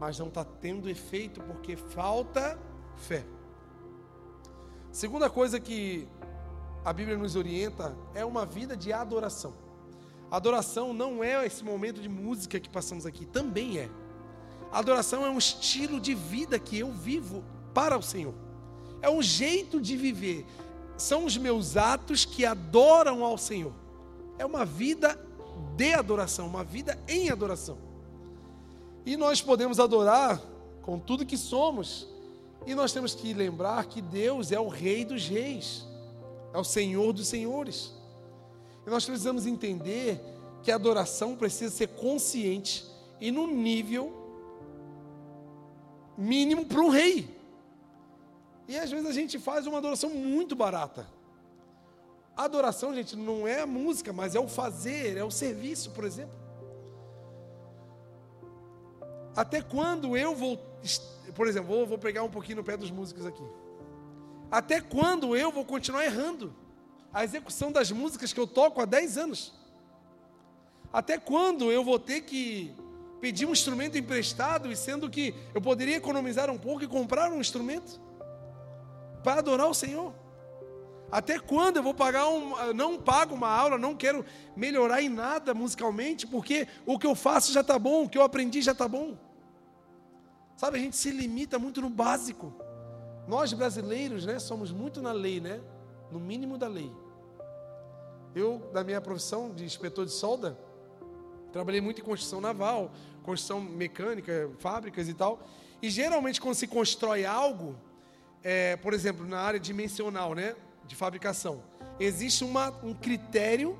mas 0.00 0.18
não 0.18 0.28
está 0.28 0.42
tendo 0.42 0.88
efeito 0.88 1.42
porque 1.42 1.76
falta 1.76 2.58
fé. 2.96 3.22
Segunda 4.90 5.28
coisa 5.28 5.60
que 5.60 6.08
a 6.82 6.90
Bíblia 6.90 7.18
nos 7.18 7.36
orienta 7.36 7.94
é 8.14 8.24
uma 8.24 8.46
vida 8.46 8.74
de 8.74 8.94
adoração. 8.94 9.52
Adoração 10.30 10.94
não 10.94 11.22
é 11.22 11.44
esse 11.44 11.62
momento 11.62 12.00
de 12.00 12.08
música 12.08 12.58
que 12.58 12.70
passamos 12.70 13.04
aqui, 13.04 13.26
também 13.26 13.78
é. 13.78 13.90
Adoração 14.72 15.26
é 15.26 15.28
um 15.28 15.36
estilo 15.36 16.00
de 16.00 16.14
vida 16.14 16.58
que 16.58 16.78
eu 16.78 16.90
vivo 16.90 17.44
para 17.74 17.98
o 17.98 18.02
Senhor. 18.02 18.34
É 19.02 19.10
um 19.10 19.20
jeito 19.20 19.80
de 19.80 19.98
viver. 19.98 20.46
São 20.96 21.26
os 21.26 21.36
meus 21.36 21.76
atos 21.76 22.24
que 22.24 22.46
adoram 22.46 23.22
ao 23.22 23.36
Senhor. 23.36 23.72
É 24.38 24.46
uma 24.46 24.64
vida 24.64 25.18
de 25.76 25.92
adoração, 25.92 26.46
uma 26.46 26.64
vida 26.64 26.98
em 27.06 27.28
adoração. 27.28 27.89
E 29.04 29.16
nós 29.16 29.40
podemos 29.40 29.80
adorar 29.80 30.40
com 30.82 30.98
tudo 30.98 31.26
que 31.26 31.36
somos. 31.36 32.06
E 32.66 32.74
nós 32.74 32.92
temos 32.92 33.14
que 33.14 33.32
lembrar 33.32 33.86
que 33.86 34.02
Deus 34.02 34.52
é 34.52 34.60
o 34.60 34.68
Rei 34.68 35.04
dos 35.04 35.26
Reis, 35.26 35.86
é 36.52 36.58
o 36.58 36.64
Senhor 36.64 37.12
dos 37.12 37.26
Senhores. 37.26 37.92
E 38.86 38.90
nós 38.90 39.04
precisamos 39.04 39.46
entender 39.46 40.20
que 40.62 40.70
a 40.70 40.74
adoração 40.74 41.36
precisa 41.36 41.74
ser 41.74 41.88
consciente 41.88 42.84
e 43.20 43.30
no 43.30 43.46
nível 43.46 44.12
mínimo 46.16 46.66
para 46.66 46.80
um 46.80 46.90
rei. 46.90 47.34
E 48.68 48.78
às 48.78 48.90
vezes 48.90 49.06
a 49.06 49.12
gente 49.12 49.38
faz 49.38 49.66
uma 49.66 49.78
adoração 49.78 50.10
muito 50.10 50.54
barata. 50.54 51.06
Adoração, 52.36 52.94
gente, 52.94 53.16
não 53.16 53.46
é 53.46 53.62
a 53.62 53.66
música, 53.66 54.12
mas 54.12 54.34
é 54.34 54.40
o 54.40 54.46
fazer, 54.48 55.16
é 55.16 55.24
o 55.24 55.30
serviço, 55.30 55.90
por 55.90 56.04
exemplo. 56.04 56.34
Até 59.36 59.62
quando 59.62 60.16
eu 60.16 60.34
vou, 60.34 60.58
por 61.34 61.46
exemplo, 61.46 61.68
vou, 61.68 61.86
vou 61.86 61.98
pegar 61.98 62.22
um 62.22 62.30
pouquinho 62.30 62.56
no 62.56 62.64
pé 62.64 62.76
dos 62.76 62.90
músicos 62.90 63.24
aqui. 63.26 63.44
Até 64.50 64.80
quando 64.80 65.36
eu 65.36 65.52
vou 65.52 65.64
continuar 65.64 66.04
errando 66.04 66.54
a 67.12 67.22
execução 67.22 67.70
das 67.70 67.90
músicas 67.90 68.32
que 68.32 68.40
eu 68.40 68.46
toco 68.46 68.80
há 68.80 68.84
10 68.84 69.18
anos? 69.18 69.54
Até 70.92 71.18
quando 71.18 71.70
eu 71.70 71.84
vou 71.84 71.98
ter 71.98 72.22
que 72.22 72.74
pedir 73.20 73.46
um 73.46 73.52
instrumento 73.52 73.96
emprestado 73.96 74.72
e 74.72 74.76
sendo 74.76 75.08
que 75.08 75.34
eu 75.54 75.60
poderia 75.60 75.96
economizar 75.96 76.50
um 76.50 76.58
pouco 76.58 76.82
e 76.82 76.88
comprar 76.88 77.30
um 77.30 77.40
instrumento 77.40 78.00
para 79.22 79.38
adorar 79.38 79.68
o 79.68 79.74
Senhor? 79.74 80.12
Até 81.10 81.38
quando 81.38 81.78
eu 81.78 81.82
vou 81.82 81.94
pagar 81.94 82.28
um. 82.28 82.72
Não 82.72 82.98
pago 82.98 83.34
uma 83.34 83.48
aula, 83.48 83.76
não 83.76 83.96
quero 83.96 84.24
melhorar 84.56 85.02
em 85.02 85.08
nada 85.08 85.52
musicalmente, 85.52 86.26
porque 86.26 86.68
o 86.86 86.98
que 86.98 87.06
eu 87.06 87.14
faço 87.14 87.52
já 87.52 87.62
está 87.62 87.78
bom, 87.78 88.04
o 88.04 88.08
que 88.08 88.16
eu 88.16 88.22
aprendi 88.22 88.62
já 88.62 88.72
está 88.72 88.86
bom. 88.86 89.16
Sabe, 90.56 90.78
a 90.78 90.80
gente 90.80 90.96
se 90.96 91.10
limita 91.10 91.58
muito 91.58 91.80
no 91.80 91.90
básico. 91.90 92.52
Nós 93.26 93.52
brasileiros, 93.52 94.26
né, 94.26 94.38
somos 94.38 94.70
muito 94.70 95.00
na 95.00 95.12
lei, 95.12 95.40
né? 95.40 95.60
No 96.10 96.20
mínimo 96.20 96.58
da 96.58 96.68
lei. 96.68 96.92
Eu, 98.34 98.70
da 98.72 98.84
minha 98.84 99.00
profissão 99.00 99.50
de 99.54 99.64
inspetor 99.64 100.04
de 100.04 100.12
solda, 100.12 100.58
trabalhei 101.52 101.80
muito 101.80 102.00
em 102.00 102.04
construção 102.04 102.40
naval, 102.40 102.92
construção 103.22 103.60
mecânica, 103.60 104.50
fábricas 104.58 105.08
e 105.08 105.14
tal. 105.14 105.40
E 105.82 105.88
geralmente 105.90 106.40
quando 106.40 106.54
se 106.54 106.66
constrói 106.66 107.24
algo, 107.24 107.76
é, 108.42 108.76
por 108.76 108.92
exemplo, 108.92 109.26
na 109.26 109.40
área 109.40 109.58
dimensional, 109.58 110.34
né? 110.34 110.54
De 110.86 110.96
fabricação, 110.96 111.62
existe 111.98 112.44
uma, 112.44 112.70
um 112.82 112.94
critério 112.94 113.78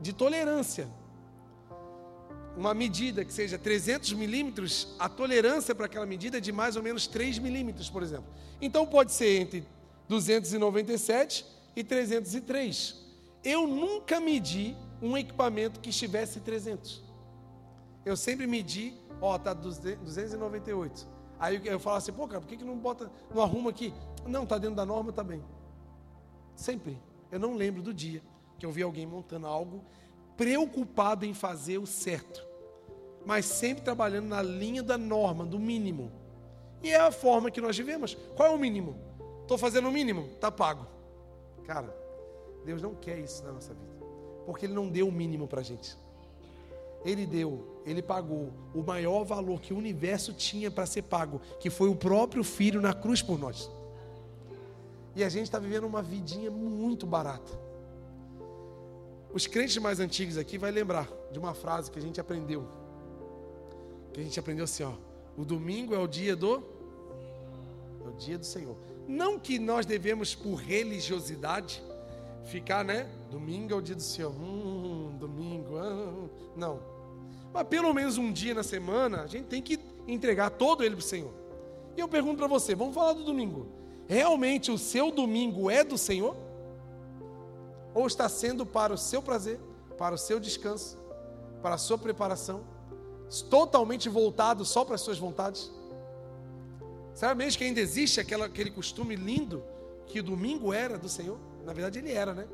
de 0.00 0.12
tolerância. 0.12 0.88
Uma 2.56 2.74
medida 2.74 3.24
que 3.24 3.32
seja 3.32 3.58
300 3.58 4.12
milímetros, 4.12 4.94
a 4.98 5.08
tolerância 5.08 5.74
para 5.74 5.86
aquela 5.86 6.04
medida 6.04 6.38
é 6.38 6.40
de 6.40 6.52
mais 6.52 6.76
ou 6.76 6.82
menos 6.82 7.06
3 7.06 7.38
milímetros, 7.38 7.88
por 7.88 8.02
exemplo. 8.02 8.26
Então 8.60 8.86
pode 8.86 9.12
ser 9.12 9.40
entre 9.40 9.64
297 10.08 11.46
e 11.76 11.84
303. 11.84 12.96
Eu 13.44 13.66
nunca 13.66 14.20
medi 14.20 14.76
um 15.00 15.16
equipamento 15.16 15.80
que 15.80 15.90
estivesse 15.90 16.40
300. 16.40 17.02
Eu 18.04 18.16
sempre 18.16 18.46
medi, 18.46 18.94
ó, 19.20 19.38
tá 19.38 19.54
298. 19.54 21.06
Aí 21.38 21.60
eu 21.64 21.80
falo 21.80 21.96
assim, 21.96 22.12
pô, 22.12 22.26
cara, 22.28 22.40
por 22.40 22.48
que, 22.48 22.56
que 22.56 22.64
não 22.64 22.76
bota, 22.76 23.10
não 23.34 23.42
arruma 23.42 23.70
aqui? 23.70 23.94
Não, 24.26 24.44
tá 24.44 24.58
dentro 24.58 24.76
da 24.76 24.84
norma, 24.84 25.12
tá 25.12 25.24
bem. 25.24 25.42
Sempre. 26.60 26.98
Eu 27.32 27.40
não 27.40 27.54
lembro 27.54 27.80
do 27.80 27.94
dia 27.94 28.22
que 28.58 28.66
eu 28.66 28.70
vi 28.70 28.82
alguém 28.82 29.06
montando 29.06 29.46
algo 29.46 29.82
preocupado 30.36 31.24
em 31.24 31.32
fazer 31.32 31.78
o 31.78 31.86
certo, 31.86 32.46
mas 33.24 33.46
sempre 33.46 33.82
trabalhando 33.82 34.28
na 34.28 34.42
linha 34.42 34.82
da 34.82 34.98
norma, 34.98 35.46
do 35.46 35.58
mínimo. 35.58 36.12
E 36.82 36.90
é 36.90 37.00
a 37.00 37.10
forma 37.10 37.50
que 37.50 37.62
nós 37.62 37.76
vivemos. 37.78 38.14
Qual 38.36 38.46
é 38.46 38.54
o 38.54 38.58
mínimo? 38.58 38.94
Estou 39.40 39.56
fazendo 39.56 39.88
o 39.88 39.92
mínimo, 39.92 40.28
tá 40.38 40.50
pago. 40.50 40.86
Cara, 41.64 41.96
Deus 42.64 42.82
não 42.82 42.94
quer 42.94 43.18
isso 43.18 43.42
na 43.42 43.52
nossa 43.52 43.72
vida, 43.72 43.94
porque 44.44 44.66
Ele 44.66 44.74
não 44.74 44.88
deu 44.88 45.08
o 45.08 45.12
mínimo 45.12 45.48
para 45.48 45.60
a 45.60 45.64
gente. 45.64 45.96
Ele 47.06 47.24
deu, 47.24 47.80
Ele 47.86 48.02
pagou 48.02 48.52
o 48.74 48.82
maior 48.82 49.24
valor 49.24 49.62
que 49.62 49.72
o 49.72 49.78
universo 49.78 50.34
tinha 50.34 50.70
para 50.70 50.84
ser 50.84 51.02
pago, 51.02 51.40
que 51.58 51.70
foi 51.70 51.88
o 51.88 51.96
próprio 51.96 52.44
Filho 52.44 52.82
na 52.82 52.92
cruz 52.92 53.22
por 53.22 53.38
nós. 53.38 53.70
E 55.14 55.24
a 55.24 55.28
gente 55.28 55.44
está 55.44 55.58
vivendo 55.58 55.84
uma 55.84 56.02
vidinha 56.02 56.50
muito 56.50 57.06
barata. 57.06 57.50
Os 59.32 59.46
crentes 59.46 59.76
mais 59.78 60.00
antigos 60.00 60.36
aqui 60.36 60.58
vai 60.58 60.70
lembrar 60.70 61.08
de 61.32 61.38
uma 61.38 61.54
frase 61.54 61.90
que 61.90 61.98
a 61.98 62.02
gente 62.02 62.20
aprendeu. 62.20 62.66
Que 64.12 64.20
a 64.20 64.24
gente 64.24 64.38
aprendeu 64.38 64.64
assim, 64.64 64.82
ó. 64.82 64.92
O 65.36 65.44
domingo 65.44 65.94
é 65.94 65.98
o 65.98 66.06
dia 66.06 66.34
do 66.34 66.62
é 68.04 68.08
o 68.08 68.12
dia 68.12 68.38
do 68.38 68.46
Senhor. 68.46 68.76
Não 69.06 69.38
que 69.38 69.58
nós 69.58 69.86
devemos 69.86 70.34
por 70.34 70.54
religiosidade 70.54 71.82
ficar, 72.44 72.84
né? 72.84 73.08
Domingo 73.30 73.72
é 73.72 73.76
o 73.76 73.80
dia 73.80 73.94
do 73.94 74.02
Senhor. 74.02 74.32
Hum, 74.32 75.16
domingo, 75.18 75.76
ah, 75.76 76.28
não. 76.56 76.80
Mas 77.52 77.66
pelo 77.68 77.92
menos 77.92 78.16
um 78.18 78.32
dia 78.32 78.54
na 78.54 78.62
semana 78.62 79.22
a 79.22 79.26
gente 79.26 79.46
tem 79.46 79.62
que 79.62 79.78
entregar 80.06 80.50
todo 80.50 80.82
ele 80.82 80.96
para 80.96 81.04
o 81.04 81.06
Senhor. 81.06 81.32
E 81.96 82.00
eu 82.00 82.08
pergunto 82.08 82.38
para 82.38 82.46
você, 82.46 82.74
vamos 82.74 82.94
falar 82.94 83.12
do 83.12 83.24
domingo 83.24 83.79
realmente 84.10 84.72
o 84.72 84.76
seu 84.76 85.12
domingo 85.12 85.70
é 85.70 85.84
do 85.84 85.96
Senhor? 85.96 86.36
Ou 87.94 88.08
está 88.08 88.28
sendo 88.28 88.66
para 88.66 88.92
o 88.92 88.98
seu 88.98 89.22
prazer, 89.22 89.60
para 89.96 90.16
o 90.16 90.18
seu 90.18 90.40
descanso, 90.40 90.98
para 91.62 91.76
a 91.76 91.78
sua 91.78 91.96
preparação, 91.96 92.64
totalmente 93.48 94.08
voltado 94.08 94.64
só 94.64 94.84
para 94.84 94.96
as 94.96 95.00
suas 95.00 95.16
vontades? 95.16 95.70
Será 97.14 97.36
mesmo 97.36 97.58
que 97.58 97.64
ainda 97.64 97.78
existe 97.78 98.18
aquela, 98.18 98.46
aquele 98.46 98.72
costume 98.72 99.14
lindo 99.14 99.62
que 100.08 100.18
o 100.18 100.24
domingo 100.24 100.72
era 100.72 100.98
do 100.98 101.08
Senhor? 101.08 101.38
Na 101.64 101.72
verdade, 101.72 102.00
ele 102.00 102.10
era, 102.10 102.34
né? 102.34 102.48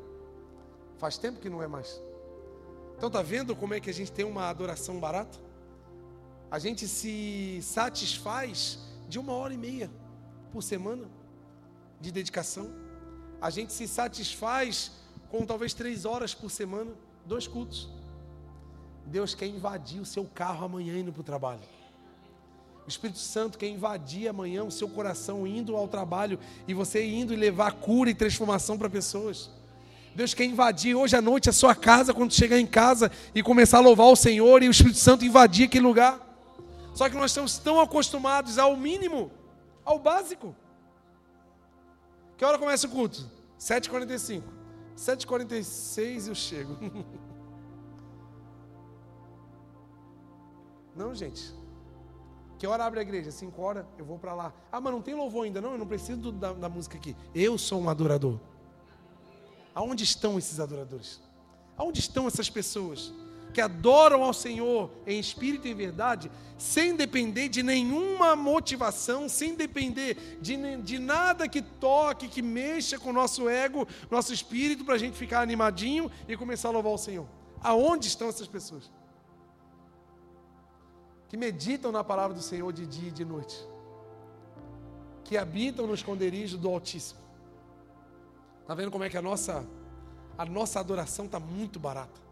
Faz 0.99 1.17
tempo 1.17 1.39
que 1.39 1.49
não 1.49 1.63
é 1.63 1.67
mais. 1.67 1.99
Então, 2.95 3.09
tá 3.09 3.23
vendo 3.23 3.55
como 3.55 3.73
é 3.73 3.79
que 3.79 3.89
a 3.89 3.93
gente 3.93 4.11
tem 4.11 4.25
uma 4.25 4.47
adoração 4.47 4.99
barata? 4.99 5.39
A 6.51 6.59
gente 6.59 6.87
se 6.87 7.59
satisfaz 7.63 8.77
de 9.09 9.17
uma 9.17 9.33
hora 9.33 9.55
e 9.55 9.57
meia 9.57 9.89
por 10.51 10.61
semana 10.61 11.16
de 11.99 12.11
dedicação. 12.11 12.69
A 13.41 13.49
gente 13.49 13.73
se 13.73 13.87
satisfaz 13.87 14.91
com 15.29 15.45
talvez 15.45 15.73
três 15.73 16.05
horas 16.05 16.33
por 16.33 16.49
semana, 16.49 16.91
dois 17.25 17.47
cultos. 17.47 17.89
Deus 19.05 19.33
quer 19.33 19.47
invadir 19.47 20.01
o 20.01 20.05
seu 20.05 20.25
carro 20.25 20.65
amanhã 20.65 20.97
indo 20.97 21.13
para 21.13 21.21
o 21.21 21.23
trabalho. 21.23 21.61
O 22.85 22.89
Espírito 22.89 23.19
Santo 23.19 23.57
quer 23.57 23.67
invadir 23.67 24.29
amanhã 24.29 24.63
o 24.63 24.71
seu 24.71 24.87
coração 24.87 25.45
indo 25.45 25.75
ao 25.75 25.87
trabalho 25.87 26.39
e 26.67 26.73
você 26.73 27.05
indo 27.05 27.33
e 27.33 27.35
levar 27.35 27.73
cura 27.73 28.09
e 28.09 28.15
transformação 28.15 28.77
para 28.77 28.89
pessoas. 28.89 29.49
Deus 30.15 30.33
quer 30.33 30.45
invadir 30.45 30.95
hoje 30.95 31.15
à 31.15 31.21
noite 31.21 31.49
a 31.49 31.53
sua 31.53 31.75
casa 31.75 32.13
quando 32.13 32.33
chegar 32.33 32.57
em 32.57 32.65
casa 32.65 33.11
e 33.35 33.43
começar 33.43 33.77
a 33.77 33.81
louvar 33.81 34.07
o 34.07 34.15
Senhor 34.15 34.63
e 34.63 34.67
o 34.67 34.71
Espírito 34.71 34.99
Santo 34.99 35.25
invadir 35.25 35.67
aquele 35.67 35.85
lugar. 35.85 36.19
Só 36.93 37.09
que 37.09 37.15
nós 37.15 37.31
estamos 37.31 37.59
tão 37.59 37.79
acostumados 37.79 38.57
ao 38.57 38.75
mínimo, 38.75 39.29
ao 39.85 39.99
básico. 39.99 40.55
Que 42.37 42.45
hora 42.45 42.59
começa 42.59 42.87
o 42.87 42.89
culto? 42.89 43.29
7h45. 43.59 44.43
7h46 44.95 46.27
eu 46.27 46.35
chego. 46.35 46.77
Não, 50.95 51.13
gente. 51.13 51.53
Que 52.57 52.65
hora 52.65 52.85
abre 52.85 52.99
a 52.99 53.03
igreja? 53.03 53.29
5 53.31 53.61
horas, 53.61 53.85
eu 53.97 54.05
vou 54.05 54.17
para 54.17 54.33
lá. 54.33 54.53
Ah, 54.71 54.81
mas 54.81 54.91
não 54.91 54.99
tem 54.99 55.13
louvor 55.13 55.45
ainda, 55.45 55.61
não? 55.61 55.73
Eu 55.73 55.77
não 55.77 55.85
preciso 55.85 56.31
da, 56.31 56.53
da 56.53 56.67
música 56.67 56.97
aqui. 56.97 57.15
Eu 57.35 57.55
sou 57.55 57.79
um 57.79 57.87
adorador. 57.87 58.39
Aonde 59.75 60.03
estão 60.03 60.39
esses 60.39 60.59
adoradores? 60.59 61.21
Aonde 61.77 61.99
estão 61.99 62.25
essas 62.25 62.49
pessoas? 62.49 63.13
Que 63.57 63.61
adoram 63.61 64.23
ao 64.23 64.33
Senhor 64.33 64.91
em 65.07 65.19
espírito 65.19 65.67
e 65.67 65.71
em 65.71 65.73
verdade, 65.73 66.29
sem 66.59 66.95
depender 66.95 67.49
de 67.49 67.63
nenhuma 67.63 68.35
motivação, 68.35 69.27
sem 69.27 69.55
depender 69.55 70.37
de, 70.39 70.77
de 70.83 70.99
nada 70.99 71.49
que 71.49 71.59
toque, 71.59 72.27
que 72.27 72.43
mexa 72.43 72.99
com 72.99 73.09
o 73.09 73.13
nosso 73.13 73.49
ego, 73.49 73.87
nosso 74.11 74.31
espírito, 74.31 74.85
para 74.85 74.93
a 74.93 74.97
gente 74.99 75.17
ficar 75.17 75.41
animadinho 75.41 76.11
e 76.27 76.37
começar 76.37 76.67
a 76.67 76.71
louvar 76.71 76.93
o 76.93 76.99
Senhor. 76.99 77.27
Aonde 77.59 78.05
estão 78.05 78.29
essas 78.29 78.47
pessoas? 78.47 78.91
Que 81.27 81.35
meditam 81.35 81.91
na 81.91 82.03
palavra 82.03 82.37
do 82.37 82.43
Senhor 82.43 82.71
de 82.71 82.85
dia 82.85 83.09
e 83.09 83.11
de 83.11 83.25
noite, 83.25 83.57
que 85.23 85.35
habitam 85.35 85.87
no 85.87 85.95
esconderijo 85.95 86.59
do 86.59 86.69
Altíssimo. 86.69 87.21
Está 88.61 88.75
vendo 88.75 88.91
como 88.91 89.03
é 89.03 89.09
que 89.09 89.17
a 89.17 89.21
nossa, 89.23 89.65
a 90.37 90.45
nossa 90.45 90.79
adoração 90.79 91.25
está 91.25 91.39
muito 91.39 91.79
barata? 91.79 92.26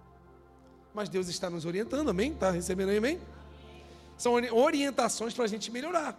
Mas 0.96 1.10
Deus 1.10 1.28
está 1.28 1.50
nos 1.50 1.66
orientando, 1.66 2.08
amém? 2.08 2.32
Está 2.32 2.50
recebendo 2.50 2.90
aí, 2.90 2.98
amém? 2.98 3.20
São 4.18 4.34
orientações 4.34 5.34
para 5.34 5.44
a 5.44 5.48
gente 5.48 5.70
melhorar. 5.70 6.18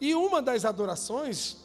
E 0.00 0.14
uma 0.14 0.40
das 0.40 0.64
adorações, 0.64 1.56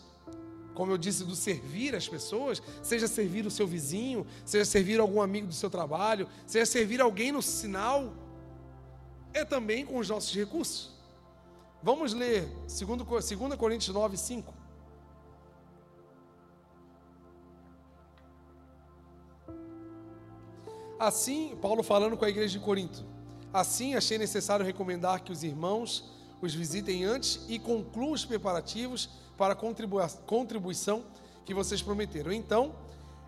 como 0.74 0.92
eu 0.92 0.98
disse, 0.98 1.24
do 1.24 1.36
servir 1.36 1.96
as 1.96 2.10
pessoas, 2.10 2.62
seja 2.82 3.08
servir 3.08 3.46
o 3.46 3.52
seu 3.52 3.68
vizinho, 3.68 4.26
seja 4.44 4.66
servir 4.66 5.00
algum 5.00 5.22
amigo 5.22 5.46
do 5.46 5.54
seu 5.54 5.70
trabalho, 5.70 6.28
seja 6.48 6.66
servir 6.66 7.00
alguém 7.02 7.32
no 7.32 7.42
sinal, 7.42 8.12
é 9.32 9.46
também 9.46 9.86
com 9.86 10.00
os 10.00 10.10
nossos 10.10 10.34
recursos. 10.36 10.90
Vamos 11.84 12.14
ler 12.14 12.50
2 12.68 13.56
Coríntios 13.56 13.94
9, 13.94 14.18
5. 14.18 14.57
Assim, 21.00 21.56
Paulo 21.62 21.84
falando 21.84 22.18
com 22.18 22.26
a 22.26 22.30
igreja 22.30 22.58
de 22.58 22.64
Corinto. 22.64 23.06
Assim, 23.54 23.94
achei 23.94 24.18
necessário 24.18 24.66
recomendar 24.66 25.22
que 25.22 25.32
os 25.32 25.44
irmãos 25.44 26.04
os 26.42 26.54
visitem 26.54 27.04
antes 27.06 27.46
e 27.48 27.58
concluam 27.60 28.12
os 28.12 28.26
preparativos 28.26 29.10
para 29.38 29.54
a 29.54 29.58
contribuição 30.26 31.04
que 31.46 31.54
vocês 31.54 31.82
prometeram. 31.82 32.32
Então, 32.32 32.76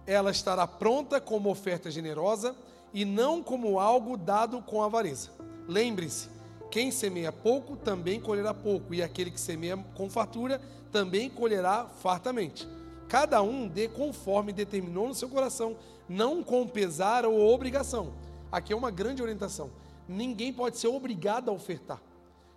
ela 0.05 0.31
estará 0.31 0.65
pronta 0.65 1.21
como 1.21 1.49
oferta 1.49 1.91
generosa 1.91 2.55
e 2.93 3.05
não 3.05 3.43
como 3.43 3.79
algo 3.79 4.17
dado 4.17 4.61
com 4.61 4.81
avareza. 4.81 5.29
Lembre-se, 5.67 6.29
quem 6.71 6.91
semeia 6.91 7.31
pouco 7.31 7.75
também 7.75 8.19
colherá 8.19 8.53
pouco, 8.53 8.93
e 8.93 9.01
aquele 9.01 9.31
que 9.31 9.39
semeia 9.39 9.77
com 9.95 10.09
fartura 10.09 10.59
também 10.91 11.29
colherá 11.29 11.87
fartamente. 12.01 12.67
Cada 13.09 13.41
um 13.41 13.67
dê 13.67 13.87
conforme 13.87 14.53
determinou 14.53 15.07
no 15.07 15.15
seu 15.15 15.27
coração, 15.27 15.75
não 16.07 16.43
com 16.43 16.65
pesar 16.67 17.25
ou 17.25 17.53
obrigação. 17.53 18.13
Aqui 18.51 18.71
é 18.71 18.75
uma 18.75 18.91
grande 18.91 19.21
orientação. 19.21 19.71
Ninguém 20.07 20.53
pode 20.53 20.77
ser 20.77 20.87
obrigado 20.87 21.49
a 21.49 21.51
ofertar. 21.51 21.99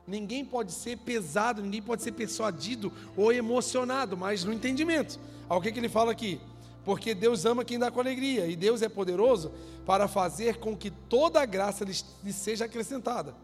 Ninguém 0.07 0.45
pode 0.45 0.73
ser 0.73 0.99
pesado, 0.99 1.63
ninguém 1.63 1.81
pode 1.81 2.03
ser 2.03 2.13
persuadido 2.13 2.93
ou 3.17 3.33
emocionado, 3.33 4.17
mas 4.17 4.45
no 4.45 4.53
entendimento. 4.53 5.19
O 5.49 5.61
que, 5.61 5.73
que 5.73 5.79
ele 5.81 5.89
fala 5.89 6.13
aqui. 6.13 6.41
porque 6.85 7.15
Deus 7.15 7.45
ama 7.45 7.65
quem 7.65 7.79
dá 7.79 7.91
com 7.91 8.01
alegria, 8.01 8.47
e 8.47 8.57
Deus 8.57 8.83
é 8.83 8.89
poderoso 8.89 9.53
para 9.87 10.09
fazer 10.09 10.59
com 10.59 10.77
que 10.77 10.91
toda 10.91 11.41
a 11.41 11.47
graça 11.47 11.85
lhe 11.85 12.33
seja 12.33 12.65
acrescentada, 12.65 13.35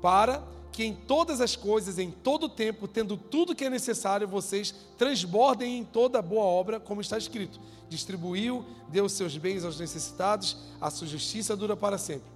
para 0.00 0.42
que 0.80 0.84
em 0.86 0.94
todas 0.94 1.42
as 1.42 1.54
coisas, 1.54 1.98
em 1.98 2.10
todo 2.10 2.44
o 2.44 2.48
tempo, 2.48 2.88
tendo 2.88 3.14
tudo 3.14 3.54
que 3.54 3.66
é 3.66 3.68
necessário, 3.68 4.26
vocês 4.26 4.74
transbordem 4.96 5.76
em 5.76 5.84
toda 5.84 6.22
boa 6.22 6.42
obra, 6.42 6.80
como 6.80 7.02
está 7.02 7.18
escrito: 7.18 7.60
distribuiu, 7.86 8.64
deu 8.88 9.06
seus 9.06 9.36
bens 9.36 9.62
aos 9.62 9.78
necessitados, 9.78 10.56
a 10.80 10.88
sua 10.88 11.06
justiça 11.06 11.54
dura 11.54 11.76
para 11.76 11.98
sempre. 11.98 12.30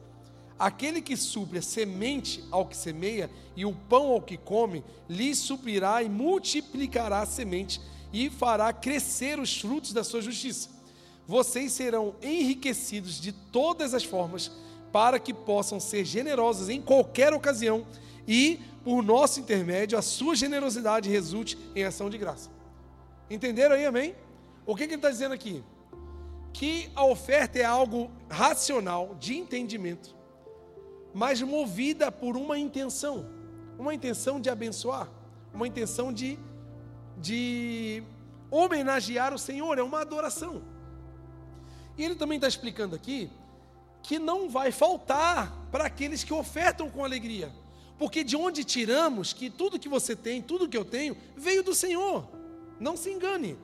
Aquele 0.58 1.00
que 1.00 1.16
supre 1.16 1.60
a 1.60 1.62
semente 1.62 2.44
ao 2.50 2.66
que 2.66 2.76
semeia 2.76 3.30
e 3.56 3.64
o 3.64 3.72
pão 3.72 4.08
ao 4.08 4.20
que 4.20 4.36
come, 4.36 4.84
lhe 5.08 5.34
suprirá 5.34 6.02
e 6.02 6.10
multiplicará 6.10 7.22
a 7.22 7.26
semente 7.26 7.80
e 8.12 8.28
fará 8.28 8.74
crescer 8.74 9.40
os 9.40 9.58
frutos 9.58 9.94
da 9.94 10.04
sua 10.04 10.20
justiça. 10.20 10.68
Vocês 11.26 11.72
serão 11.72 12.14
enriquecidos 12.22 13.18
de 13.18 13.32
todas 13.32 13.94
as 13.94 14.04
formas 14.04 14.52
para 14.92 15.18
que 15.18 15.32
possam 15.32 15.80
ser 15.80 16.04
generosos 16.04 16.68
em 16.68 16.82
qualquer 16.82 17.32
ocasião 17.32 17.86
e, 18.26 18.60
por 18.82 19.02
nosso 19.02 19.40
intermédio, 19.40 19.98
a 19.98 20.02
sua 20.02 20.34
generosidade 20.34 21.08
resulte 21.08 21.58
em 21.74 21.84
ação 21.84 22.08
de 22.08 22.18
graça. 22.18 22.50
Entenderam 23.30 23.74
aí, 23.74 23.86
amém? 23.86 24.14
O 24.66 24.74
que, 24.74 24.86
que 24.86 24.94
ele 24.94 24.96
está 24.96 25.10
dizendo 25.10 25.34
aqui? 25.34 25.62
Que 26.52 26.90
a 26.94 27.04
oferta 27.04 27.58
é 27.58 27.64
algo 27.64 28.10
racional, 28.28 29.14
de 29.18 29.36
entendimento, 29.36 30.14
mas 31.12 31.42
movida 31.42 32.10
por 32.10 32.36
uma 32.36 32.58
intenção, 32.58 33.26
uma 33.78 33.94
intenção 33.94 34.40
de 34.40 34.48
abençoar, 34.48 35.08
uma 35.52 35.66
intenção 35.66 36.12
de, 36.12 36.38
de 37.16 38.02
homenagear 38.50 39.34
o 39.34 39.38
Senhor, 39.38 39.78
é 39.78 39.82
uma 39.82 40.00
adoração. 40.00 40.62
E 41.96 42.04
ele 42.04 42.14
também 42.14 42.36
está 42.36 42.48
explicando 42.48 42.94
aqui 42.94 43.30
que 44.02 44.18
não 44.18 44.48
vai 44.48 44.70
faltar 44.70 45.52
para 45.70 45.86
aqueles 45.86 46.22
que 46.22 46.32
ofertam 46.32 46.90
com 46.90 47.04
alegria, 47.04 47.50
porque 47.98 48.24
de 48.24 48.36
onde 48.36 48.64
tiramos 48.64 49.32
que 49.32 49.48
tudo 49.48 49.78
que 49.78 49.88
você 49.88 50.16
tem, 50.16 50.42
tudo 50.42 50.68
que 50.68 50.76
eu 50.76 50.84
tenho, 50.84 51.16
veio 51.36 51.62
do 51.62 51.74
Senhor. 51.74 52.28
Não 52.80 52.96
se 52.96 53.10
engane. 53.10 53.56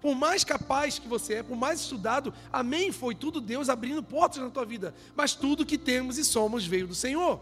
Por 0.00 0.14
mais 0.14 0.42
capaz 0.42 0.98
que 0.98 1.06
você 1.06 1.34
é, 1.34 1.42
por 1.42 1.56
mais 1.56 1.80
estudado, 1.80 2.34
amém, 2.52 2.90
foi 2.90 3.14
tudo 3.14 3.40
Deus 3.40 3.68
abrindo 3.68 4.02
portas 4.02 4.42
na 4.42 4.50
tua 4.50 4.64
vida. 4.64 4.94
Mas 5.14 5.34
tudo 5.34 5.66
que 5.66 5.78
temos 5.78 6.18
e 6.18 6.24
somos 6.24 6.66
veio 6.66 6.86
do 6.86 6.94
Senhor. 6.94 7.40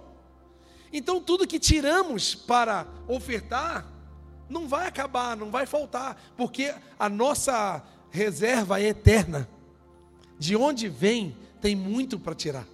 Então 0.93 1.21
tudo 1.21 1.47
que 1.47 1.59
tiramos 1.59 2.35
para 2.35 2.87
ofertar, 3.07 3.87
não 4.49 4.67
vai 4.67 4.87
acabar, 4.87 5.37
não 5.37 5.51
vai 5.51 5.65
faltar, 5.65 6.21
porque 6.37 6.75
a 6.99 7.09
nossa 7.09 7.83
reserva 8.11 8.81
é 8.81 8.89
eterna. 8.89 9.49
De 10.39 10.57
onde 10.57 10.89
vem, 10.89 11.37
tem 11.61 11.77
muito 11.77 12.19
para 12.19 12.35
tirar, 12.35 12.67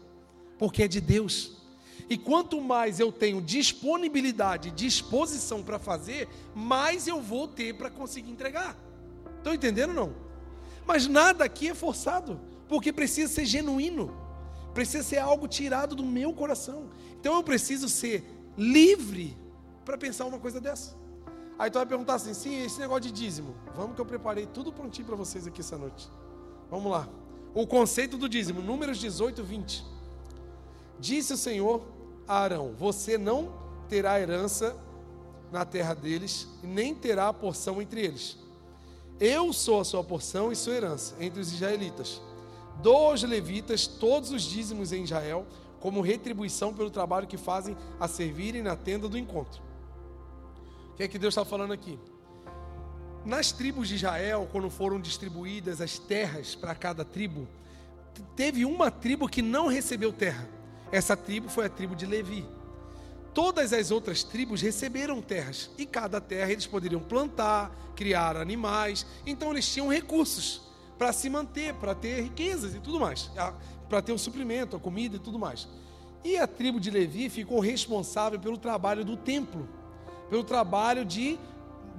porque 0.58 0.84
é 0.84 0.88
de 0.88 1.00
Deus. 1.00 1.55
E 2.08 2.16
quanto 2.16 2.60
mais 2.60 3.00
eu 3.00 3.10
tenho 3.10 3.42
disponibilidade, 3.42 4.70
disposição 4.70 5.62
para 5.62 5.78
fazer, 5.78 6.28
mais 6.54 7.08
eu 7.08 7.20
vou 7.20 7.48
ter 7.48 7.74
para 7.74 7.90
conseguir 7.90 8.30
entregar. 8.30 8.76
Estão 9.38 9.52
entendendo 9.52 9.92
não? 9.92 10.14
Mas 10.86 11.08
nada 11.08 11.44
aqui 11.44 11.68
é 11.68 11.74
forçado, 11.74 12.40
porque 12.68 12.92
precisa 12.92 13.32
ser 13.32 13.44
genuíno, 13.44 14.16
precisa 14.72 15.02
ser 15.02 15.18
algo 15.18 15.48
tirado 15.48 15.96
do 15.96 16.04
meu 16.04 16.32
coração. 16.32 16.88
Então 17.18 17.34
eu 17.34 17.42
preciso 17.42 17.88
ser 17.88 18.24
livre 18.56 19.36
para 19.84 19.98
pensar 19.98 20.26
uma 20.26 20.38
coisa 20.38 20.60
dessa. 20.60 20.94
Aí 21.58 21.70
tu 21.70 21.78
vai 21.78 21.86
perguntar 21.86 22.14
assim: 22.14 22.34
sim, 22.34 22.62
esse 22.62 22.78
negócio 22.78 23.02
de 23.02 23.12
dízimo. 23.12 23.54
Vamos 23.74 23.96
que 23.96 24.00
eu 24.00 24.06
preparei 24.06 24.46
tudo 24.46 24.72
prontinho 24.72 25.06
para 25.06 25.16
vocês 25.16 25.46
aqui 25.46 25.60
essa 25.60 25.76
noite. 25.76 26.08
Vamos 26.70 26.90
lá. 26.90 27.08
O 27.54 27.66
conceito 27.66 28.16
do 28.16 28.28
dízimo, 28.28 28.60
Números 28.60 28.98
18, 28.98 29.42
20. 29.42 29.84
Disse 31.00 31.32
o 31.32 31.36
Senhor 31.36 31.82
a 32.26 32.38
Arão: 32.38 32.74
Você 32.78 33.16
não 33.16 33.52
terá 33.88 34.20
herança 34.20 34.76
na 35.52 35.64
terra 35.64 35.94
deles, 35.94 36.48
nem 36.62 36.94
terá 36.94 37.32
porção 37.32 37.80
entre 37.80 38.00
eles 38.00 38.46
eu 39.18 39.52
sou 39.52 39.80
a 39.80 39.84
sua 39.84 40.04
porção 40.04 40.52
e 40.52 40.56
sua 40.56 40.74
herança 40.74 41.14
entre 41.20 41.40
os 41.40 41.52
israelitas. 41.52 42.20
Dou 42.82 43.10
aos 43.10 43.22
levitas 43.22 43.86
todos 43.86 44.30
os 44.30 44.42
dízimos 44.42 44.92
em 44.92 45.04
Israel, 45.04 45.46
como 45.80 46.02
retribuição 46.02 46.74
pelo 46.74 46.90
trabalho 46.90 47.26
que 47.26 47.38
fazem 47.38 47.76
a 47.98 48.06
servirem 48.06 48.62
na 48.62 48.76
tenda 48.76 49.08
do 49.08 49.16
encontro. 49.16 49.62
O 50.92 50.96
que 50.96 51.04
é 51.04 51.08
que 51.08 51.18
Deus 51.18 51.32
está 51.32 51.44
falando 51.44 51.72
aqui? 51.72 51.98
Nas 53.24 53.52
tribos 53.52 53.88
de 53.88 53.96
Israel, 53.96 54.48
quando 54.52 54.70
foram 54.70 55.00
distribuídas 55.00 55.80
as 55.80 55.98
terras 55.98 56.54
para 56.54 56.74
cada 56.74 57.04
tribo, 57.04 57.48
teve 58.34 58.64
uma 58.64 58.90
tribo 58.90 59.28
que 59.28 59.42
não 59.42 59.66
recebeu 59.66 60.12
terra. 60.12 60.46
Essa 60.90 61.16
tribo 61.16 61.48
foi 61.48 61.66
a 61.66 61.68
tribo 61.68 61.94
de 61.94 62.06
Levi. 62.06 62.46
Todas 63.34 63.72
as 63.72 63.90
outras 63.90 64.22
tribos 64.22 64.62
receberam 64.62 65.20
terras 65.20 65.70
e 65.76 65.84
cada 65.84 66.20
terra 66.20 66.50
eles 66.50 66.66
poderiam 66.66 67.00
plantar, 67.00 67.70
criar 67.94 68.36
animais, 68.36 69.04
então 69.26 69.50
eles 69.50 69.68
tinham 69.68 69.88
recursos 69.88 70.62
para 70.96 71.12
se 71.12 71.28
manter, 71.28 71.74
para 71.74 71.94
ter 71.94 72.22
riquezas 72.22 72.74
e 72.74 72.80
tudo 72.80 72.98
mais, 72.98 73.30
para 73.88 74.00
ter 74.00 74.12
o 74.12 74.18
suprimento, 74.18 74.76
a 74.76 74.80
comida 74.80 75.16
e 75.16 75.18
tudo 75.18 75.38
mais. 75.38 75.68
E 76.24 76.38
a 76.38 76.46
tribo 76.46 76.80
de 76.80 76.90
Levi 76.90 77.28
ficou 77.28 77.60
responsável 77.60 78.40
pelo 78.40 78.56
trabalho 78.56 79.04
do 79.04 79.16
templo, 79.16 79.68
pelo 80.30 80.42
trabalho 80.42 81.04
de, 81.04 81.38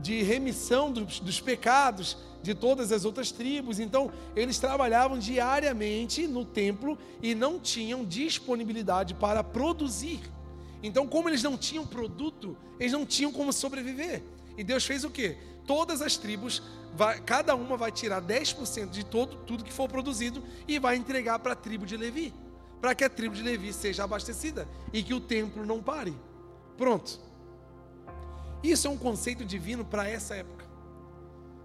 de 0.02 0.22
remissão 0.24 0.92
dos, 0.92 1.20
dos 1.20 1.42
pecados 1.42 2.18
de 2.42 2.54
todas 2.54 2.92
as 2.92 3.06
outras 3.06 3.32
tribos. 3.32 3.80
Então, 3.80 4.12
eles 4.36 4.58
trabalhavam 4.60 5.18
diariamente 5.18 6.28
no 6.28 6.46
templo 6.46 6.98
e 7.22 7.36
não 7.36 7.60
tinham 7.60 8.06
disponibilidade 8.06 9.14
para 9.14 9.44
produzir. 9.44 10.22
Então, 10.82 11.08
como 11.08 11.30
eles 11.30 11.44
não 11.44 11.58
tinham 11.58 11.86
produto, 11.86 12.56
eles 12.80 12.94
não 12.94 13.06
tinham 13.06 13.32
como 13.32 13.52
sobreviver. 13.52 14.24
E 14.58 14.64
Deus 14.64 14.86
fez 14.86 15.04
o 15.04 15.10
quê? 15.10 15.38
Todas 15.66 16.02
as 16.02 16.16
tribos, 16.16 16.62
vai, 16.94 17.20
cada 17.20 17.56
uma 17.56 17.76
vai 17.76 17.92
tirar 17.92 18.22
10% 18.22 18.90
de 18.90 19.06
todo, 19.06 19.36
tudo 19.46 19.64
que 19.64 19.74
for 19.74 19.90
produzido 19.90 20.42
e 20.68 20.80
vai 20.80 20.96
entregar 20.96 21.40
para 21.40 21.54
a 21.54 21.56
tribo 21.56 21.86
de 21.86 21.98
Levi. 21.98 22.34
Para 22.80 22.96
que 22.96 23.04
a 23.04 23.10
tribo 23.10 23.36
de 23.36 23.42
Levi 23.42 23.74
seja 23.74 24.04
abastecida 24.04 24.68
e 24.94 25.04
que 25.04 25.14
o 25.14 25.20
templo 25.20 25.66
não 25.66 25.82
pare. 25.82 26.16
Pronto. 26.78 27.27
Isso 28.64 28.88
é 28.88 28.90
um 28.90 28.98
conceito 28.98 29.46
divino 29.46 29.86
para 29.86 30.08
essa 30.10 30.36
época. 30.36 30.66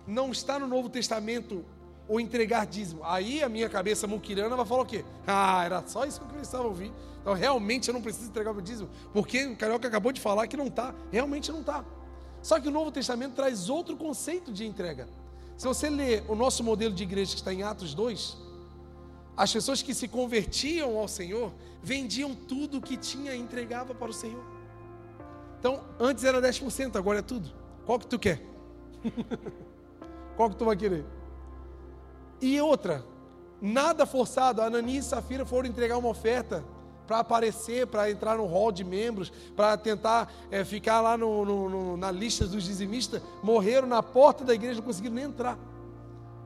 Não 0.07 0.31
está 0.31 0.59
no 0.59 0.67
Novo 0.67 0.89
Testamento 0.89 1.65
o 2.09 2.21
entregar 2.21 2.67
dízimo. 2.67 3.03
Aí 3.05 3.43
a 3.43 3.49
minha 3.49 3.69
cabeça 3.69 4.07
muquirana 4.07 4.57
vai 4.57 4.67
falar 4.67 4.83
o 4.83 4.87
quê? 4.87 5.05
Ah, 5.27 5.65
era 5.65 5.83
só 5.87 6.05
isso 6.05 6.21
que 6.21 6.27
eu 6.27 6.31
precisava 6.31 6.65
ouvir. 6.65 6.93
Então 7.21 7.35
realmente 7.35 7.89
eu 7.89 7.95
não 7.95 8.03
preciso 8.03 8.29
entregar 8.29 8.51
o 8.51 8.61
dízimo, 8.61 8.91
porque 9.13 9.47
o 9.47 9.57
Carioca 9.57 9.87
acabou 9.87 10.13
de 10.13 10.21
falar 10.21 10.47
que 10.49 10.57
não 10.57 10.67
está. 10.67 10.95
Realmente 11.11 11.53
não 11.53 11.61
está. 11.61 11.85
Só 12.43 12.59
que 12.59 12.69
o 12.69 12.71
Novo 12.71 12.91
Testamento 12.91 13.35
traz 13.35 13.71
outro 13.71 13.97
conceito 13.97 14.53
de 14.53 14.67
entrega. 14.67 15.09
Se 15.57 15.67
você 15.67 15.89
ler 15.89 16.25
o 16.29 16.35
nosso 16.35 16.65
modelo 16.65 16.93
de 16.93 17.05
igreja 17.05 17.33
que 17.33 17.39
está 17.39 17.55
em 17.55 17.63
Atos 17.63 17.95
2, 17.95 18.37
as 19.37 19.53
pessoas 19.53 19.81
que 19.81 19.95
se 19.95 20.09
convertiam 20.09 20.99
ao 20.99 21.07
Senhor 21.07 21.53
vendiam 21.83 22.35
tudo 22.35 22.79
o 22.79 22.83
que 22.83 22.97
tinha 22.97 23.35
e 23.35 23.39
entregava 23.39 23.95
para 23.95 24.11
o 24.11 24.13
Senhor. 24.13 24.45
Então, 25.63 25.81
antes 26.01 26.25
era 26.25 26.43
10%, 26.43 26.97
agora 26.97 27.21
é 27.21 27.23
tudo. 27.23 27.49
Qual 27.87 27.97
que 27.97 28.09
tu 28.09 28.19
quer? 28.19 28.43
Qual 30.37 30.51
que 30.51 30.57
tu 30.57 30.65
vai 30.65 30.77
querer? 30.77 31.05
E 32.41 32.61
outra, 32.61 33.05
nada 33.61 34.05
forçado. 34.05 34.61
A 34.61 34.65
Ananias 34.65 35.07
e 35.07 35.09
Safira 35.11 35.47
foram 35.47 35.69
entregar 35.69 35.97
uma 35.99 36.09
oferta 36.09 36.65
para 37.07 37.21
aparecer, 37.21 37.87
para 37.87 38.11
entrar 38.11 38.39
no 38.39 38.47
hall 38.47 38.73
de 38.73 38.83
membros, 38.83 39.33
para 39.55 39.77
tentar 39.77 40.35
é, 40.51 40.65
ficar 40.65 41.01
lá 41.01 41.17
no, 41.17 41.45
no, 41.45 41.69
no, 41.69 41.97
na 41.97 42.11
lista 42.11 42.45
dos 42.45 42.65
dizimistas, 42.65 43.23
morreram 43.41 43.87
na 43.87 44.03
porta 44.03 44.45
da 44.45 44.55
igreja, 44.55 44.81
não 44.81 44.87
conseguiram 44.87 45.15
nem 45.15 45.27
entrar, 45.27 45.57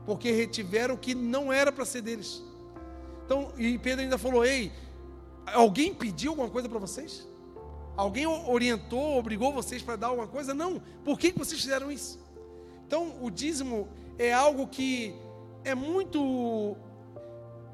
porque 0.05 0.31
retiveram 0.31 0.93
o 0.93 0.97
que 0.97 1.15
não 1.15 1.51
era 1.51 1.71
para 1.71 1.85
ser 1.85 2.01
deles. 2.01 2.43
Então, 3.25 3.51
e 3.57 3.79
Pedro 3.79 4.03
ainda 4.03 4.19
falou: 4.19 4.45
Ei, 4.45 4.71
alguém 5.55 5.91
pediu 5.91 6.33
alguma 6.33 6.51
coisa 6.51 6.69
para 6.69 6.77
vocês? 6.77 7.27
Alguém 7.97 8.27
orientou, 8.27 9.17
obrigou 9.17 9.51
vocês 9.51 9.81
para 9.81 9.95
dar 9.95 10.07
alguma 10.07 10.27
coisa? 10.27 10.53
Não. 10.53 10.79
Por 11.03 11.17
que, 11.17 11.31
vocês 11.31 11.59
fizeram 11.59 11.91
isso? 11.91 12.19
Então, 12.85 13.15
o 13.21 13.31
dízimo 13.31 13.87
é 14.19 14.31
algo 14.31 14.67
que 14.67 15.15
é 15.63 15.73
muito 15.73 16.77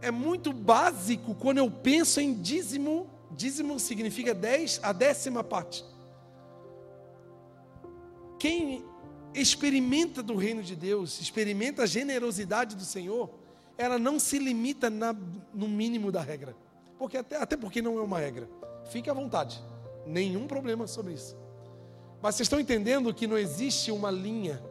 é 0.02 0.10
muito 0.10 0.52
básico 0.52 1.36
quando 1.36 1.58
eu 1.58 1.70
penso 1.70 2.22
em 2.22 2.34
dízimo. 2.34 3.10
Dízimo 3.32 3.78
significa 3.80 4.34
dez, 4.34 4.80
a 4.82 4.94
décima 4.94 5.44
parte. 5.44 5.84
Quem 8.40 8.86
experimenta 9.34 10.24
do 10.24 10.36
reino 10.36 10.64
de 10.64 10.76
Deus, 10.76 11.20
experimenta 11.20 11.84
a 11.84 11.86
generosidade 11.86 12.76
do 12.76 12.86
Senhor, 12.86 13.30
ela 13.78 13.98
não 13.98 14.20
se 14.20 14.38
limita 14.40 14.90
na, 14.90 15.14
no 15.54 15.68
mínimo 15.68 16.12
da 16.12 16.22
regra. 16.22 16.56
Porque 16.98 17.18
até, 17.18 17.38
até 17.38 17.58
porque 17.58 17.82
não 17.82 17.98
é 17.98 18.02
uma 18.02 18.20
regra. 18.20 18.50
Fique 18.86 19.10
à 19.10 19.14
vontade. 19.14 19.62
Nenhum 20.06 20.48
problema 20.48 20.88
sobre 20.88 21.14
isso. 21.14 21.38
Mas 22.22 22.36
vocês 22.36 22.46
estão 22.46 22.60
entendendo 22.60 23.14
que 23.14 23.28
não 23.28 23.38
existe 23.38 23.92
uma 23.92 24.10
linha, 24.10 24.62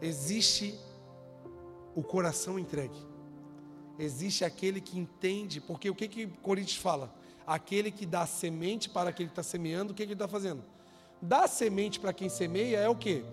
existe 0.00 0.78
o 1.94 2.02
coração 2.02 2.58
entregue. 2.58 2.96
Existe 3.98 4.44
aquele 4.44 4.80
que 4.80 4.98
entende, 4.98 5.60
porque 5.60 5.88
o 5.88 5.94
que 5.94 6.08
que 6.08 6.26
Coríntios 6.26 6.78
fala? 6.78 7.14
Aquele 7.46 7.90
que 7.90 8.04
dá 8.04 8.26
semente 8.26 8.88
para 8.88 9.10
aquele 9.10 9.28
que 9.28 9.32
está 9.32 9.42
semeando, 9.42 9.92
o 9.92 9.94
que, 9.94 10.02
que 10.02 10.12
ele 10.12 10.14
está 10.14 10.26
fazendo? 10.26 10.64
Dá 11.20 11.46
semente 11.46 12.00
para 12.00 12.12
quem 12.12 12.28
semeia 12.28 12.78
é 12.78 12.88
o 12.88 12.96
que? 12.96 13.24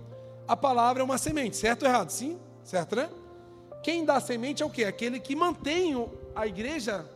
A 0.47 0.55
palavra 0.55 1.01
é 1.01 1.05
uma 1.05 1.17
semente, 1.17 1.55
certo 1.55 1.83
ou 1.83 1.89
errado? 1.89 2.09
Sim? 2.09 2.37
Certo, 2.63 2.95
né? 2.95 3.09
Quem 3.81 4.05
dá 4.05 4.19
semente 4.19 4.61
é 4.61 4.65
o 4.65 4.69
que? 4.69 4.83
Aquele 4.83 5.19
que 5.19 5.35
mantém 5.35 5.93
a 6.35 6.45
igreja 6.45 7.09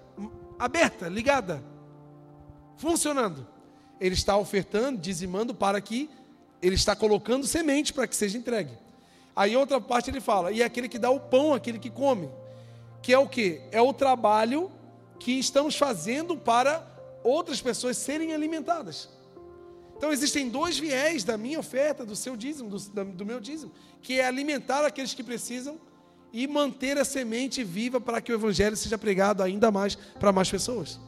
aberta, 0.57 1.07
ligada, 1.07 1.63
funcionando. 2.77 3.45
Ele 3.99 4.13
está 4.13 4.37
ofertando, 4.37 4.99
dizimando 4.99 5.53
para 5.53 5.79
que 5.79 6.09
ele 6.61 6.75
está 6.75 6.95
colocando 6.95 7.45
semente 7.45 7.93
para 7.93 8.07
que 8.07 8.15
seja 8.15 8.37
entregue. 8.37 8.71
Aí 9.35 9.55
outra 9.55 9.79
parte 9.81 10.09
ele 10.09 10.21
fala, 10.21 10.51
e 10.51 10.61
é 10.61 10.65
aquele 10.65 10.87
que 10.87 10.97
dá 10.97 11.09
o 11.09 11.19
pão, 11.19 11.53
aquele 11.53 11.77
que 11.77 11.89
come, 11.89 12.29
que 13.01 13.13
é 13.13 13.19
o 13.19 13.27
que? 13.27 13.61
É 13.71 13.81
o 13.81 13.93
trabalho 13.93 14.71
que 15.19 15.33
estamos 15.33 15.75
fazendo 15.75 16.37
para 16.37 16.85
outras 17.23 17.61
pessoas 17.61 17.97
serem 17.97 18.33
alimentadas. 18.33 19.09
Então 19.97 20.11
existem 20.11 20.49
dois 20.49 20.77
viés 20.77 21.23
da 21.23 21.37
minha 21.37 21.59
oferta, 21.59 22.05
do 22.05 22.15
seu 22.15 22.35
dízimo, 22.35 22.69
do, 22.69 23.05
do 23.05 23.25
meu 23.25 23.39
dízimo, 23.39 23.71
que 24.01 24.19
é 24.19 24.25
alimentar 24.25 24.85
aqueles 24.85 25.13
que 25.13 25.23
precisam 25.23 25.79
e 26.33 26.47
manter 26.47 26.97
a 26.97 27.05
semente 27.05 27.63
viva 27.63 27.99
para 27.99 28.19
que 28.19 28.31
o 28.31 28.35
evangelho 28.35 28.75
seja 28.75 28.97
pregado 28.97 29.41
ainda 29.41 29.71
mais 29.71 29.95
para 29.95 30.31
mais 30.31 30.49
pessoas. 30.49 30.99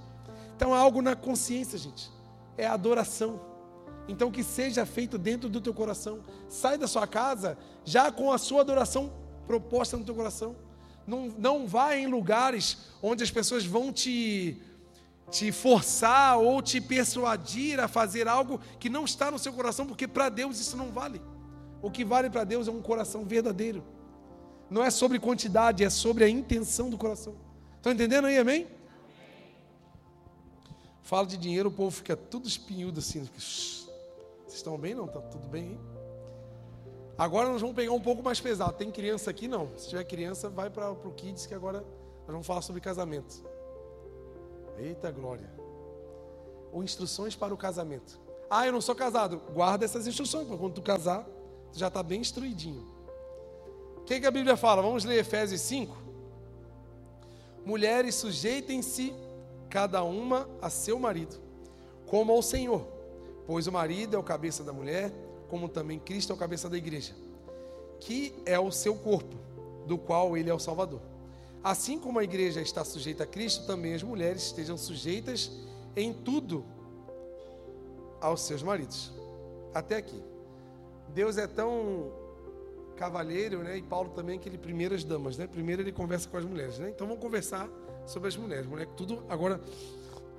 Então 0.55 0.75
é 0.75 0.79
algo 0.79 1.01
na 1.01 1.15
consciência, 1.15 1.77
gente. 1.77 2.09
É 2.57 2.65
adoração. 2.65 3.39
Então 4.07 4.31
que 4.31 4.43
seja 4.43 4.85
feito 4.85 5.17
dentro 5.17 5.49
do 5.49 5.61
teu 5.61 5.73
coração. 5.73 6.21
Sai 6.47 6.77
da 6.77 6.87
sua 6.87 7.05
casa 7.05 7.57
já 7.83 8.11
com 8.11 8.31
a 8.31 8.37
sua 8.37 8.61
adoração 8.61 9.11
proposta 9.45 9.97
no 9.97 10.03
teu 10.03 10.15
coração. 10.15 10.55
Não, 11.05 11.33
não 11.37 11.67
vá 11.67 11.95
em 11.95 12.07
lugares 12.07 12.77
onde 13.01 13.23
as 13.23 13.31
pessoas 13.31 13.65
vão 13.65 13.93
te 13.93 14.61
te 15.29 15.51
forçar 15.51 16.37
ou 16.37 16.61
te 16.61 16.79
persuadir 16.79 17.79
a 17.79 17.87
fazer 17.87 18.29
algo 18.29 18.61
que 18.79 18.89
não 18.89 19.03
está 19.03 19.29
no 19.29 19.37
seu 19.37 19.51
coração, 19.51 19.85
porque 19.85 20.07
para 20.07 20.29
Deus 20.29 20.59
isso 20.59 20.77
não 20.77 20.89
vale. 20.89 21.21
O 21.81 21.91
que 21.91 22.05
vale 22.05 22.29
para 22.29 22.43
Deus 22.43 22.67
é 22.67 22.71
um 22.71 22.81
coração 22.81 23.25
verdadeiro. 23.25 23.83
Não 24.69 24.83
é 24.83 24.89
sobre 24.89 25.19
quantidade, 25.19 25.83
é 25.83 25.89
sobre 25.89 26.23
a 26.23 26.29
intenção 26.29 26.89
do 26.89 26.97
coração. 26.97 27.35
Estão 27.75 27.91
entendendo 27.91 28.25
aí, 28.25 28.37
amém? 28.37 28.67
Fala 31.07 31.25
de 31.25 31.37
dinheiro, 31.37 31.69
o 31.69 31.71
povo 31.71 31.89
fica 31.89 32.17
tudo 32.17 32.49
espinhudo 32.49 32.99
assim. 32.99 33.23
Vocês 33.37 33.87
estão 34.49 34.77
bem? 34.77 34.93
Não? 34.93 35.05
Está 35.05 35.21
tudo 35.21 35.47
bem 35.47 35.69
aí? 35.69 35.79
Agora 37.17 37.47
nós 37.47 37.61
vamos 37.61 37.77
pegar 37.77 37.93
um 37.93 38.01
pouco 38.01 38.21
mais 38.21 38.41
pesado. 38.41 38.73
Tem 38.73 38.91
criança 38.91 39.29
aqui? 39.29 39.47
Não. 39.47 39.69
Se 39.77 39.87
tiver 39.87 40.03
criança, 40.03 40.49
vai 40.49 40.69
para 40.69 40.91
o 40.91 41.13
Kids, 41.13 41.45
que 41.45 41.53
agora 41.53 41.79
nós 41.79 42.27
vamos 42.27 42.45
falar 42.45 42.61
sobre 42.61 42.81
casamento. 42.81 43.41
Eita 44.77 45.09
glória. 45.09 45.49
Ou 46.73 46.83
instruções 46.83 47.37
para 47.37 47.53
o 47.53 47.57
casamento. 47.57 48.19
Ah, 48.49 48.67
eu 48.67 48.73
não 48.73 48.81
sou 48.81 48.93
casado. 48.93 49.41
Guarda 49.53 49.85
essas 49.85 50.07
instruções, 50.07 50.45
para 50.45 50.57
quando 50.57 50.73
tu 50.73 50.81
casar, 50.81 51.23
tu 51.71 51.79
já 51.79 51.87
está 51.87 52.03
bem 52.03 52.19
instruidinho. 52.19 52.85
O 53.95 54.01
que, 54.01 54.19
que 54.19 54.25
a 54.25 54.31
Bíblia 54.31 54.57
fala? 54.57 54.81
Vamos 54.81 55.05
ler 55.05 55.19
Efésios 55.19 55.61
5. 55.61 55.95
Mulheres, 57.65 58.15
sujeitem-se 58.15 59.15
cada 59.69 60.03
uma 60.03 60.49
a 60.61 60.69
seu 60.69 60.99
marido, 60.99 61.37
como 62.05 62.31
ao 62.31 62.41
Senhor, 62.41 62.85
pois 63.45 63.67
o 63.67 63.71
marido 63.71 64.15
é 64.15 64.19
o 64.19 64.23
cabeça 64.23 64.63
da 64.63 64.73
mulher, 64.73 65.11
como 65.49 65.69
também 65.69 65.99
Cristo 65.99 66.31
é 66.31 66.35
o 66.35 66.37
cabeça 66.37 66.69
da 66.69 66.77
igreja, 66.77 67.13
que 67.99 68.33
é 68.45 68.59
o 68.59 68.71
seu 68.71 68.95
corpo, 68.95 69.35
do 69.85 69.97
qual 69.97 70.37
ele 70.37 70.49
é 70.49 70.53
o 70.53 70.59
Salvador. 70.59 71.01
Assim 71.63 71.99
como 71.99 72.19
a 72.19 72.23
igreja 72.23 72.61
está 72.61 72.83
sujeita 72.83 73.23
a 73.23 73.27
Cristo, 73.27 73.65
também 73.65 73.93
as 73.93 74.03
mulheres 74.03 74.43
estejam 74.43 74.77
sujeitas 74.77 75.51
em 75.95 76.13
tudo 76.13 76.63
aos 78.21 78.41
seus 78.41 78.63
maridos. 78.63 79.11
Até 79.73 79.97
aqui. 79.97 80.21
Deus 81.13 81.37
é 81.37 81.47
tão 81.47 82.11
cavalheiro, 82.95 83.63
né? 83.63 83.77
E 83.77 83.81
Paulo 83.81 84.09
também, 84.09 84.39
que 84.39 84.47
ele 84.47 84.57
primeiro 84.57 84.95
as 84.95 85.03
damas, 85.03 85.37
né? 85.37 85.47
Primeiro 85.47 85.81
ele 85.81 85.91
conversa 85.91 86.27
com 86.29 86.37
as 86.37 86.45
mulheres, 86.45 86.79
né? 86.79 86.89
Então 86.89 87.07
vamos 87.07 87.21
conversar 87.21 87.69
sobre 88.07 88.29
as 88.29 88.37
mulheres. 88.37 88.65
Mulher, 88.65 88.87
tudo 88.95 89.23
agora 89.29 89.61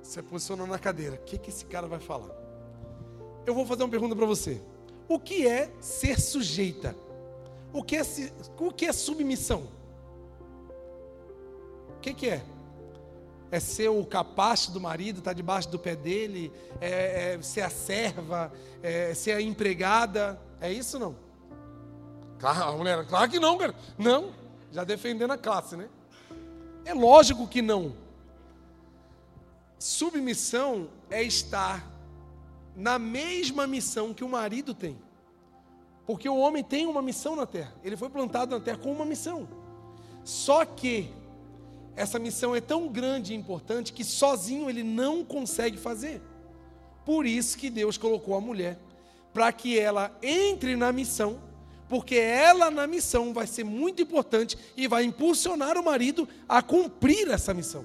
se 0.01 0.21
posiciona 0.23 0.65
na 0.65 0.79
cadeira. 0.79 1.15
O 1.15 1.19
que, 1.19 1.37
que 1.37 1.49
esse 1.49 1.65
cara 1.65 1.87
vai 1.87 1.99
falar? 1.99 2.35
Eu 3.45 3.53
vou 3.53 3.65
fazer 3.65 3.83
uma 3.83 3.89
pergunta 3.89 4.15
para 4.15 4.25
você. 4.25 4.61
O 5.07 5.19
que 5.19 5.47
é 5.47 5.71
ser 5.79 6.19
sujeita? 6.19 6.95
O 7.71 7.83
que 7.83 7.95
é, 7.95 8.01
o 8.57 8.71
que 8.71 8.85
é 8.85 8.91
submissão? 8.91 9.67
O 11.95 11.99
que, 12.01 12.13
que 12.13 12.29
é? 12.29 12.43
É 13.51 13.59
ser 13.59 13.89
o 13.89 14.05
capacho 14.05 14.71
do 14.71 14.79
marido, 14.79 15.19
estar 15.19 15.31
tá 15.31 15.35
debaixo 15.35 15.69
do 15.69 15.79
pé 15.79 15.95
dele, 15.95 16.51
é, 16.79 17.33
é 17.33 17.41
ser 17.41 17.61
a 17.61 17.69
serva, 17.69 18.51
é 18.81 19.13
ser 19.13 19.31
a 19.31 19.41
empregada. 19.41 20.39
É 20.59 20.71
isso 20.71 20.97
não? 20.97 21.15
Claro, 22.39 22.63
a 22.63 22.77
mulher, 22.77 23.05
claro 23.05 23.29
que 23.29 23.39
não, 23.39 23.57
cara. 23.57 23.75
Não, 23.97 24.31
já 24.71 24.83
defendendo 24.83 25.31
a 25.31 25.37
classe, 25.37 25.75
né? 25.75 25.89
É 26.89 26.93
lógico 26.95 27.47
que 27.47 27.61
não. 27.61 27.93
Submissão 29.77 30.89
é 31.07 31.21
estar 31.21 31.87
na 32.75 32.97
mesma 32.97 33.67
missão 33.67 34.11
que 34.11 34.23
o 34.23 34.27
marido 34.27 34.73
tem. 34.73 34.97
Porque 36.07 36.27
o 36.27 36.37
homem 36.39 36.63
tem 36.63 36.87
uma 36.87 37.03
missão 37.03 37.35
na 37.35 37.45
terra. 37.45 37.71
Ele 37.83 37.95
foi 37.95 38.09
plantado 38.09 38.57
na 38.57 38.65
terra 38.65 38.79
com 38.79 38.91
uma 38.91 39.05
missão. 39.05 39.47
Só 40.23 40.65
que 40.65 41.13
essa 41.95 42.17
missão 42.17 42.55
é 42.55 42.59
tão 42.59 42.87
grande 42.87 43.33
e 43.33 43.37
importante 43.37 43.93
que 43.93 44.03
sozinho 44.03 44.67
ele 44.67 44.81
não 44.81 45.23
consegue 45.23 45.77
fazer. 45.77 46.19
Por 47.05 47.23
isso 47.23 47.55
que 47.55 47.69
Deus 47.69 47.99
colocou 47.99 48.33
a 48.33 48.41
mulher, 48.41 48.79
para 49.31 49.51
que 49.51 49.77
ela 49.77 50.11
entre 50.23 50.75
na 50.75 50.91
missão, 50.91 51.39
porque 51.89 52.15
ela 52.15 52.69
na 52.69 52.85
missão 52.85 53.33
vai 53.33 53.47
ser 53.47 53.63
muito 53.63 54.01
importante 54.01 54.55
e 54.77 54.87
vai 54.87 55.03
impulsionar 55.03 55.75
o 55.75 55.83
marido 55.83 56.29
a 56.47 56.61
cumprir 56.61 57.27
essa 57.29 57.53
missão. 57.53 57.83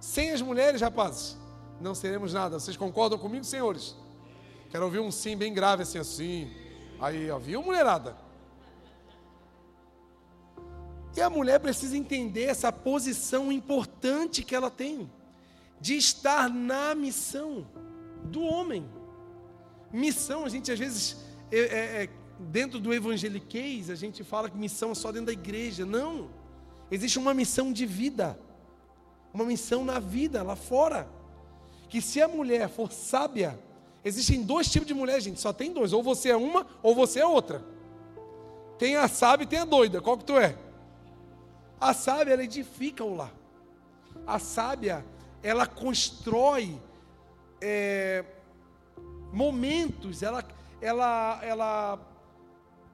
Sem 0.00 0.30
as 0.30 0.40
mulheres, 0.40 0.80
rapazes, 0.80 1.36
não 1.78 1.94
seremos 1.94 2.32
nada. 2.32 2.58
Vocês 2.58 2.76
concordam 2.76 3.18
comigo, 3.18 3.44
senhores? 3.44 3.94
Quero 4.70 4.84
ouvir 4.84 5.00
um 5.00 5.12
sim 5.12 5.36
bem 5.36 5.52
grave 5.52 5.82
assim, 5.82 5.98
assim. 5.98 6.50
Aí, 6.98 7.30
ó, 7.30 7.38
viu, 7.38 7.62
mulherada? 7.62 8.16
E 11.14 11.20
a 11.20 11.30
mulher 11.30 11.60
precisa 11.60 11.96
entender 11.96 12.44
essa 12.44 12.72
posição 12.72 13.52
importante 13.52 14.42
que 14.42 14.54
ela 14.54 14.70
tem, 14.70 15.10
de 15.80 15.96
estar 15.96 16.48
na 16.48 16.94
missão 16.94 17.66
do 18.24 18.42
homem. 18.42 18.88
Missão, 19.92 20.44
a 20.44 20.48
gente 20.48 20.70
às 20.72 20.78
vezes, 20.78 21.16
é, 21.50 21.58
é, 21.58 22.02
é, 22.02 22.08
dentro 22.38 22.78
do 22.78 22.92
evangeliquez, 22.92 23.90
a 23.90 23.94
gente 23.94 24.22
fala 24.22 24.50
que 24.50 24.56
missão 24.56 24.92
é 24.92 24.94
só 24.94 25.10
dentro 25.10 25.26
da 25.26 25.32
igreja. 25.32 25.84
Não. 25.84 26.30
Existe 26.90 27.18
uma 27.18 27.34
missão 27.34 27.72
de 27.72 27.84
vida, 27.84 28.38
uma 29.32 29.44
missão 29.44 29.84
na 29.84 29.98
vida, 29.98 30.42
lá 30.42 30.56
fora. 30.56 31.08
Que 31.88 32.00
se 32.00 32.20
a 32.20 32.28
mulher 32.28 32.68
for 32.68 32.92
sábia, 32.92 33.58
existem 34.04 34.42
dois 34.42 34.70
tipos 34.70 34.86
de 34.86 34.94
mulher, 34.94 35.20
gente, 35.20 35.40
só 35.40 35.52
tem 35.52 35.72
dois. 35.72 35.92
Ou 35.92 36.02
você 36.02 36.30
é 36.30 36.36
uma, 36.36 36.66
ou 36.82 36.94
você 36.94 37.20
é 37.20 37.26
outra. 37.26 37.64
Tem 38.78 38.96
a 38.96 39.08
sábia 39.08 39.44
e 39.44 39.48
tem 39.48 39.58
a 39.60 39.64
doida. 39.64 40.00
Qual 40.00 40.18
que 40.18 40.24
tu 40.24 40.36
é? 40.36 40.56
A 41.80 41.92
sábia, 41.92 42.34
ela 42.34 42.44
edifica 42.44 43.04
o 43.04 43.14
lar. 43.14 43.32
A 44.26 44.38
sábia, 44.38 45.04
ela 45.42 45.66
constrói 45.66 46.80
é, 47.60 48.24
momentos, 49.32 50.22
ela, 50.22 50.44
ela, 50.80 51.40
ela, 51.42 51.98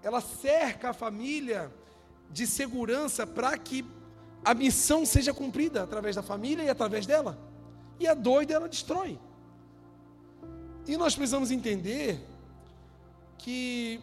ela 0.02 0.20
cerca 0.20 0.90
a 0.90 0.92
família 0.92 1.72
de 2.30 2.46
segurança 2.46 3.26
para 3.26 3.56
que 3.56 3.84
a 4.44 4.54
missão 4.54 5.06
seja 5.06 5.32
cumprida 5.32 5.82
através 5.82 6.16
da 6.16 6.22
família 6.22 6.64
e 6.64 6.68
através 6.68 7.06
dela. 7.06 7.38
E 8.00 8.06
a 8.06 8.14
doida, 8.14 8.54
ela 8.54 8.68
destrói. 8.68 9.18
E 10.86 10.96
nós 10.96 11.14
precisamos 11.14 11.50
entender 11.50 12.20
que 13.38 14.00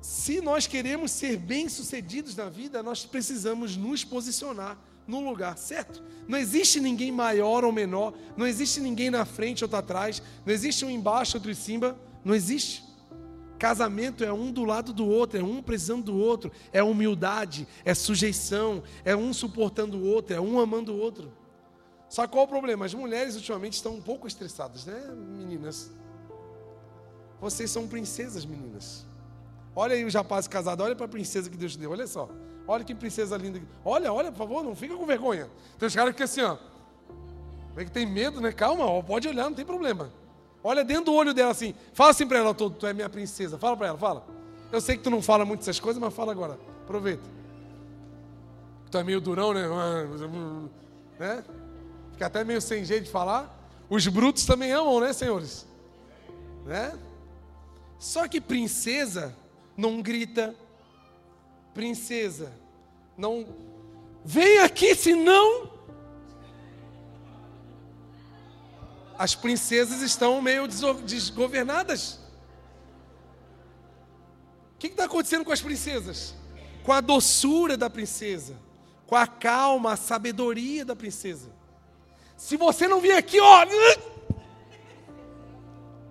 se 0.00 0.40
nós 0.40 0.66
queremos 0.66 1.10
ser 1.10 1.36
bem-sucedidos 1.36 2.36
na 2.36 2.48
vida, 2.48 2.82
nós 2.82 3.06
precisamos 3.06 3.76
nos 3.76 4.04
posicionar 4.04 4.78
no 5.06 5.20
lugar 5.20 5.56
certo. 5.56 6.02
Não 6.26 6.38
existe 6.38 6.80
ninguém 6.80 7.10
maior 7.10 7.64
ou 7.64 7.72
menor, 7.72 8.12
não 8.36 8.46
existe 8.46 8.80
ninguém 8.80 9.10
na 9.10 9.24
frente 9.24 9.64
ou 9.64 9.76
atrás, 9.76 10.22
não 10.44 10.52
existe 10.52 10.84
um 10.84 10.90
embaixo, 10.90 11.38
outro 11.38 11.50
em 11.50 11.54
cima, 11.54 11.98
não 12.22 12.34
existe. 12.34 12.87
Casamento 13.58 14.22
é 14.22 14.32
um 14.32 14.52
do 14.52 14.64
lado 14.64 14.92
do 14.92 15.06
outro, 15.06 15.38
é 15.38 15.42
um 15.42 15.60
precisando 15.60 16.04
do 16.04 16.16
outro, 16.16 16.52
é 16.72 16.82
humildade, 16.82 17.66
é 17.84 17.92
sujeição, 17.92 18.82
é 19.04 19.16
um 19.16 19.32
suportando 19.32 19.98
o 19.98 20.06
outro, 20.06 20.34
é 20.34 20.40
um 20.40 20.60
amando 20.60 20.92
o 20.92 20.98
outro. 20.98 21.32
Só 22.08 22.26
qual 22.26 22.44
o 22.44 22.48
problema? 22.48 22.86
As 22.86 22.94
mulheres 22.94 23.34
ultimamente 23.34 23.74
estão 23.74 23.94
um 23.94 24.00
pouco 24.00 24.26
estressadas, 24.26 24.86
né, 24.86 25.12
meninas? 25.36 25.90
Vocês 27.40 27.70
são 27.70 27.86
princesas, 27.86 28.44
meninas. 28.44 29.04
Olha 29.74 29.94
aí 29.94 30.04
o 30.04 30.10
rapaz 30.10 30.48
casado, 30.48 30.82
olha 30.82 30.96
para 30.96 31.06
a 31.06 31.08
princesa 31.08 31.50
que 31.50 31.56
Deus 31.56 31.76
deu, 31.76 31.90
olha 31.90 32.06
só. 32.06 32.28
Olha 32.66 32.84
que 32.84 32.94
princesa 32.94 33.36
linda. 33.36 33.60
Olha, 33.84 34.12
olha, 34.12 34.30
por 34.30 34.38
favor, 34.38 34.62
não 34.62 34.76
fica 34.76 34.94
com 34.94 35.06
vergonha. 35.06 35.48
Tem 35.78 35.86
os 35.86 35.94
caras 35.94 36.14
que 36.14 36.22
assim, 36.22 36.42
ó. 36.42 36.58
Vê 37.74 37.84
que 37.84 37.90
tem 37.90 38.04
medo, 38.04 38.40
né? 38.40 38.52
Calma, 38.52 38.84
ó, 38.84 39.02
pode 39.02 39.26
olhar, 39.26 39.44
não 39.44 39.54
tem 39.54 39.64
problema. 39.64 40.12
Olha 40.62 40.84
dentro 40.84 41.06
do 41.06 41.14
olho 41.14 41.32
dela 41.32 41.50
assim. 41.50 41.74
Fala 41.92 42.10
assim 42.10 42.26
para 42.26 42.38
ela, 42.38 42.54
tu, 42.54 42.70
tu 42.70 42.86
é 42.86 42.92
minha 42.92 43.08
princesa. 43.08 43.58
Fala 43.58 43.76
para 43.76 43.86
ela, 43.88 43.98
fala. 43.98 44.26
Eu 44.70 44.80
sei 44.80 44.96
que 44.96 45.02
tu 45.02 45.10
não 45.10 45.22
fala 45.22 45.44
muito 45.44 45.60
essas 45.60 45.80
coisas, 45.80 46.00
mas 46.00 46.12
fala 46.12 46.32
agora. 46.32 46.58
Aproveita. 46.84 47.22
Tu 48.90 48.98
é 48.98 49.04
meio 49.04 49.20
durão, 49.20 49.52
né? 49.52 49.62
né? 51.18 51.44
Fica 52.12 52.26
até 52.26 52.44
meio 52.44 52.60
sem 52.60 52.84
jeito 52.84 53.04
de 53.04 53.10
falar. 53.10 53.54
Os 53.88 54.06
brutos 54.06 54.44
também 54.44 54.72
amam, 54.72 55.00
né, 55.00 55.12
senhores? 55.12 55.66
Né? 56.66 56.98
Só 57.98 58.28
que 58.28 58.40
princesa 58.40 59.34
não 59.76 60.02
grita. 60.02 60.54
Princesa, 61.72 62.52
não. 63.16 63.46
Vem 64.24 64.58
aqui, 64.58 64.94
senão. 64.94 65.67
As 69.18 69.34
princesas 69.34 70.00
estão 70.00 70.40
meio 70.40 70.68
desgovernadas. 70.68 72.20
O 74.74 74.78
que 74.78 74.86
está 74.86 75.06
acontecendo 75.06 75.44
com 75.44 75.50
as 75.50 75.60
princesas? 75.60 76.36
Com 76.84 76.92
a 76.92 77.00
doçura 77.00 77.76
da 77.76 77.90
princesa, 77.90 78.56
com 79.08 79.16
a 79.16 79.26
calma, 79.26 79.94
a 79.94 79.96
sabedoria 79.96 80.84
da 80.84 80.94
princesa. 80.94 81.50
Se 82.36 82.56
você 82.56 82.86
não 82.86 83.00
vir 83.00 83.12
aqui, 83.12 83.40
ó. 83.40 83.66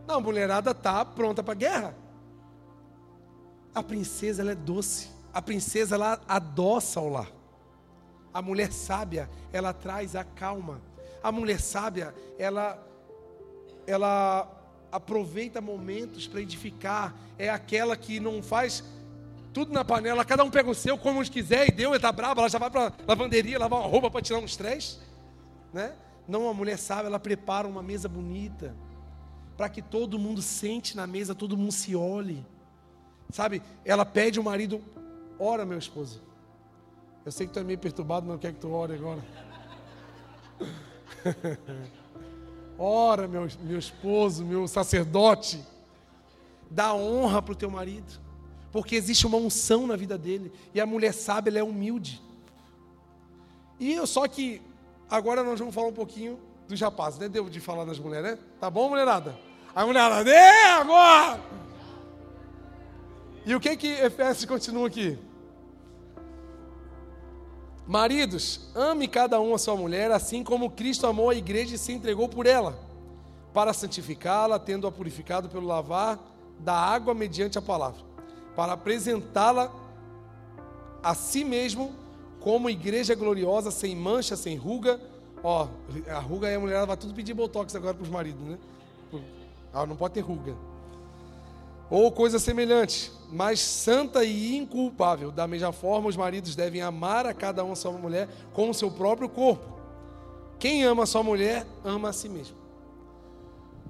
Não, 0.06 0.16
a 0.16 0.22
mulherada 0.22 0.74
tá 0.74 1.04
pronta 1.04 1.44
para 1.44 1.54
guerra. 1.54 1.96
A 3.76 3.84
princesa 3.84 4.42
ela 4.42 4.52
é 4.52 4.56
doce. 4.56 5.10
A 5.34 5.42
princesa 5.42 5.96
ela 5.96 6.22
adoça 6.28 7.02
o 7.02 7.10
lar. 7.10 7.30
A 8.34 8.42
mulher 8.42 8.72
sábia, 8.72 9.30
ela 9.52 9.74
traz 9.74 10.16
a 10.16 10.24
calma. 10.24 10.82
A 11.22 11.30
mulher 11.30 11.60
sábia, 11.60 12.16
ela 12.38 12.87
ela 13.88 14.48
aproveita 14.92 15.62
momentos 15.62 16.28
para 16.28 16.42
edificar. 16.42 17.16
É 17.40 17.50
aquela 17.50 17.96
que 17.96 18.20
não 18.20 18.44
faz 18.44 18.84
tudo 19.54 19.74
na 19.74 19.84
panela, 19.84 20.24
cada 20.24 20.44
um 20.44 20.52
pega 20.52 20.70
o 20.70 20.76
seu, 20.76 21.00
como 21.00 21.24
quiser, 21.24 21.68
e 21.68 21.72
deu, 21.72 21.96
está 21.96 22.12
brava, 22.12 22.42
ela 22.42 22.50
já 22.50 22.60
vai 22.60 22.70
para 22.70 22.94
lavanderia 23.08 23.58
lavar 23.58 23.80
uma 23.80 23.88
roupa 23.88 24.12
para 24.12 24.22
tirar 24.22 24.40
um 24.40 24.46
estresse. 24.46 25.00
Né? 25.74 25.96
Não, 26.28 26.48
a 26.48 26.54
mulher 26.54 26.78
sábia, 26.78 27.08
ela 27.08 27.20
prepara 27.20 27.68
uma 27.68 27.82
mesa 27.82 28.08
bonita, 28.08 28.76
para 29.56 29.68
que 29.68 29.82
todo 29.82 30.20
mundo 30.20 30.44
sente 30.44 30.96
na 30.96 31.08
mesa, 31.08 31.34
todo 31.34 31.58
mundo 31.58 31.72
se 31.72 31.96
olhe. 31.96 32.46
Sabe, 33.32 33.64
ela 33.84 34.06
pede 34.06 34.40
o 34.40 34.44
marido, 34.44 34.80
ora 35.40 35.66
meu 35.66 35.80
esposo. 35.80 36.22
Eu 37.26 37.32
sei 37.32 37.48
que 37.48 37.54
tu 37.54 37.60
é 37.60 37.64
meio 37.64 37.80
perturbado, 37.80 38.28
mas 38.28 38.36
eu 38.36 38.40
quero 38.40 38.54
que 38.54 38.60
tu 38.60 38.72
ore 38.72 38.94
agora. 38.94 39.24
ora 42.78 43.28
meu, 43.28 43.48
meu 43.62 43.80
esposo, 43.80 44.46
meu 44.46 44.68
sacerdote. 44.68 45.64
Dá 46.70 46.94
honra 46.94 47.42
para 47.42 47.54
o 47.54 47.56
teu 47.56 47.70
marido. 47.70 48.20
Porque 48.72 48.96
existe 48.96 49.26
uma 49.26 49.38
unção 49.38 49.88
na 49.88 49.96
vida 49.96 50.18
dele. 50.18 50.52
E 50.74 50.82
a 50.82 50.86
mulher 50.86 51.14
sabe, 51.14 51.50
ela 51.50 51.60
é 51.60 51.64
humilde. 51.64 52.22
E 53.80 53.94
eu 53.94 54.06
só 54.06 54.28
que 54.28 54.62
agora 55.10 55.44
nós 55.44 55.60
vamos 55.60 55.74
falar 55.74 55.88
um 55.88 55.94
pouquinho 55.94 56.40
dos 56.68 56.80
rapazes, 56.80 57.20
né? 57.20 57.30
De 57.30 57.60
falar 57.60 57.86
nas 57.86 58.00
mulheres, 58.00 58.32
né? 58.32 58.40
Tá 58.60 58.70
bom, 58.70 58.90
mulherada? 58.90 59.38
A 59.74 59.86
mulherada, 59.86 60.30
é 60.30 60.74
agora! 60.74 61.40
E 63.46 63.56
o 63.56 63.60
que 63.60 63.78
que 63.78 63.88
Efésios 63.88 64.46
continua 64.46 64.88
aqui? 64.88 65.18
Maridos, 67.88 68.70
ame 68.76 69.08
cada 69.08 69.40
um 69.40 69.56
a 69.56 69.58
sua 69.58 69.76
mulher, 69.76 70.12
assim 70.12 70.44
como 70.44 70.70
Cristo 70.70 71.08
amou 71.08 71.30
a 71.30 71.36
igreja 71.36 71.76
e 71.76 71.78
se 71.78 71.94
entregou 71.94 72.28
por 72.28 72.46
ela, 72.46 72.78
para 73.54 73.74
santificá-la, 73.74 74.60
tendo-a 74.60 74.92
purificado 74.92 75.48
pelo 75.48 75.66
lavar 75.66 76.20
da 76.60 76.74
água 76.74 77.14
mediante 77.14 77.58
a 77.58 77.62
palavra, 77.62 78.02
para 78.56 78.74
apresentá-la 78.74 79.72
a 81.02 81.16
si 81.16 81.46
mesmo 81.46 81.96
como 82.42 82.70
igreja 82.70 83.16
gloriosa, 83.16 83.72
sem 83.72 83.96
mancha, 83.96 84.36
sem 84.36 84.58
ruga. 84.58 85.00
Ó, 85.42 85.68
a 86.10 86.20
ruga 86.20 86.48
aí 86.48 86.56
a 86.56 86.60
mulher 86.60 86.86
vai 86.86 86.98
tudo 86.98 87.14
pedir 87.14 87.34
botox 87.34 87.74
agora 87.76 87.94
para 87.94 88.04
os 88.04 88.10
maridos, 88.10 88.42
né? 88.42 88.58
Ah, 89.74 89.86
não 89.86 89.96
pode 89.96 90.16
ter 90.16 90.22
ruga 90.22 90.56
ou 91.90 92.12
coisa 92.12 92.40
semelhante, 92.40 93.12
mas 93.32 93.60
santa 93.60 94.24
e 94.24 94.56
inculpável. 94.56 95.32
Da 95.32 95.48
mesma 95.48 95.72
forma, 95.72 96.10
os 96.10 96.16
maridos 96.16 96.56
devem 96.56 96.82
amar 96.82 97.26
a 97.26 97.34
cada 97.34 97.64
um 97.64 97.72
a 97.72 97.76
sua 97.76 97.92
mulher 97.92 98.30
como 98.54 98.74
seu 98.74 98.90
próprio 98.90 99.30
corpo. 99.30 99.78
Quem 100.60 100.84
ama 100.84 101.04
a 101.04 101.06
sua 101.06 101.24
mulher, 101.24 101.66
ama 101.84 102.10
a 102.10 102.14
si 102.14 102.30
mesmo. 102.30 102.56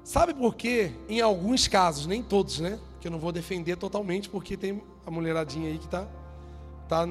Sabe 0.03 0.33
por 0.33 0.55
quê? 0.55 0.91
Em 1.07 1.21
alguns 1.21 1.67
casos, 1.67 2.05
nem 2.05 2.23
todos, 2.23 2.59
né? 2.59 2.79
Que 2.99 3.07
eu 3.07 3.11
não 3.11 3.19
vou 3.19 3.31
defender 3.31 3.75
totalmente, 3.75 4.29
porque 4.29 4.57
tem 4.57 4.81
a 5.05 5.11
mulheradinha 5.11 5.69
aí 5.69 5.77
que 5.77 5.87
tá, 5.87 6.07
tá 6.87 7.07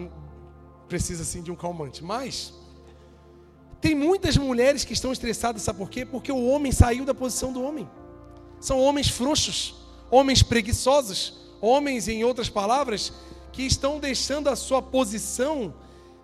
precisa 0.88 1.22
assim 1.22 1.42
de 1.42 1.50
um 1.50 1.56
calmante. 1.56 2.02
Mas 2.02 2.52
tem 3.80 3.94
muitas 3.94 4.36
mulheres 4.36 4.84
que 4.84 4.92
estão 4.92 5.12
estressadas, 5.12 5.62
sabe 5.62 5.78
por 5.78 5.90
quê? 5.90 6.04
Porque 6.04 6.32
o 6.32 6.46
homem 6.46 6.72
saiu 6.72 7.04
da 7.04 7.14
posição 7.14 7.52
do 7.52 7.62
homem. 7.62 7.88
São 8.60 8.80
homens 8.80 9.08
frouxos 9.08 9.86
homens 10.10 10.42
preguiçosos, 10.42 11.34
homens, 11.60 12.08
em 12.08 12.24
outras 12.24 12.48
palavras, 12.48 13.12
que 13.52 13.62
estão 13.62 13.98
deixando 13.98 14.48
a 14.48 14.56
sua 14.56 14.82
posição, 14.82 15.74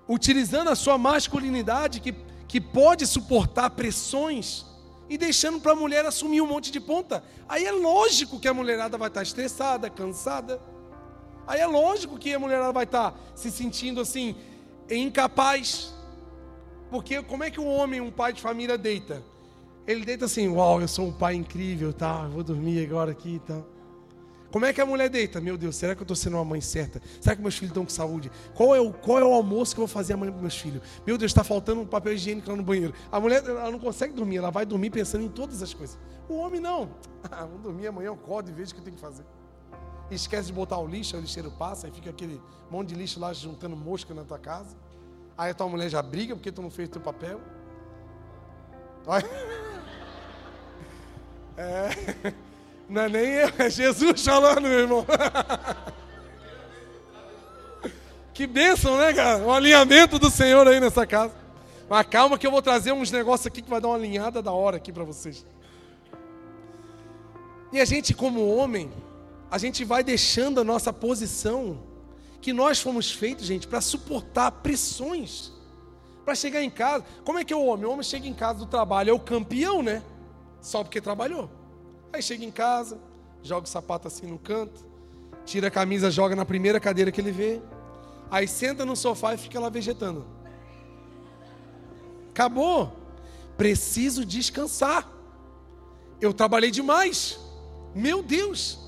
utilizando 0.09 0.69
a 0.69 0.75
sua 0.75 0.99
masculinidade, 0.99 2.01
que, 2.01 2.15
que 2.47 2.61
pode 2.61 3.07
suportar 3.07 3.71
pressões, 3.71 4.67
e 5.09 5.19
deixando 5.19 5.61
para 5.61 5.73
a 5.73 5.77
mulher 5.77 6.07
assumir 6.07 6.41
um 6.41 6.47
monte 6.47 6.71
de 6.71 6.81
ponta. 6.81 7.23
Aí 7.49 7.65
é 7.67 7.73
lógico 7.73 8.41
que 8.41 8.49
a 8.49 8.55
mulherada 8.55 8.97
vai 8.97 9.09
estar 9.09 9.23
estressada, 9.23 9.91
cansada. 9.91 10.61
Aí 11.47 11.61
é 11.61 11.67
lógico 11.67 12.19
que 12.19 12.33
a 12.33 12.39
mulherada 12.39 12.73
vai 12.73 12.85
estar 12.85 13.15
se 13.35 13.51
sentindo 13.51 14.01
assim, 14.01 14.35
incapaz. 14.91 15.93
Porque 16.91 17.23
como 17.23 17.45
é 17.45 17.51
que 17.51 17.61
um 17.61 17.69
homem, 17.69 18.01
um 18.01 18.11
pai 18.11 18.33
de 18.33 18.41
família 18.41 18.79
deita? 18.79 19.23
Ele 19.87 20.05
deita 20.05 20.27
assim, 20.27 20.49
uau, 20.49 20.81
eu 20.81 20.89
sou 20.89 21.09
um 21.09 21.13
pai 21.13 21.35
incrível, 21.35 21.93
tá? 21.93 22.27
Vou 22.29 22.43
dormir 22.43 22.85
agora 22.85 23.11
aqui, 23.11 23.41
tá? 23.47 23.61
Como 24.53 24.67
é 24.67 24.73
que 24.73 24.83
a 24.83 24.87
mulher 24.87 25.09
deita? 25.09 25.41
Meu 25.41 25.57
Deus, 25.57 25.77
será 25.77 25.95
que 25.95 26.03
eu 26.03 26.05
estou 26.05 26.15
sendo 26.15 26.37
uma 26.37 26.45
mãe 26.45 26.61
certa? 26.61 27.01
Será 27.23 27.35
que 27.35 27.41
meus 27.41 27.55
filhos 27.55 27.71
estão 27.71 27.85
com 27.85 27.91
saúde? 27.91 28.31
Qual 28.55 28.77
é 28.77 28.81
o, 28.81 28.93
qual 28.93 29.19
é 29.19 29.25
o 29.25 29.33
almoço 29.33 29.75
que 29.75 29.81
eu 29.81 29.87
vou 29.87 29.93
fazer 29.93 30.13
amanhã 30.13 30.31
para 30.31 30.43
meus 30.43 30.59
filhos? 30.59 30.83
Meu 31.07 31.17
Deus, 31.17 31.31
está 31.31 31.43
faltando 31.43 31.81
um 31.81 31.87
papel 31.87 32.13
higiênico 32.13 32.51
lá 32.51 32.55
no 32.55 32.63
banheiro. 32.63 32.93
A 33.11 33.19
mulher 33.19 33.43
ela 33.43 33.71
não 33.71 33.79
consegue 33.79 34.13
dormir, 34.13 34.37
ela 34.37 34.51
vai 34.51 34.67
dormir 34.67 34.91
pensando 34.91 35.25
em 35.25 35.29
todas 35.31 35.63
as 35.63 35.73
coisas. 35.73 35.99
O 36.29 36.37
homem 36.37 36.61
não. 36.61 36.91
Ah, 37.31 37.47
vou 37.47 37.57
dormir 37.59 37.87
amanhã, 37.87 38.09
eu 38.09 38.15
acordo 38.15 38.51
e 38.51 38.53
vejo 38.53 38.73
o 38.73 38.75
que 38.75 38.81
eu 38.81 38.85
tenho 38.85 38.97
que 38.97 39.01
fazer. 39.01 39.25
Esquece 40.11 40.49
de 40.49 40.53
botar 40.53 40.77
o 40.79 40.87
lixo, 40.87 41.17
o 41.17 41.21
lixeiro 41.21 41.53
passa, 41.53 41.87
aí 41.87 41.93
fica 41.93 42.11
aquele 42.11 42.43
monte 42.69 42.89
de 42.89 42.95
lixo 42.97 43.21
lá 43.21 43.33
juntando 43.33 43.77
mosca 43.77 44.13
na 44.13 44.25
tua 44.25 44.41
casa. 44.41 44.77
Aí 45.39 45.53
a 45.53 45.55
tua 45.55 45.69
mulher 45.69 45.89
já 45.89 46.03
briga 46.03 46.35
porque 46.35 46.51
tu 46.51 46.61
não 46.61 46.69
fez 46.69 46.89
o 46.89 46.93
teu 46.93 47.01
papel. 47.01 47.41
É. 51.55 51.91
Não 52.89 53.03
é 53.03 53.09
nem 53.09 53.25
eu, 53.25 53.51
é 53.59 53.71
Jesus 53.71 54.25
falando, 54.25 54.63
meu 54.63 54.81
irmão. 54.81 55.07
Que 58.35 58.47
bênção, 58.47 58.97
né, 58.97 59.13
cara? 59.13 59.39
Um 59.43 59.53
alinhamento 59.53 60.19
do 60.19 60.31
Senhor 60.31 60.67
aí 60.67 60.81
nessa 60.81 61.07
casa. 61.07 61.35
Mas 61.89 62.07
calma 62.07 62.39
que 62.39 62.47
eu 62.47 62.51
vou 62.51 62.63
trazer 62.63 62.93
uns 62.93 63.11
negócios 63.11 63.47
aqui 63.47 63.61
que 63.61 63.69
vai 63.69 63.81
dar 63.81 63.89
uma 63.89 63.97
alinhada 63.97 64.41
da 64.41 64.51
hora 64.53 64.79
aqui 64.79 64.91
para 64.91 65.05
vocês. 65.05 65.45
E 67.71 67.81
a 67.81 67.85
gente, 67.85 68.15
como 68.15 68.55
homem, 68.55 68.91
a 69.51 69.59
gente 69.59 69.85
vai 69.85 70.03
deixando 70.03 70.61
a 70.61 70.65
nossa 70.65 70.93
posição, 70.93 71.79
que 72.41 72.53
nós 72.53 72.81
fomos 72.81 73.11
feitos, 73.11 73.47
gente, 73.47 73.69
para 73.69 73.81
suportar 73.81 74.51
pressões, 74.51 75.53
para 76.25 76.35
chegar 76.35 76.63
em 76.63 76.71
casa. 76.71 77.05
Como 77.25 77.39
é 77.39 77.45
que 77.45 77.53
é 77.53 77.57
o 77.57 77.65
homem? 77.65 77.85
O 77.85 77.91
homem 77.91 78.03
chega 78.03 78.27
em 78.27 78.35
casa 78.35 78.61
do 78.61 78.67
trabalho, 78.67 79.11
é 79.11 79.13
o 79.13 79.21
campeão, 79.21 79.83
né? 79.83 80.03
Só 80.61 80.83
porque 80.83 81.01
trabalhou. 81.01 81.51
Aí 82.13 82.23
chega 82.23 82.45
em 82.45 82.51
casa, 82.51 82.99
joga 83.43 83.67
o 83.67 83.71
sapato 83.71 84.07
assim 84.07 84.27
no 84.27 84.39
canto, 84.39 84.85
tira 85.45 85.69
a 85.69 85.71
camisa, 85.71 86.11
joga 86.11 86.37
na 86.37 86.45
primeira 86.45 86.79
cadeira 86.79 87.11
que 87.11 87.21
ele 87.21 87.33
vê. 87.33 87.61
Aí 88.31 88.47
senta 88.47 88.85
no 88.85 88.95
sofá 88.97 89.35
e 89.35 89.39
fica 89.39 89.59
lá 89.59 89.69
vegetando. 89.69 90.27
Acabou. 92.31 92.93
Preciso 93.57 94.25
descansar. 94.25 95.09
Eu 96.21 96.33
trabalhei 96.33 96.71
demais. 96.71 97.39
Meu 97.95 98.23
Deus. 98.23 98.79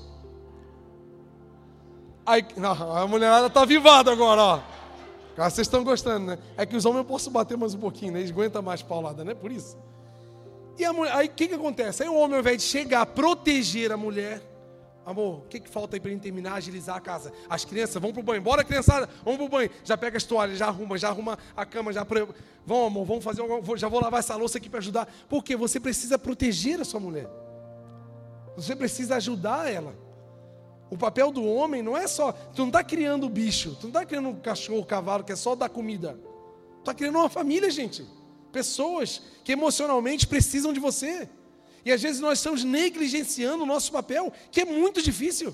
Aí, 2.25 2.45
a 2.95 3.07
mulherada 3.07 3.49
tá 3.49 3.65
vivada 3.65 4.11
agora, 4.11 4.41
ó. 4.41 4.59
Vocês 5.37 5.67
estão 5.67 5.83
gostando, 5.83 6.27
né? 6.27 6.39
É 6.57 6.65
que 6.65 6.75
os 6.75 6.85
homens 6.85 6.99
eu 6.99 7.05
posso 7.05 7.29
bater 7.29 7.57
mais 7.57 7.73
um 7.73 7.79
pouquinho, 7.79 8.13
né? 8.13 8.19
Eles 8.19 8.31
aguentam 8.31 8.61
mais 8.61 8.81
paulada, 8.81 9.23
né? 9.23 9.33
Por 9.33 9.51
isso. 9.51 9.77
E 10.77 10.87
mulher, 10.91 11.15
aí 11.15 11.27
o 11.27 11.31
que, 11.31 11.47
que 11.47 11.53
acontece? 11.53 12.03
Aí 12.03 12.09
o 12.09 12.15
homem, 12.15 12.35
ao 12.35 12.41
invés 12.41 12.57
de 12.57 12.63
chegar 12.63 13.01
a 13.01 13.05
proteger 13.05 13.91
a 13.91 13.97
mulher, 13.97 14.41
Amor, 15.05 15.41
o 15.41 15.41
que, 15.41 15.59
que 15.59 15.69
falta 15.69 15.95
aí 15.95 15.99
para 15.99 16.09
gente 16.09 16.23
terminar, 16.23 16.55
agilizar 16.55 16.95
a 16.95 16.99
casa? 16.99 17.31
As 17.47 17.63
crianças 17.63 18.01
vão 18.01 18.11
pro 18.11 18.23
banho. 18.23 18.41
Bora, 18.41 18.63
criançada, 18.63 19.07
vamos 19.23 19.37
pro 19.37 19.47
banho. 19.47 19.69
Já 19.83 19.95
pega 19.95 20.17
as 20.17 20.23
toalhas, 20.23 20.57
já 20.57 20.65
arruma, 20.65 20.97
já 20.97 21.09
arruma 21.09 21.37
a 21.55 21.63
cama, 21.63 21.93
já. 21.93 22.03
Vamos, 22.65 22.87
amor, 22.87 23.05
vamos 23.05 23.23
fazer. 23.23 23.43
Já 23.77 23.87
vou 23.87 24.01
lavar 24.01 24.19
essa 24.19 24.35
louça 24.35 24.57
aqui 24.57 24.67
para 24.67 24.79
ajudar. 24.79 25.07
Porque 25.29 25.55
você 25.55 25.79
precisa 25.79 26.17
proteger 26.17 26.81
a 26.81 26.85
sua 26.85 26.99
mulher. 26.99 27.29
Você 28.55 28.75
precisa 28.75 29.17
ajudar 29.17 29.71
ela. 29.71 29.95
O 30.89 30.97
papel 30.97 31.31
do 31.31 31.45
homem 31.45 31.83
não 31.83 31.95
é 31.95 32.07
só. 32.07 32.31
Tu 32.31 32.61
não 32.61 32.67
está 32.67 32.83
criando 32.83 33.29
bicho, 33.29 33.75
tu 33.75 33.83
não 33.83 33.89
está 33.89 34.05
criando 34.05 34.29
um 34.29 34.35
cachorro, 34.39 34.79
um 34.79 34.83
cavalo, 34.83 35.23
que 35.23 35.31
é 35.31 35.35
só 35.35 35.55
dar 35.55 35.69
comida. 35.69 36.17
Tu 36.77 36.79
está 36.79 36.95
criando 36.95 37.19
uma 37.19 37.29
família, 37.29 37.69
gente. 37.69 38.03
Pessoas 38.55 39.21
que 39.43 39.51
emocionalmente 39.51 40.25
precisam 40.25 40.71
de 40.71 40.79
você. 40.79 41.27
E 41.83 41.91
às 41.91 42.01
vezes 42.01 42.21
nós 42.21 42.39
estamos 42.39 42.63
negligenciando 42.63 43.63
o 43.63 43.65
nosso 43.65 43.91
papel, 43.91 44.31
que 44.49 44.61
é 44.61 44.65
muito 44.65 45.01
difícil. 45.01 45.53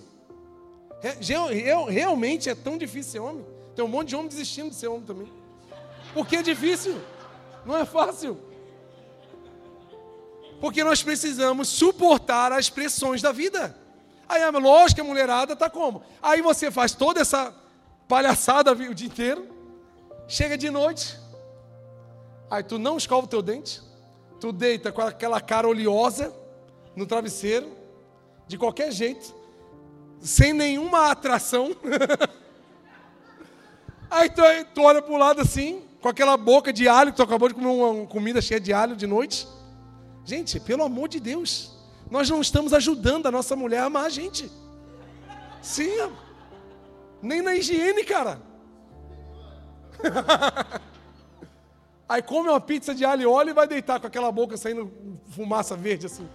Realmente 1.90 2.48
é 2.48 2.54
tão 2.54 2.78
difícil 2.78 3.14
ser 3.14 3.20
homem. 3.20 3.44
Tem 3.76 3.84
um 3.84 3.88
monte 3.88 4.10
de 4.10 4.16
homem 4.16 4.28
desistindo 4.28 4.70
de 4.70 4.76
ser 4.76 4.88
homem 4.88 5.02
também. 5.02 5.28
Porque 6.14 6.36
é 6.36 6.44
difícil. 6.44 7.02
Não 7.66 7.76
é 7.76 7.86
fácil. 7.86 8.38
Porque 10.60 10.84
nós 10.84 11.02
precisamos 11.02 11.70
suportar 11.70 12.52
as 12.52 12.70
pressões 12.70 13.20
da 13.20 13.32
vida. 13.32 13.76
Aí, 14.30 14.48
lógico 14.52 14.94
que 14.94 15.02
a 15.02 15.04
mulherada 15.04 15.54
está 15.54 15.72
como? 15.72 16.04
Aí 16.22 16.40
você 16.40 16.70
faz 16.70 16.94
toda 16.94 17.20
essa 17.20 17.52
palhaçada 18.08 18.74
o 18.74 18.94
dia 18.94 19.08
inteiro. 19.08 19.50
Chega 20.28 20.56
de 20.56 20.70
noite. 20.70 21.20
Aí 22.52 22.62
tu 22.62 22.78
não 22.78 22.98
escova 22.98 23.26
o 23.26 23.30
teu 23.30 23.42
dente 23.42 23.82
tu 24.42 24.52
deita 24.52 24.92
com 24.92 25.04
aquela 25.04 25.40
cara 25.40 25.68
oleosa 25.68 26.34
no 26.96 27.06
travesseiro, 27.06 27.72
de 28.48 28.58
qualquer 28.58 28.92
jeito, 28.92 29.34
sem 30.20 30.52
nenhuma 30.52 31.12
atração. 31.12 31.76
Aí 34.10 34.30
tu, 34.30 34.42
tu 34.74 34.82
olha 34.82 35.00
para 35.00 35.14
o 35.14 35.18
lado 35.18 35.40
assim, 35.40 35.84
com 36.02 36.10
aquela 36.10 36.36
boca 36.36 36.74
de 36.74 36.88
alho, 36.88 37.12
que 37.12 37.18
tu 37.18 37.24
acabou 37.24 37.48
de 37.48 37.54
comer 37.54 37.68
uma 37.68 38.08
comida 38.08 38.42
cheia 38.42 38.60
de 38.60 38.74
alho 38.74 38.96
de 38.96 39.06
noite. 39.06 39.48
Gente, 40.26 40.60
pelo 40.60 40.84
amor 40.84 41.08
de 41.08 41.20
Deus, 41.20 41.72
nós 42.10 42.28
não 42.28 42.42
estamos 42.42 42.74
ajudando 42.74 43.28
a 43.28 43.32
nossa 43.32 43.56
mulher 43.56 43.82
a 43.82 43.86
amar 43.86 44.06
a 44.06 44.10
gente. 44.10 44.52
Sim, 45.62 46.10
nem 47.22 47.44
na 47.44 47.56
higiene, 47.56 48.04
cara. 48.04 48.42
Aí 52.12 52.22
come 52.22 52.50
uma 52.50 52.60
pizza 52.60 52.94
de 52.94 53.06
alho 53.06 53.22
e 53.22 53.26
óleo 53.26 53.52
e 53.52 53.54
vai 53.54 53.66
deitar 53.66 53.98
com 53.98 54.06
aquela 54.06 54.30
boca 54.34 54.58
saindo 54.58 54.92
fumaça 55.30 55.78
verde 55.78 56.08
assim. 56.08 56.28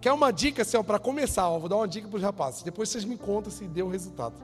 Quer 0.00 0.14
uma 0.14 0.32
dica, 0.32 0.62
assim, 0.62 0.82
para 0.82 0.98
começar, 0.98 1.46
ó, 1.46 1.58
vou 1.58 1.68
dar 1.68 1.76
uma 1.76 1.86
dica 1.86 2.08
para 2.08 2.16
os 2.16 2.22
rapazes. 2.22 2.62
Depois 2.62 2.88
vocês 2.88 3.04
me 3.04 3.18
contam 3.18 3.52
se 3.52 3.66
deu 3.66 3.86
resultado. 3.86 4.34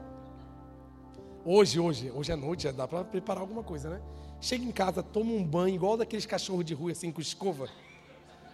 Hoje, 1.43 1.79
hoje, 1.79 2.11
hoje 2.13 2.31
à 2.31 2.37
noite 2.37 2.65
já 2.65 2.71
dá 2.71 2.87
para 2.87 3.03
preparar 3.03 3.41
alguma 3.41 3.63
coisa, 3.63 3.89
né? 3.89 3.99
Chega 4.39 4.63
em 4.63 4.71
casa, 4.71 5.01
toma 5.01 5.31
um 5.31 5.43
banho, 5.43 5.73
igual 5.73 5.97
daqueles 5.97 6.27
cachorros 6.27 6.63
de 6.63 6.75
rua, 6.75 6.91
assim, 6.91 7.11
com 7.11 7.19
escova. 7.19 7.67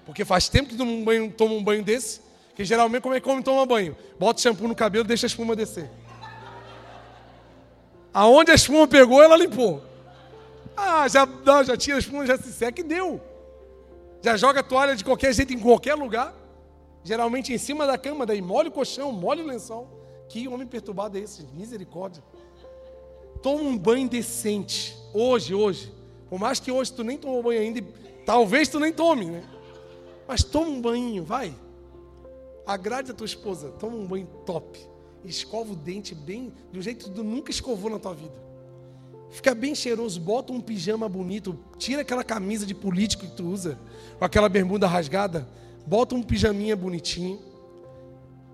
Porque 0.05 0.23
faz 0.23 0.47
tempo 0.47 0.69
que 0.69 0.77
toma 0.77 0.91
um 0.91 1.03
banho, 1.03 1.29
toma 1.29 1.55
um 1.55 1.63
banho 1.63 1.83
desse, 1.83 2.21
que 2.55 2.63
geralmente 2.63 3.01
como 3.01 3.15
é 3.15 3.19
que 3.19 3.25
come 3.25 3.43
toma 3.43 3.65
banho? 3.65 3.97
Bota 4.17 4.39
shampoo 4.39 4.65
no 4.65 4.75
cabelo, 4.75 5.03
deixa 5.03 5.25
a 5.25 5.27
espuma 5.27 5.57
descer. 5.57 5.91
Aonde 8.13 8.51
a 8.51 8.55
espuma 8.55 8.87
pegou, 8.87 9.21
ela 9.21 9.35
limpou. 9.35 9.91
Ah, 10.75 11.07
já, 11.07 11.25
não, 11.25 11.63
já 11.63 11.77
tira 11.77 11.97
as 11.97 12.03
espuma, 12.03 12.25
já 12.25 12.37
se 12.37 12.51
seca 12.51 12.81
e 12.81 12.83
deu. 12.83 13.21
Já 14.21 14.37
joga 14.37 14.61
a 14.61 14.63
toalha 14.63 14.95
de 14.95 15.03
qualquer 15.03 15.33
jeito 15.33 15.53
em 15.53 15.59
qualquer 15.59 15.95
lugar. 15.95 16.33
Geralmente 17.03 17.53
em 17.53 17.57
cima 17.57 17.85
da 17.85 17.97
cama, 17.97 18.25
daí 18.25 18.41
molha 18.41 18.69
o 18.69 18.71
colchão, 18.71 19.11
molha 19.11 19.43
o 19.43 19.47
lençol. 19.47 19.87
Que 20.29 20.47
homem 20.47 20.65
perturbado 20.65 21.17
é 21.17 21.21
esse? 21.21 21.43
Misericórdia. 21.53 22.23
Toma 23.41 23.61
um 23.61 23.77
banho 23.77 24.07
decente. 24.07 24.97
Hoje, 25.13 25.53
hoje. 25.53 25.93
Por 26.29 26.39
mais 26.39 26.59
que 26.59 26.71
hoje 26.71 26.91
tu 26.91 27.03
nem 27.03 27.17
tomou 27.17 27.43
banho 27.43 27.59
ainda, 27.59 27.83
talvez 28.25 28.69
tu 28.69 28.79
nem 28.79 28.91
tome, 28.91 29.25
né? 29.25 29.43
Mas 30.27 30.43
toma 30.43 30.69
um 30.69 30.81
banho, 30.81 31.23
vai. 31.23 31.53
Agrade 32.65 33.11
a 33.11 33.13
tua 33.13 33.25
esposa, 33.25 33.69
toma 33.71 33.97
um 33.97 34.07
banho 34.07 34.25
top. 34.45 34.79
Escova 35.25 35.73
o 35.73 35.75
dente 35.75 36.15
bem, 36.15 36.53
do 36.71 36.81
jeito 36.81 37.05
que 37.05 37.11
tu 37.11 37.23
nunca 37.23 37.51
escovou 37.51 37.89
na 37.89 37.99
tua 37.99 38.13
vida. 38.13 38.42
Fica 39.33 39.55
bem 39.55 39.73
cheiroso, 39.73 40.21
bota 40.21 40.53
um 40.53 40.61
pijama 40.61 41.09
bonito, 41.09 41.57
tira 41.79 42.03
aquela 42.03 42.23
camisa 42.23 42.67
de 42.67 42.75
político 42.75 43.25
que 43.25 43.35
tu 43.35 43.47
usa, 43.47 43.79
com 44.19 44.23
aquela 44.23 44.47
bermuda 44.47 44.85
rasgada, 44.85 45.49
bota 45.87 46.13
um 46.13 46.21
pijaminha 46.21 46.75
bonitinho, 46.75 47.41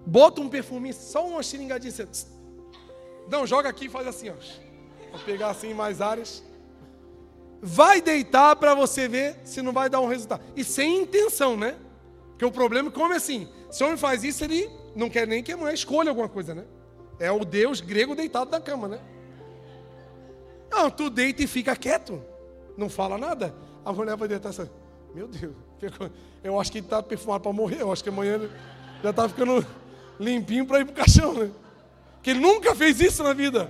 bota 0.06 0.40
um 0.40 0.48
perfuminho, 0.48 0.94
só 0.94 1.28
uma 1.28 1.44
xiringadinha. 1.44 1.94
Não, 3.30 3.46
joga 3.46 3.68
aqui 3.68 3.88
e 3.88 3.90
faz 3.90 4.08
assim, 4.08 4.30
ó. 4.30 4.34
Vou 5.12 5.20
pegar 5.26 5.50
assim 5.50 5.74
mais 5.74 6.00
áreas. 6.00 6.42
Vai 7.62 8.02
deitar 8.02 8.56
para 8.56 8.74
você 8.74 9.06
ver 9.06 9.36
se 9.44 9.62
não 9.62 9.74
vai 9.74 9.90
dar 9.90 10.00
um 10.00 10.08
resultado. 10.08 10.42
E 10.56 10.64
sem 10.64 11.02
intenção, 11.02 11.58
né? 11.58 11.76
Porque 12.30 12.46
o 12.46 12.52
problema 12.52 12.88
é 12.88 12.92
como 12.92 13.12
é 13.12 13.18
assim. 13.18 13.50
Se 13.70 13.84
o 13.84 13.86
homem 13.86 13.98
faz 13.98 14.24
isso, 14.24 14.46
ele 14.46 14.70
não 14.96 15.10
quer 15.10 15.28
nem 15.28 15.44
que 15.44 15.52
a 15.52 15.58
mulher 15.58 15.74
escolha 15.74 16.10
alguma 16.10 16.30
coisa, 16.30 16.56
né? 16.56 16.64
É 17.20 17.30
o 17.30 17.44
Deus 17.44 17.82
grego 17.82 18.16
deitado 18.16 18.50
na 18.50 18.62
cama, 18.62 18.88
né? 18.88 19.02
Não, 20.70 20.90
tu 20.90 21.10
deita 21.10 21.44
e 21.44 21.48
fica 21.48 21.76
quieto. 21.76 22.22
Não 22.78 22.90
fala 22.90 23.18
nada. 23.18 23.54
A 23.84 23.92
mulher 23.92 24.16
vai 24.16 24.28
deitar 24.28 24.50
assim. 24.50 24.70
Meu 25.14 25.28
Deus, 25.28 25.54
eu 26.44 26.60
acho 26.60 26.72
que 26.72 26.78
ele 26.78 26.86
está 26.86 27.02
perfumado 27.02 27.44
para 27.44 27.54
morrer. 27.54 27.82
Eu 27.82 27.92
acho 27.92 28.04
que 28.04 28.10
amanhã 28.10 28.36
ele 28.36 28.52
já 29.04 29.10
está 29.10 29.28
ficando 29.28 29.66
limpinho 30.20 30.66
para 30.66 30.80
ir 30.80 30.86
para 30.86 30.94
o 30.94 30.96
caixão, 30.96 31.34
né? 31.34 31.50
Que 32.22 32.32
ele 32.32 32.40
nunca 32.40 32.76
fez 32.76 33.00
isso 33.00 33.24
na 33.24 33.34
vida. 33.34 33.70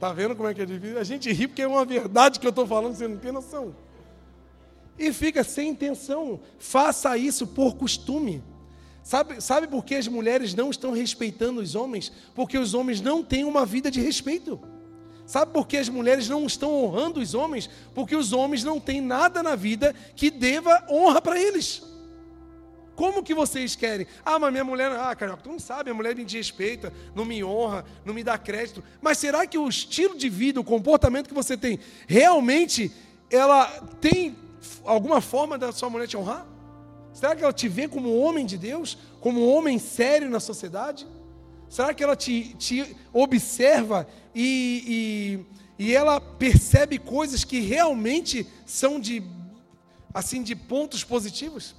Tá 0.00 0.12
vendo 0.12 0.34
como 0.34 0.48
é 0.48 0.54
que 0.54 0.62
é 0.62 0.66
difícil? 0.66 0.98
A 0.98 1.04
gente 1.04 1.32
ri 1.32 1.46
porque 1.46 1.62
é 1.62 1.68
uma 1.68 1.84
verdade 1.84 2.40
que 2.40 2.46
eu 2.46 2.50
estou 2.50 2.66
falando, 2.66 2.94
você 2.94 3.06
não 3.06 3.18
tem 3.18 3.30
noção. 3.30 3.74
E 4.98 5.12
fica 5.12 5.44
sem 5.44 5.68
intenção. 5.68 6.40
Faça 6.58 7.16
isso 7.16 7.46
por 7.46 7.76
costume. 7.76 8.42
Sabe, 9.02 9.40
sabe 9.40 9.66
por 9.66 9.84
que 9.84 9.94
as 9.94 10.06
mulheres 10.08 10.54
não 10.54 10.70
estão 10.70 10.92
respeitando 10.92 11.60
os 11.60 11.74
homens? 11.74 12.12
Porque 12.34 12.56
os 12.56 12.72
homens 12.72 13.00
não 13.00 13.22
têm 13.22 13.44
uma 13.44 13.66
vida 13.66 13.90
de 13.90 14.00
respeito. 14.00 14.60
Sabe 15.32 15.50
por 15.50 15.66
que 15.66 15.78
as 15.78 15.88
mulheres 15.88 16.28
não 16.28 16.44
estão 16.44 16.84
honrando 16.84 17.18
os 17.18 17.32
homens? 17.32 17.70
Porque 17.94 18.14
os 18.14 18.34
homens 18.34 18.62
não 18.62 18.78
têm 18.78 19.00
nada 19.00 19.42
na 19.42 19.56
vida 19.56 19.94
que 20.14 20.30
deva 20.30 20.84
honra 20.90 21.22
para 21.22 21.40
eles. 21.40 21.82
Como 22.94 23.22
que 23.22 23.32
vocês 23.32 23.74
querem? 23.74 24.06
Ah, 24.26 24.38
mas 24.38 24.52
minha 24.52 24.62
mulher, 24.62 24.92
ah, 24.92 25.16
Carioca, 25.16 25.42
tu 25.42 25.48
não 25.48 25.58
sabe, 25.58 25.84
minha 25.84 25.94
mulher 25.94 26.14
me 26.14 26.22
desrespeita, 26.22 26.92
não 27.14 27.24
me 27.24 27.42
honra, 27.42 27.82
não 28.04 28.12
me 28.12 28.22
dá 28.22 28.36
crédito. 28.36 28.84
Mas 29.00 29.16
será 29.16 29.46
que 29.46 29.56
o 29.56 29.66
estilo 29.66 30.18
de 30.18 30.28
vida, 30.28 30.60
o 30.60 30.64
comportamento 30.64 31.28
que 31.28 31.34
você 31.34 31.56
tem, 31.56 31.80
realmente 32.06 32.92
ela 33.30 33.64
tem 34.02 34.36
alguma 34.84 35.22
forma 35.22 35.56
da 35.56 35.72
sua 35.72 35.88
mulher 35.88 36.08
te 36.08 36.14
honrar? 36.14 36.46
Será 37.14 37.34
que 37.34 37.42
ela 37.42 37.54
te 37.54 37.70
vê 37.70 37.88
como 37.88 38.18
homem 38.18 38.44
de 38.44 38.58
Deus, 38.58 38.98
como 39.18 39.48
homem 39.48 39.78
sério 39.78 40.28
na 40.28 40.40
sociedade? 40.40 41.06
Será 41.70 41.94
que 41.94 42.04
ela 42.04 42.14
te, 42.14 42.54
te 42.58 42.94
observa 43.14 44.06
e, 44.34 45.44
e, 45.78 45.86
e 45.86 45.94
ela 45.94 46.20
percebe 46.20 46.98
coisas 46.98 47.44
que 47.44 47.60
realmente 47.60 48.46
são 48.64 48.98
de, 48.98 49.22
assim, 50.12 50.42
de 50.42 50.54
pontos 50.54 51.04
positivos? 51.04 51.74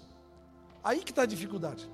Aí 0.83 0.99
que 0.99 1.11
está 1.11 1.23
a 1.23 1.27
dificuldade. 1.27 1.89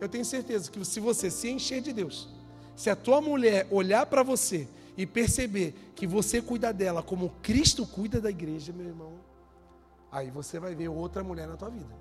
Eu 0.00 0.08
tenho 0.08 0.24
certeza 0.24 0.70
que 0.70 0.84
se 0.84 1.00
você 1.00 1.30
se 1.30 1.50
encher 1.50 1.80
de 1.80 1.92
Deus, 1.92 2.28
se 2.76 2.88
a 2.88 2.96
tua 2.96 3.20
mulher 3.20 3.66
olhar 3.70 4.06
para 4.06 4.22
você 4.22 4.68
e 4.96 5.04
perceber 5.04 5.74
que 5.94 6.06
você 6.06 6.40
cuida 6.40 6.72
dela 6.72 7.02
como 7.02 7.30
Cristo 7.42 7.86
cuida 7.86 8.20
da 8.20 8.30
igreja, 8.30 8.72
meu 8.72 8.86
irmão, 8.86 9.14
aí 10.10 10.30
você 10.30 10.58
vai 10.58 10.74
ver 10.74 10.88
outra 10.88 11.24
mulher 11.24 11.48
na 11.48 11.56
tua 11.56 11.70
vida. 11.70 11.92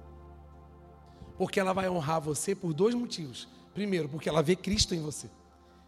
Porque 1.37 1.59
ela 1.59 1.73
vai 1.73 1.89
honrar 1.89 2.21
você 2.21 2.55
por 2.55 2.73
dois 2.73 2.95
motivos. 2.95 3.47
Primeiro, 3.73 4.09
porque 4.09 4.29
ela 4.29 4.41
vê 4.41 4.55
Cristo 4.55 4.95
em 4.95 5.01
você. 5.01 5.29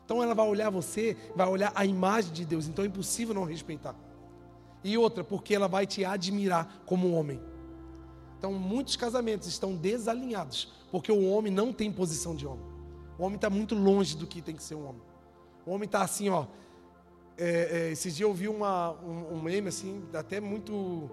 Então 0.10 0.24
ela 0.24 0.34
vai 0.34 0.48
olhar 0.48 0.72
você, 0.72 1.16
vai 1.36 1.48
olhar 1.48 1.72
a 1.76 1.86
imagem 1.86 2.34
de 2.34 2.44
Deus. 2.44 2.68
Então 2.68 2.84
é 2.84 2.88
impossível 2.88 3.36
não 3.36 3.44
respeitar. 3.44 3.96
E 4.84 4.98
outra, 4.98 5.24
porque 5.24 5.54
ela 5.54 5.68
vai 5.68 5.86
te 5.86 6.04
admirar 6.04 6.82
como 6.84 7.12
homem. 7.12 7.40
Então 8.36 8.52
muitos 8.52 8.96
casamentos 8.96 9.48
estão 9.48 9.76
desalinhados, 9.76 10.74
porque 10.90 11.12
o 11.12 11.30
homem 11.30 11.54
não 11.54 11.72
tem 11.72 11.92
posição 11.92 12.36
de 12.36 12.48
homem. 12.48 12.66
O 13.20 13.24
homem 13.24 13.36
está 13.36 13.52
muito 13.52 13.76
longe 13.76 14.18
do 14.18 14.26
que 14.26 14.42
tem 14.42 14.56
que 14.56 14.64
ser 14.64 14.74
um 14.74 14.88
homem. 14.88 15.02
O 15.64 15.72
homem 15.72 15.86
está 15.86 16.02
assim, 16.02 16.28
ó. 16.28 16.48
É, 17.38 17.90
é, 17.90 17.92
esses 17.92 18.16
dias 18.16 18.28
eu 18.28 18.34
vi 18.34 18.48
uma, 18.48 18.94
um, 19.04 19.36
um 19.36 19.42
meme 19.44 19.68
assim, 19.68 20.04
até 20.12 20.40
muito 20.40 21.08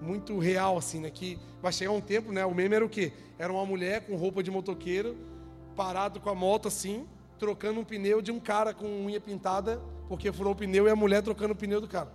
muito 0.00 0.38
real 0.38 0.78
assim, 0.78 1.00
né? 1.00 1.10
Que 1.10 1.38
vai 1.60 1.70
chegar 1.70 1.92
um 1.92 2.00
tempo, 2.00 2.32
né? 2.32 2.46
O 2.46 2.54
meme 2.54 2.76
era 2.76 2.84
o 2.84 2.88
quê? 2.88 3.12
Era 3.38 3.52
uma 3.52 3.66
mulher 3.66 4.06
com 4.06 4.16
roupa 4.16 4.42
de 4.42 4.50
motoqueiro, 4.50 5.18
parado 5.76 6.18
com 6.18 6.30
a 6.30 6.34
moto 6.34 6.66
assim, 6.66 7.06
trocando 7.38 7.80
um 7.80 7.84
pneu 7.84 8.22
de 8.22 8.30
um 8.30 8.38
cara 8.38 8.72
com 8.72 8.86
unha 9.06 9.20
pintada, 9.20 9.80
porque 10.08 10.32
furou 10.32 10.52
o 10.52 10.56
pneu 10.56 10.86
e 10.86 10.90
a 10.90 10.96
mulher 10.96 11.22
trocando 11.22 11.52
o 11.52 11.56
pneu 11.56 11.80
do 11.80 11.88
cara. 11.88 12.12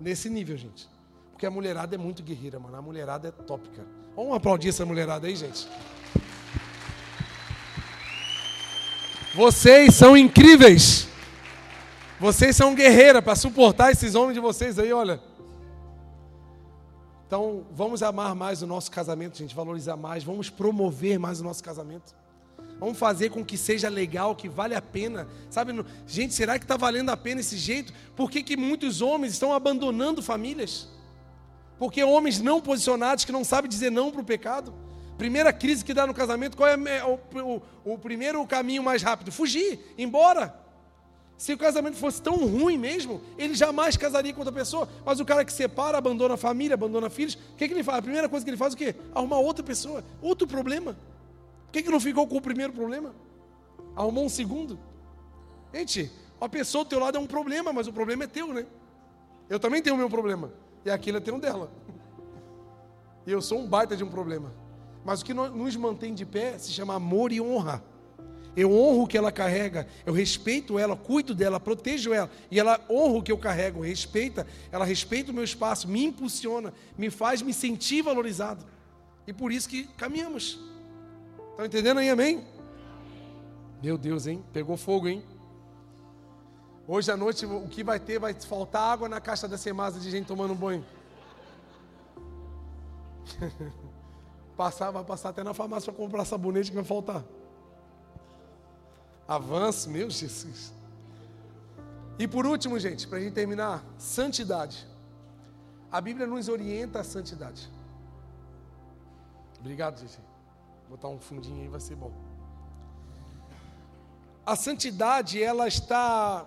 Nesse 0.00 0.30
nível, 0.30 0.56
gente. 0.56 0.88
Porque 1.32 1.46
a 1.46 1.50
mulherada 1.50 1.94
é 1.94 1.98
muito 1.98 2.22
guerreira, 2.22 2.58
mano. 2.58 2.76
A 2.76 2.82
mulherada 2.82 3.28
é 3.28 3.30
cara. 3.30 3.88
Vamos 4.16 4.34
aplaudir 4.34 4.70
essa 4.70 4.84
mulherada 4.84 5.26
aí, 5.26 5.36
gente. 5.36 5.68
Vocês 9.34 9.94
são 9.94 10.16
incríveis. 10.16 11.06
Vocês 12.18 12.56
são 12.56 12.74
guerreiras 12.74 13.22
para 13.22 13.36
suportar 13.36 13.92
esses 13.92 14.14
homens 14.14 14.34
de 14.34 14.40
vocês 14.40 14.78
aí, 14.78 14.92
olha. 14.92 15.20
Então, 17.26 17.66
vamos 17.70 18.02
amar 18.02 18.34
mais 18.34 18.62
o 18.62 18.66
nosso 18.66 18.90
casamento, 18.90 19.36
gente, 19.36 19.54
valorizar 19.54 19.96
mais, 19.96 20.24
vamos 20.24 20.48
promover 20.48 21.18
mais 21.18 21.40
o 21.40 21.44
nosso 21.44 21.62
casamento. 21.62 22.16
Vamos 22.78 22.98
fazer 22.98 23.30
com 23.30 23.44
que 23.44 23.56
seja 23.56 23.88
legal, 23.88 24.36
que 24.36 24.48
vale 24.48 24.74
a 24.74 24.82
pena. 24.82 25.26
Sabe, 25.50 25.72
gente, 26.06 26.32
será 26.32 26.58
que 26.58 26.64
está 26.64 26.76
valendo 26.76 27.10
a 27.10 27.16
pena 27.16 27.40
esse 27.40 27.56
jeito? 27.56 27.92
Por 28.14 28.30
que, 28.30 28.42
que 28.42 28.56
muitos 28.56 29.02
homens 29.02 29.32
estão 29.32 29.52
abandonando 29.52 30.22
famílias? 30.22 30.88
Porque 31.78 32.02
homens 32.02 32.40
não 32.40 32.60
posicionados 32.60 33.24
que 33.24 33.32
não 33.32 33.44
sabem 33.44 33.68
dizer 33.68 33.90
não 33.90 34.10
para 34.10 34.20
o 34.20 34.24
pecado. 34.24 34.72
Primeira 35.16 35.52
crise 35.52 35.84
que 35.84 35.92
dá 35.92 36.06
no 36.06 36.14
casamento, 36.14 36.56
qual 36.56 36.68
é 36.68 37.04
o, 37.04 37.18
o, 37.84 37.92
o 37.94 37.98
primeiro 37.98 38.44
caminho 38.46 38.82
mais 38.82 39.02
rápido? 39.02 39.32
Fugir, 39.32 39.80
embora. 39.98 40.54
Se 41.36 41.52
o 41.52 41.58
casamento 41.58 41.96
fosse 41.96 42.20
tão 42.20 42.36
ruim 42.46 42.76
mesmo, 42.76 43.20
ele 43.36 43.54
jamais 43.54 43.96
casaria 43.96 44.32
com 44.32 44.40
outra 44.40 44.52
pessoa. 44.52 44.88
Mas 45.04 45.20
o 45.20 45.24
cara 45.24 45.44
que 45.44 45.52
separa, 45.52 45.98
abandona 45.98 46.34
a 46.34 46.36
família, 46.36 46.74
abandona 46.74 47.10
filhos, 47.10 47.34
o 47.34 47.56
que, 47.56 47.66
que 47.66 47.74
ele 47.74 47.84
faz? 47.84 47.98
A 47.98 48.02
primeira 48.02 48.28
coisa 48.28 48.44
que 48.44 48.50
ele 48.50 48.56
faz 48.56 48.72
é 48.72 48.74
o 48.74 48.78
quê? 48.78 48.94
Arrumar 49.14 49.38
outra 49.38 49.64
pessoa, 49.64 50.04
outro 50.20 50.46
problema. 50.48 50.96
Por 51.68 51.72
que, 51.72 51.82
que 51.82 51.90
não 51.90 52.00
ficou 52.00 52.26
com 52.26 52.38
o 52.38 52.40
primeiro 52.40 52.72
problema? 52.72 53.14
Arrumou 53.94 54.24
um 54.24 54.28
segundo? 54.28 54.78
Gente, 55.72 56.10
a 56.40 56.48
pessoa 56.48 56.82
do 56.82 56.88
teu 56.88 56.98
lado 56.98 57.18
é 57.18 57.20
um 57.20 57.26
problema, 57.26 57.74
mas 57.74 57.86
o 57.86 57.92
problema 57.92 58.24
é 58.24 58.26
teu, 58.26 58.54
né? 58.54 58.64
Eu 59.50 59.60
também 59.60 59.82
tenho 59.82 59.94
o 59.94 59.98
meu 59.98 60.08
problema. 60.08 60.50
E 60.82 60.90
aquilo 60.90 61.18
é 61.18 61.20
ter 61.20 61.30
um 61.30 61.38
dela. 61.38 61.70
E 63.26 63.30
eu 63.30 63.42
sou 63.42 63.58
um 63.58 63.66
baita 63.66 63.94
de 63.94 64.02
um 64.02 64.08
problema. 64.08 64.50
Mas 65.04 65.20
o 65.20 65.24
que 65.26 65.34
nos 65.34 65.76
mantém 65.76 66.14
de 66.14 66.24
pé 66.24 66.56
se 66.56 66.72
chama 66.72 66.94
amor 66.94 67.32
e 67.32 67.40
honra. 67.40 67.84
Eu 68.56 68.72
honro 68.72 69.02
o 69.02 69.06
que 69.06 69.18
ela 69.18 69.30
carrega, 69.30 69.86
eu 70.06 70.12
respeito 70.12 70.78
ela, 70.78 70.96
cuido 70.96 71.34
dela, 71.34 71.60
protejo 71.60 72.14
ela. 72.14 72.30
E 72.50 72.58
ela 72.58 72.80
honra 72.88 73.18
o 73.18 73.22
que 73.22 73.30
eu 73.30 73.36
carrego, 73.36 73.82
respeita, 73.82 74.46
ela 74.72 74.86
respeita 74.86 75.30
o 75.30 75.34
meu 75.34 75.44
espaço, 75.44 75.86
me 75.86 76.02
impulsiona, 76.02 76.72
me 76.96 77.10
faz 77.10 77.42
me 77.42 77.52
sentir 77.52 78.00
valorizado. 78.00 78.64
E 79.26 79.34
por 79.34 79.52
isso 79.52 79.68
que 79.68 79.84
caminhamos. 79.98 80.58
Estão 81.58 81.66
entendendo 81.66 81.98
aí, 81.98 82.08
amém? 82.08 82.46
Meu 83.82 83.98
Deus, 83.98 84.28
hein? 84.28 84.44
Pegou 84.52 84.76
fogo, 84.76 85.08
hein? 85.08 85.24
Hoje 86.86 87.10
à 87.10 87.16
noite 87.16 87.44
o 87.46 87.66
que 87.66 87.82
vai 87.82 87.98
ter? 87.98 88.20
Vai 88.20 88.32
faltar 88.32 88.92
água 88.92 89.08
na 89.08 89.20
caixa 89.20 89.48
da 89.48 89.58
Semasa 89.58 89.98
de 89.98 90.08
gente 90.08 90.24
tomando 90.24 90.54
banho. 90.54 90.86
passar, 94.56 94.92
vai 94.92 95.02
passar 95.02 95.30
até 95.30 95.42
na 95.42 95.52
farmácia 95.52 95.92
para 95.92 96.00
comprar 96.00 96.24
sabonete 96.24 96.70
que 96.70 96.76
vai 96.76 96.84
faltar. 96.84 97.24
Avanço, 99.26 99.90
meu 99.90 100.08
Jesus. 100.08 100.72
E 102.20 102.28
por 102.28 102.46
último, 102.46 102.78
gente, 102.78 103.08
para 103.08 103.18
a 103.18 103.20
gente 103.20 103.34
terminar, 103.34 103.84
santidade. 103.98 104.86
A 105.90 106.00
Bíblia 106.00 106.24
nos 106.24 106.48
orienta 106.48 107.00
a 107.00 107.04
santidade. 107.04 107.68
Obrigado, 109.58 109.98
gente 109.98 110.27
botar 110.88 111.08
um 111.08 111.20
fundinho 111.20 111.60
aí 111.60 111.68
vai 111.68 111.80
ser 111.80 111.94
bom. 111.94 112.12
A 114.44 114.56
santidade, 114.56 115.42
ela 115.42 115.68
está 115.68 116.46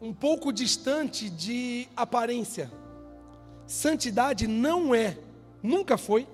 um 0.00 0.12
pouco 0.12 0.52
distante 0.52 1.28
de 1.28 1.88
aparência. 1.96 2.70
Santidade 3.66 4.46
não 4.46 4.94
é, 4.94 5.18
nunca 5.62 5.98
foi, 5.98 6.28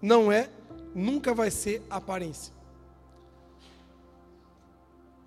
não 0.00 0.30
é, 0.30 0.48
nunca 0.94 1.34
vai 1.34 1.50
ser 1.50 1.84
aparência. 1.90 2.54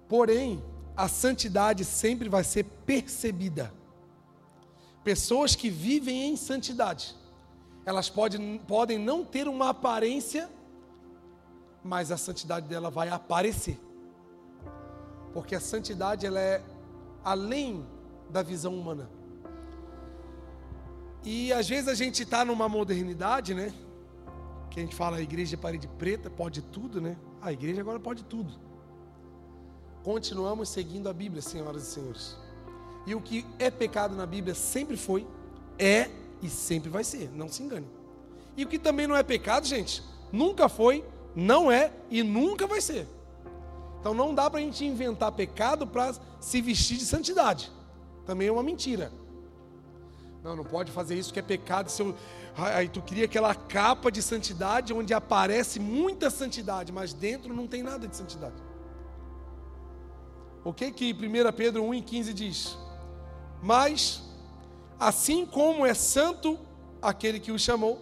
Porém, 0.07 0.63
a 0.95 1.09
santidade 1.09 1.83
sempre 1.83 2.29
vai 2.29 2.43
ser 2.43 2.63
percebida. 2.85 3.73
Pessoas 5.03 5.55
que 5.55 5.69
vivem 5.69 6.29
em 6.29 6.37
santidade 6.37 7.15
elas 7.85 8.09
podem, 8.09 8.57
podem 8.57 8.97
não 8.97 9.23
ter 9.23 9.47
uma 9.47 9.69
aparência, 9.69 10.49
mas 11.83 12.11
a 12.11 12.17
santidade 12.17 12.67
dela 12.67 12.89
vai 12.89 13.09
aparecer. 13.09 13.79
Porque 15.33 15.53
a 15.53 15.59
santidade 15.59 16.25
ela 16.25 16.39
é 16.39 16.63
além 17.23 17.85
da 18.29 18.41
visão 18.41 18.73
humana. 18.73 19.09
E 21.23 21.53
às 21.53 21.69
vezes 21.69 21.87
a 21.87 21.93
gente 21.93 22.23
está 22.23 22.43
numa 22.43 22.67
modernidade, 22.67 23.53
né? 23.53 23.73
Que 24.71 24.79
a 24.79 24.83
gente 24.83 24.95
fala 24.95 25.17
a 25.17 25.21
igreja 25.21 25.55
é 25.55 25.57
parede 25.57 25.87
preta, 25.87 26.29
pode 26.29 26.61
tudo, 26.61 26.99
né? 26.99 27.15
A 27.41 27.53
igreja 27.53 27.81
agora 27.81 27.99
pode 27.99 28.23
tudo. 28.23 28.53
Continuamos 30.03 30.69
seguindo 30.69 31.07
a 31.07 31.13
Bíblia, 31.13 31.41
senhoras 31.41 31.83
e 31.83 31.85
senhores. 31.85 32.37
E 33.05 33.13
o 33.13 33.21
que 33.21 33.45
é 33.59 33.69
pecado 33.69 34.15
na 34.15 34.25
Bíblia 34.25 34.55
sempre 34.55 34.97
foi, 34.97 35.27
é 35.77 36.09
e 36.45 36.49
sempre 36.49 36.89
vai 36.89 37.03
ser, 37.03 37.29
não 37.33 37.49
se 37.49 37.63
engane. 37.63 37.87
E 38.55 38.63
o 38.63 38.67
que 38.67 38.79
também 38.79 39.07
não 39.07 39.15
é 39.15 39.23
pecado, 39.23 39.65
gente, 39.65 40.03
nunca 40.31 40.69
foi, 40.69 41.03
não 41.35 41.71
é 41.71 41.91
e 42.09 42.23
nunca 42.23 42.67
vai 42.67 42.79
ser. 42.79 43.07
Então 43.99 44.13
não 44.13 44.33
dá 44.33 44.49
para 44.49 44.59
a 44.59 44.63
gente 44.63 44.85
inventar 44.85 45.31
pecado 45.31 45.87
para 45.87 46.13
se 46.39 46.61
vestir 46.61 46.97
de 46.97 47.05
santidade. 47.05 47.71
Também 48.25 48.47
é 48.47 48.51
uma 48.51 48.63
mentira. 48.63 49.11
Não, 50.43 50.55
não 50.55 50.63
pode 50.63 50.91
fazer 50.91 51.15
isso 51.15 51.33
que 51.33 51.39
é 51.39 51.41
pecado. 51.41 51.89
Se 51.89 52.01
eu... 52.01 52.15
Aí 52.55 52.87
tu 52.87 53.01
cria 53.01 53.25
aquela 53.25 53.53
capa 53.53 54.11
de 54.11 54.21
santidade 54.21 54.93
onde 54.93 55.13
aparece 55.13 55.79
muita 55.79 56.29
santidade, 56.29 56.91
mas 56.91 57.13
dentro 57.13 57.53
não 57.53 57.67
tem 57.67 57.81
nada 57.81 58.07
de 58.07 58.15
santidade. 58.15 58.55
O 60.63 60.71
que 60.71 60.91
que 60.91 61.13
1 61.13 61.51
Pedro 61.51 61.83
1,15 61.83 62.33
diz? 62.33 62.77
Mas 63.61 64.23
Assim 64.99 65.45
como 65.45 65.85
é 65.85 65.93
santo 65.93 66.57
aquele 67.01 67.39
que 67.39 67.51
o 67.51 67.59
chamou, 67.59 67.99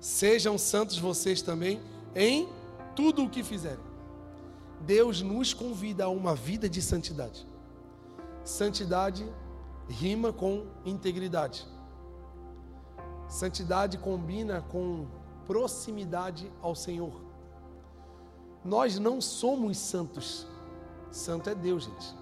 sejam 0.00 0.56
santos 0.56 0.98
vocês 0.98 1.42
também 1.42 1.80
em 2.14 2.48
tudo 2.94 3.24
o 3.24 3.30
que 3.30 3.42
fizerem. 3.42 3.84
Deus 4.80 5.22
nos 5.22 5.52
convida 5.52 6.04
a 6.04 6.08
uma 6.08 6.34
vida 6.34 6.68
de 6.68 6.80
santidade. 6.80 7.46
Santidade 8.44 9.28
rima 9.88 10.32
com 10.32 10.66
integridade. 10.84 11.66
Santidade 13.28 13.98
combina 13.98 14.62
com 14.62 15.06
proximidade 15.46 16.50
ao 16.62 16.74
Senhor. 16.74 17.20
Nós 18.64 18.98
não 18.98 19.20
somos 19.20 19.78
santos. 19.78 20.46
Santo 21.10 21.50
é 21.50 21.54
Deus, 21.54 21.84
gente. 21.84 22.14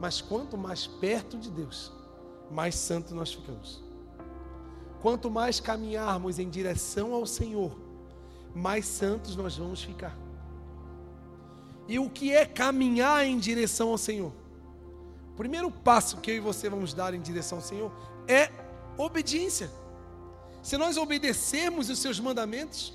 Mas 0.00 0.20
quanto 0.20 0.56
mais 0.56 0.86
perto 0.86 1.38
de 1.38 1.50
Deus, 1.50 1.92
mais 2.50 2.74
santo 2.74 3.14
nós 3.14 3.32
ficamos. 3.32 3.82
Quanto 5.00 5.30
mais 5.30 5.60
caminharmos 5.60 6.38
em 6.38 6.48
direção 6.48 7.14
ao 7.14 7.26
Senhor, 7.26 7.76
mais 8.54 8.86
santos 8.86 9.36
nós 9.36 9.56
vamos 9.56 9.82
ficar. 9.82 10.16
E 11.86 11.98
o 11.98 12.10
que 12.10 12.32
é 12.32 12.44
caminhar 12.44 13.24
em 13.24 13.38
direção 13.38 13.90
ao 13.90 13.98
Senhor? 13.98 14.32
O 15.32 15.36
primeiro 15.36 15.70
passo 15.70 16.18
que 16.18 16.30
eu 16.30 16.36
e 16.36 16.40
você 16.40 16.68
vamos 16.68 16.92
dar 16.92 17.14
em 17.14 17.20
direção 17.20 17.58
ao 17.58 17.64
Senhor 17.64 17.92
é 18.26 18.50
obediência. 18.96 19.70
Se 20.62 20.76
nós 20.76 20.96
obedecermos 20.96 21.88
os 21.88 21.98
seus 21.98 22.18
mandamentos, 22.18 22.92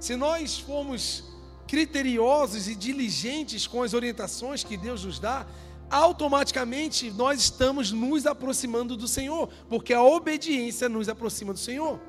se 0.00 0.16
nós 0.16 0.58
formos 0.58 1.24
criteriosos 1.66 2.68
e 2.68 2.74
diligentes 2.74 3.66
com 3.66 3.82
as 3.82 3.94
orientações 3.94 4.64
que 4.64 4.76
Deus 4.76 5.04
nos 5.04 5.18
dá, 5.18 5.46
automaticamente 5.90 7.10
nós 7.10 7.40
estamos 7.40 7.92
nos 7.92 8.26
aproximando 8.26 8.96
do 8.96 9.06
Senhor, 9.06 9.48
porque 9.68 9.92
a 9.92 10.02
obediência 10.02 10.88
nos 10.88 11.08
aproxima 11.08 11.52
do 11.52 11.58
Senhor. 11.58 12.00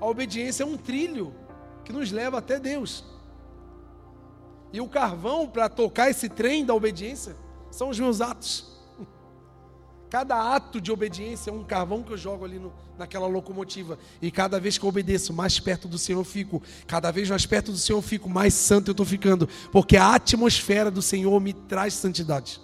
A 0.00 0.06
obediência 0.06 0.62
é 0.62 0.66
um 0.66 0.76
trilho 0.76 1.34
que 1.84 1.92
nos 1.92 2.10
leva 2.10 2.38
até 2.38 2.58
Deus. 2.58 3.04
E 4.72 4.80
o 4.80 4.88
carvão 4.88 5.48
para 5.48 5.68
tocar 5.68 6.10
esse 6.10 6.28
trem 6.28 6.64
da 6.64 6.74
obediência 6.74 7.36
são 7.70 7.88
os 7.88 7.98
meus 7.98 8.20
atos. 8.20 8.70
Cada 10.08 10.54
ato 10.54 10.80
de 10.80 10.90
obediência 10.90 11.50
é 11.50 11.52
um 11.52 11.62
carvão 11.62 12.02
que 12.02 12.12
eu 12.12 12.16
jogo 12.16 12.44
ali 12.44 12.58
no, 12.58 12.72
naquela 12.98 13.26
locomotiva. 13.26 13.96
E 14.20 14.30
cada 14.30 14.58
vez 14.58 14.76
que 14.76 14.84
eu 14.84 14.88
obedeço, 14.88 15.32
mais 15.32 15.60
perto 15.60 15.86
do 15.86 15.98
Senhor 15.98 16.20
eu 16.20 16.24
fico. 16.24 16.60
Cada 16.86 17.12
vez 17.12 17.30
mais 17.30 17.46
perto 17.46 17.70
do 17.70 17.78
Senhor 17.78 17.98
eu 17.98 18.02
fico, 18.02 18.28
mais 18.28 18.54
santo 18.54 18.88
eu 18.88 18.92
estou 18.92 19.06
ficando. 19.06 19.48
Porque 19.70 19.96
a 19.96 20.14
atmosfera 20.14 20.90
do 20.90 21.02
Senhor 21.02 21.38
me 21.40 21.52
traz 21.52 21.94
santidade 21.94 22.60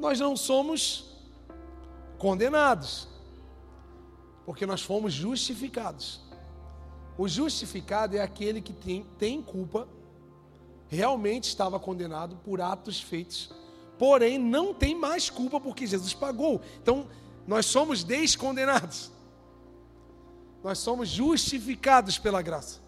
nós 0.00 0.18
não 0.18 0.36
somos 0.36 1.04
condenados, 2.18 3.06
porque 4.44 4.66
nós 4.66 4.82
fomos 4.82 5.12
justificados. 5.12 6.20
O 7.16 7.28
justificado 7.28 8.16
é 8.16 8.20
aquele 8.22 8.60
que 8.60 8.72
tem, 8.72 9.06
tem 9.18 9.42
culpa, 9.42 9.86
realmente 10.88 11.44
estava 11.44 11.78
condenado 11.78 12.36
por 12.36 12.60
atos 12.60 13.00
feitos, 13.00 13.52
porém 13.98 14.38
não 14.38 14.72
tem 14.72 14.94
mais 14.94 15.28
culpa 15.28 15.60
porque 15.60 15.86
Jesus 15.86 16.14
pagou. 16.14 16.60
Então, 16.82 17.06
nós 17.46 17.66
somos 17.66 18.02
descondenados. 18.02 19.10
Nós 20.62 20.78
somos 20.78 21.08
justificados 21.08 22.18
pela 22.18 22.42
graça. 22.42 22.80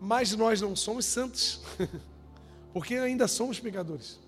Mas 0.00 0.34
nós 0.34 0.60
não 0.60 0.76
somos 0.76 1.06
santos. 1.06 1.60
Porque 2.72 2.94
ainda 2.94 3.28
somos 3.28 3.60
pecadores. 3.60 4.18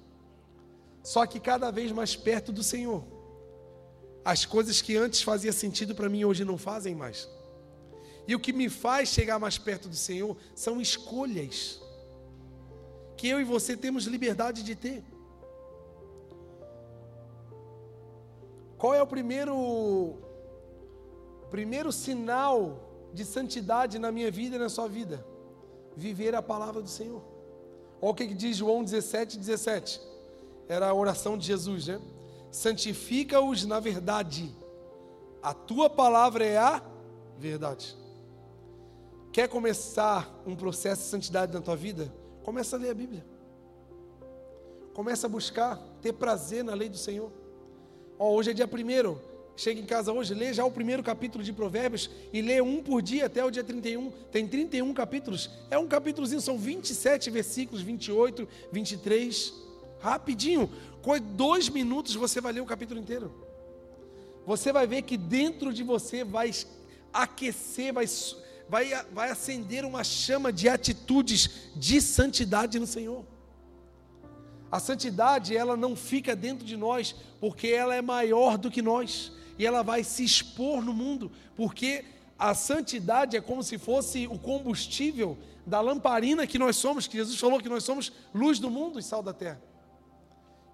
Só 1.04 1.26
que 1.26 1.38
cada 1.38 1.70
vez 1.70 1.92
mais 1.92 2.16
perto 2.16 2.50
do 2.50 2.62
Senhor. 2.62 3.04
As 4.24 4.46
coisas 4.46 4.80
que 4.80 4.96
antes 4.96 5.20
fazia 5.20 5.52
sentido 5.52 5.94
para 5.94 6.08
mim 6.08 6.24
hoje 6.24 6.46
não 6.46 6.56
fazem 6.56 6.94
mais. 6.94 7.28
E 8.26 8.34
o 8.34 8.40
que 8.40 8.54
me 8.54 8.70
faz 8.70 9.10
chegar 9.10 9.38
mais 9.38 9.58
perto 9.58 9.86
do 9.86 9.94
Senhor 9.94 10.34
são 10.54 10.80
escolhas 10.80 11.78
que 13.18 13.28
eu 13.28 13.38
e 13.38 13.44
você 13.44 13.76
temos 13.76 14.06
liberdade 14.06 14.62
de 14.62 14.74
ter. 14.74 15.04
Qual 18.78 18.94
é 18.94 19.02
o 19.02 19.06
primeiro 19.06 20.16
primeiro 21.50 21.92
sinal 21.92 23.10
de 23.12 23.24
santidade 23.26 23.98
na 23.98 24.10
minha 24.10 24.30
vida 24.30 24.56
e 24.56 24.58
na 24.58 24.70
sua 24.70 24.88
vida? 24.88 25.24
Viver 25.94 26.34
a 26.34 26.42
palavra 26.42 26.80
do 26.80 26.88
Senhor. 26.88 27.22
Olha 28.00 28.10
o 28.10 28.14
que 28.14 28.26
diz 28.32 28.56
João 28.56 28.82
17, 28.82 29.38
17. 29.38 30.13
Era 30.68 30.88
a 30.88 30.94
oração 30.94 31.36
de 31.36 31.46
Jesus, 31.46 31.86
né? 31.86 32.00
Santifica-os 32.50 33.64
na 33.64 33.80
verdade. 33.80 34.54
A 35.42 35.52
tua 35.52 35.90
palavra 35.90 36.44
é 36.44 36.56
a 36.56 36.82
verdade. 37.38 37.96
Quer 39.32 39.48
começar 39.48 40.42
um 40.46 40.54
processo 40.54 41.02
de 41.02 41.08
santidade 41.08 41.52
na 41.52 41.60
tua 41.60 41.76
vida? 41.76 42.14
Começa 42.44 42.76
a 42.76 42.78
ler 42.78 42.90
a 42.90 42.94
Bíblia. 42.94 43.26
Começa 44.92 45.26
a 45.26 45.30
buscar, 45.30 45.76
ter 46.00 46.12
prazer 46.12 46.62
na 46.62 46.72
lei 46.72 46.88
do 46.88 46.96
Senhor. 46.96 47.32
Hoje 48.16 48.52
é 48.52 48.54
dia 48.54 48.68
primeiro. 48.68 49.20
Chega 49.56 49.80
em 49.80 49.84
casa 49.84 50.12
hoje, 50.12 50.34
lê 50.34 50.52
já 50.52 50.64
o 50.64 50.70
primeiro 50.70 51.02
capítulo 51.02 51.42
de 51.42 51.52
Provérbios 51.52 52.10
e 52.32 52.42
lê 52.42 52.60
um 52.60 52.82
por 52.82 53.02
dia 53.02 53.26
até 53.26 53.44
o 53.44 53.50
dia 53.50 53.62
31. 53.62 54.10
Tem 54.30 54.46
31 54.46 54.92
capítulos. 54.94 55.50
É 55.70 55.78
um 55.78 55.86
capítulozinho, 55.86 56.40
são 56.40 56.58
27 56.58 57.30
versículos, 57.30 57.82
28, 57.82 58.48
23. 58.72 59.63
Rapidinho. 60.04 60.70
Com 61.02 61.18
dois 61.18 61.70
minutos 61.70 62.14
você 62.14 62.38
vai 62.40 62.52
ler 62.52 62.60
o 62.60 62.66
capítulo 62.66 63.00
inteiro. 63.00 63.32
Você 64.46 64.70
vai 64.70 64.86
ver 64.86 65.02
que 65.02 65.16
dentro 65.16 65.72
de 65.72 65.82
você 65.82 66.22
vai 66.22 66.50
aquecer, 67.12 67.92
vai 67.92 68.06
vai, 68.68 69.04
vai 69.12 69.30
acender 69.30 69.84
uma 69.84 70.04
chama 70.04 70.52
de 70.52 70.68
atitudes 70.68 71.70
de 71.74 72.02
santidade 72.02 72.78
no 72.78 72.86
Senhor. 72.86 73.24
A 74.70 74.78
santidade, 74.78 75.56
ela 75.56 75.76
não 75.76 75.94
fica 75.96 76.36
dentro 76.36 76.66
de 76.66 76.76
nós, 76.76 77.14
porque 77.40 77.68
ela 77.68 77.94
é 77.94 78.02
maior 78.02 78.58
do 78.58 78.70
que 78.70 78.82
nós, 78.82 79.32
e 79.58 79.64
ela 79.64 79.82
vai 79.82 80.02
se 80.02 80.24
expor 80.24 80.82
no 80.82 80.92
mundo, 80.92 81.30
porque 81.54 82.04
a 82.38 82.54
santidade 82.54 83.36
é 83.36 83.40
como 83.40 83.62
se 83.62 83.78
fosse 83.78 84.26
o 84.26 84.38
combustível 84.38 85.38
da 85.64 85.80
lamparina 85.80 86.46
que 86.46 86.58
nós 86.58 86.76
somos, 86.76 87.06
que 87.06 87.16
Jesus 87.16 87.38
falou 87.38 87.60
que 87.60 87.68
nós 87.68 87.84
somos 87.84 88.12
luz 88.34 88.58
do 88.58 88.68
mundo 88.68 88.98
e 88.98 89.02
sal 89.02 89.22
da 89.22 89.32
terra. 89.32 89.73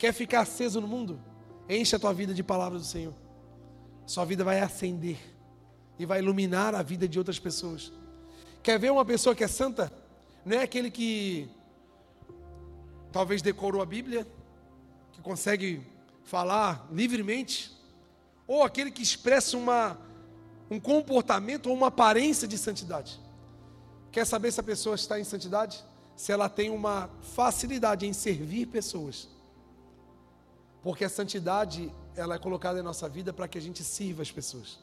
Quer 0.01 0.15
ficar 0.15 0.41
aceso 0.41 0.81
no 0.81 0.89
mundo? 0.89 1.21
Enche 1.69 1.95
a 1.95 1.99
tua 1.99 2.15
vida 2.15 2.33
de 2.33 2.43
palavras 2.43 2.81
do 2.81 2.89
Senhor. 2.89 3.13
Sua 4.07 4.25
vida 4.25 4.43
vai 4.43 4.59
acender 4.59 5.19
e 5.99 6.07
vai 6.07 6.21
iluminar 6.21 6.75
a 6.75 6.83
vida 6.83 7.07
de 7.07 7.19
outras 7.19 7.39
pessoas. 7.39 7.93
Quer 8.63 8.79
ver 8.79 8.91
uma 8.91 9.05
pessoa 9.05 9.35
que 9.35 9.45
é 9.45 9.47
santa? 9.47 9.93
Não 10.43 10.57
é 10.57 10.63
aquele 10.63 10.91
que 10.91 11.51
talvez 13.13 13.43
decorou 13.43 13.83
a 13.83 13.85
Bíblia, 13.85 14.27
que 15.13 15.21
consegue 15.21 15.83
falar 16.25 16.89
livremente, 16.91 17.71
ou 18.47 18.63
aquele 18.63 18.91
que 18.91 19.03
expressa 19.03 19.55
uma, 19.55 19.99
um 20.71 20.81
comportamento 20.81 21.67
ou 21.67 21.77
uma 21.77 21.89
aparência 21.89 22.49
de 22.49 22.57
santidade. 22.57 23.21
Quer 24.11 24.27
saber 24.27 24.51
se 24.51 24.61
a 24.61 24.63
pessoa 24.63 24.95
está 24.95 25.21
em 25.21 25.25
santidade? 25.25 25.85
Se 26.17 26.33
ela 26.33 26.49
tem 26.49 26.71
uma 26.71 27.11
facilidade 27.21 28.07
em 28.07 28.15
servir 28.15 28.65
pessoas. 28.65 29.29
Porque 30.83 31.05
a 31.05 31.09
santidade, 31.09 31.93
ela 32.17 32.37
é 32.37 32.39
colocada 32.39 32.79
em 32.79 32.83
nossa 32.83 33.09
vida 33.09 33.33
para 33.33 33.47
que 33.47 33.59
a 33.59 33.61
gente 33.61 33.85
sirva 33.85 34.23
as 34.23 34.31
pessoas. 34.31 34.79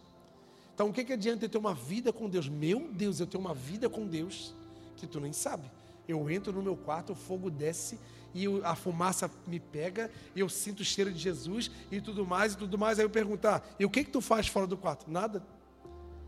Então 0.74 0.90
o 0.90 0.94
que, 0.94 1.04
que 1.04 1.14
adianta 1.14 1.46
eu 1.46 1.50
ter 1.50 1.58
uma 1.58 1.74
vida 1.74 2.14
com 2.14 2.30
Deus? 2.30 2.48
Meu 2.48 2.88
Deus, 2.92 3.20
eu 3.20 3.26
tenho 3.26 3.44
uma 3.44 3.54
vida 3.54 3.90
com 3.90 4.06
Deus 4.06 4.54
que 4.96 5.08
tu 5.08 5.20
nem 5.20 5.34
sabe. 5.34 5.70
Eu 6.08 6.30
entro 6.30 6.54
no 6.54 6.62
meu 6.62 6.78
quarto, 6.78 7.14
o 7.14 7.16
fogo 7.16 7.50
desce 7.50 8.00
e 8.34 8.46
a 8.64 8.76
fumaça 8.76 9.32
me 9.48 9.60
pega, 9.60 10.12
e 10.36 10.40
eu 10.40 10.48
sinto 10.48 10.82
o 10.82 10.86
cheiro 10.86 11.12
de 11.12 11.18
Jesus 11.18 11.72
e 11.92 12.00
tudo 12.00 12.26
mais 12.26 12.54
e 12.54 12.58
tudo 12.58 12.78
mais. 12.78 13.00
Aí 13.00 13.06
eu 13.06 13.10
perguntar, 13.10 13.68
e 13.80 13.86
o 13.86 13.90
que 13.90 14.04
que 14.04 14.12
tu 14.12 14.22
faz 14.22 14.48
fora 14.48 14.68
do 14.68 14.78
quarto? 14.78 15.10
Nada. 15.10 15.42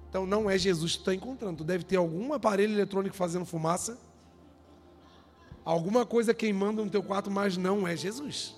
Então 0.09 0.25
não 0.25 0.49
é 0.49 0.57
Jesus 0.57 0.93
que 0.93 0.97
tu 0.97 1.01
está 1.01 1.13
encontrando. 1.13 1.57
Tu 1.57 1.63
deve 1.63 1.83
ter 1.83 1.97
algum 1.97 2.33
aparelho 2.33 2.73
eletrônico 2.73 3.15
fazendo 3.15 3.45
fumaça, 3.45 3.99
alguma 5.63 6.05
coisa 6.05 6.33
queimando 6.33 6.83
no 6.83 6.89
teu 6.89 7.03
quarto, 7.03 7.29
mas 7.29 7.55
não 7.55 7.87
é 7.87 7.95
Jesus. 7.95 8.55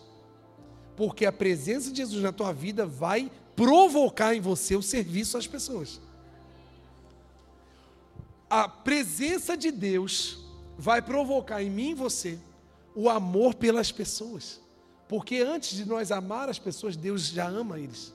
Porque 1.02 1.26
a 1.26 1.32
presença 1.32 1.90
de 1.90 1.98
Jesus 1.98 2.22
na 2.22 2.32
tua 2.32 2.54
vida 2.54 2.86
vai 2.86 3.32
provocar 3.56 4.36
em 4.36 4.40
você 4.40 4.76
o 4.76 4.84
serviço 4.84 5.36
às 5.36 5.48
pessoas. 5.48 6.00
A 8.48 8.70
presença 8.70 9.58
de 9.58 9.72
Deus 9.72 10.46
vai 10.78 11.02
provocar 11.02 11.64
em 11.64 11.72
mim 11.72 11.90
e 11.90 11.96
você 11.96 12.38
o 12.94 13.10
amor 13.10 13.56
pelas 13.56 13.92
pessoas. 13.92 14.62
Porque 15.08 15.38
antes 15.38 15.76
de 15.76 15.86
nós 15.86 16.12
amar 16.12 16.50
as 16.50 16.60
pessoas, 16.60 16.96
Deus 16.96 17.30
já 17.30 17.48
ama 17.48 17.80
eles. 17.80 18.14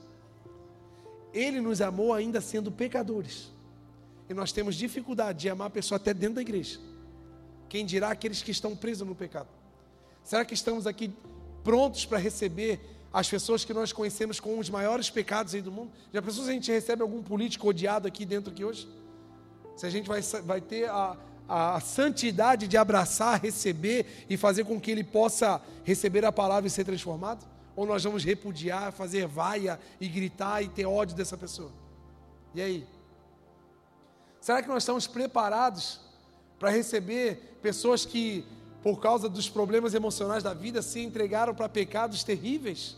Ele 1.33 1.59
nos 1.59 1.81
amou 1.81 2.13
ainda 2.13 2.39
sendo 2.39 2.71
pecadores. 2.71 3.51
E 4.29 4.33
nós 4.33 4.53
temos 4.53 4.75
dificuldade 4.75 5.39
de 5.39 5.49
amar 5.49 5.67
a 5.67 5.71
pessoa 5.71 5.97
até 5.97 6.13
dentro 6.13 6.35
da 6.35 6.41
igreja. 6.41 6.79
Quem 7.67 7.85
dirá 7.85 8.11
aqueles 8.11 8.41
que 8.41 8.51
estão 8.51 8.77
presos 8.77 9.05
no 9.05 9.13
pecado? 9.13 9.49
Será 10.23 10.45
que 10.45 10.53
estamos 10.53 10.87
aqui 10.87 11.11
prontos 11.67 12.05
para 12.05 12.17
receber 12.17 12.79
as 13.11 13.29
pessoas 13.29 13.65
que 13.65 13.73
nós 13.73 13.91
conhecemos 13.91 14.39
com 14.39 14.57
os 14.57 14.69
maiores 14.69 15.09
pecados 15.09 15.53
aí 15.53 15.61
do 15.61 15.69
mundo. 15.69 15.91
Já 16.13 16.21
pensou 16.21 16.45
se 16.45 16.49
a 16.49 16.53
gente 16.53 16.71
recebe 16.71 17.01
algum 17.01 17.21
político 17.21 17.67
odiado 17.67 18.07
aqui 18.07 18.25
dentro 18.25 18.53
aqui 18.53 18.63
hoje? 18.63 18.87
Se 19.75 19.85
a 19.85 19.89
gente 19.89 20.07
vai, 20.07 20.21
vai 20.45 20.61
ter 20.61 20.89
a, 20.89 21.17
a 21.45 21.77
santidade 21.81 22.69
de 22.69 22.77
abraçar, 22.77 23.41
receber 23.41 24.05
e 24.29 24.37
fazer 24.37 24.63
com 24.63 24.79
que 24.79 24.89
ele 24.89 25.03
possa 25.03 25.61
receber 25.83 26.23
a 26.23 26.31
palavra 26.31 26.67
e 26.67 26.69
ser 26.69 26.85
transformado? 26.85 27.45
Ou 27.75 27.85
nós 27.85 28.01
vamos 28.01 28.23
repudiar, 28.23 28.93
fazer 28.93 29.27
vaia 29.27 29.77
e 29.99 30.07
gritar 30.07 30.61
e 30.61 30.69
ter 30.69 30.85
ódio 30.85 31.17
dessa 31.17 31.37
pessoa? 31.37 31.73
E 32.55 32.61
aí? 32.61 32.87
Será 34.39 34.61
que 34.61 34.69
nós 34.69 34.83
estamos 34.83 35.05
preparados 35.05 35.99
para 36.57 36.69
receber 36.69 37.59
pessoas 37.61 38.05
que 38.05 38.45
por 38.87 39.01
causa 39.01 39.27
dos 39.27 39.49
problemas 39.49 39.93
emocionais 39.93 40.43
da 40.43 40.53
vida, 40.53 40.81
se 40.81 41.01
entregaram 41.01 41.53
para 41.53 41.67
pecados 41.67 42.23
terríveis, 42.23 42.95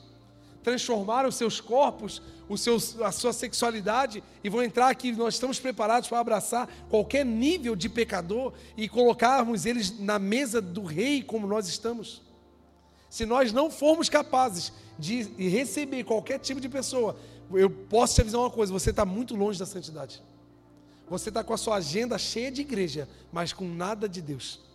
transformaram 0.61 1.31
seus 1.31 1.59
corpos, 1.59 2.21
os 2.47 2.61
seus, 2.61 3.01
a 3.01 3.11
sua 3.11 3.33
sexualidade, 3.33 4.23
e 4.43 4.49
vão 4.49 4.61
entrar 4.61 4.89
aqui. 4.89 5.11
Nós 5.13 5.33
estamos 5.33 5.59
preparados 5.59 6.07
para 6.07 6.19
abraçar 6.19 6.69
qualquer 6.91 7.25
nível 7.25 7.75
de 7.75 7.89
pecador 7.89 8.53
e 8.77 8.87
colocarmos 8.87 9.65
eles 9.65 9.99
na 9.99 10.19
mesa 10.19 10.61
do 10.61 10.83
rei, 10.83 11.23
como 11.23 11.47
nós 11.47 11.67
estamos. 11.67 12.21
Se 13.09 13.25
nós 13.25 13.51
não 13.51 13.71
formos 13.71 14.09
capazes 14.09 14.71
de 14.99 15.23
receber 15.49 16.03
qualquer 16.03 16.37
tipo 16.37 16.61
de 16.61 16.69
pessoa, 16.69 17.17
eu 17.51 17.67
posso 17.67 18.13
te 18.13 18.21
avisar 18.21 18.41
uma 18.41 18.51
coisa: 18.51 18.71
você 18.71 18.91
está 18.91 19.05
muito 19.05 19.35
longe 19.35 19.57
da 19.57 19.65
santidade. 19.65 20.21
Você 21.09 21.29
está 21.29 21.43
com 21.43 21.55
a 21.55 21.57
sua 21.57 21.77
agenda 21.77 22.15
cheia 22.19 22.51
de 22.51 22.61
igreja, 22.61 23.09
mas 23.31 23.51
com 23.51 23.67
nada 23.67 24.07
de 24.07 24.21
Deus. 24.21 24.68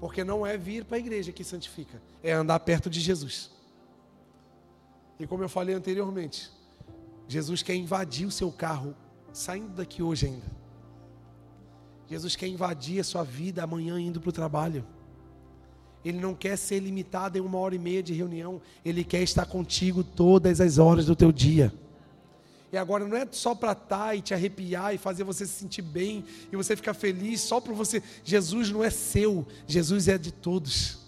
Porque 0.00 0.24
não 0.24 0.46
é 0.46 0.56
vir 0.56 0.84
para 0.84 0.96
a 0.96 1.00
igreja 1.00 1.30
que 1.30 1.44
santifica, 1.44 2.00
é 2.22 2.32
andar 2.32 2.58
perto 2.60 2.88
de 2.88 2.98
Jesus. 2.98 3.50
E 5.18 5.26
como 5.26 5.44
eu 5.44 5.48
falei 5.48 5.74
anteriormente, 5.74 6.50
Jesus 7.28 7.62
quer 7.62 7.74
invadir 7.74 8.26
o 8.26 8.30
seu 8.30 8.50
carro, 8.50 8.94
saindo 9.32 9.74
daqui 9.74 10.02
hoje 10.02 10.26
ainda. 10.26 10.46
Jesus 12.08 12.34
quer 12.34 12.48
invadir 12.48 12.98
a 12.98 13.04
sua 13.04 13.22
vida 13.22 13.62
amanhã 13.62 14.00
indo 14.00 14.20
para 14.20 14.30
o 14.30 14.32
trabalho. 14.32 14.84
Ele 16.04 16.18
não 16.18 16.34
quer 16.34 16.56
ser 16.56 16.80
limitado 16.80 17.36
em 17.36 17.40
uma 17.40 17.58
hora 17.58 17.74
e 17.74 17.78
meia 17.78 18.02
de 18.02 18.14
reunião. 18.14 18.60
Ele 18.84 19.04
quer 19.04 19.22
estar 19.22 19.44
contigo 19.44 20.02
todas 20.02 20.60
as 20.60 20.78
horas 20.78 21.06
do 21.06 21.14
teu 21.14 21.30
dia. 21.30 21.72
E 22.72 22.78
agora 22.78 23.06
não 23.06 23.16
é 23.16 23.26
só 23.30 23.54
para 23.54 23.72
estar 23.72 24.06
tá 24.06 24.14
e 24.14 24.22
te 24.22 24.32
arrepiar 24.32 24.94
e 24.94 24.98
fazer 24.98 25.24
você 25.24 25.44
se 25.44 25.54
sentir 25.54 25.82
bem 25.82 26.24
e 26.52 26.56
você 26.56 26.76
ficar 26.76 26.94
feliz 26.94 27.40
só 27.40 27.60
por 27.60 27.74
você. 27.74 28.02
Jesus 28.24 28.70
não 28.70 28.84
é 28.84 28.90
seu, 28.90 29.46
Jesus 29.66 30.06
é 30.06 30.16
de 30.16 30.30
todos. 30.30 31.00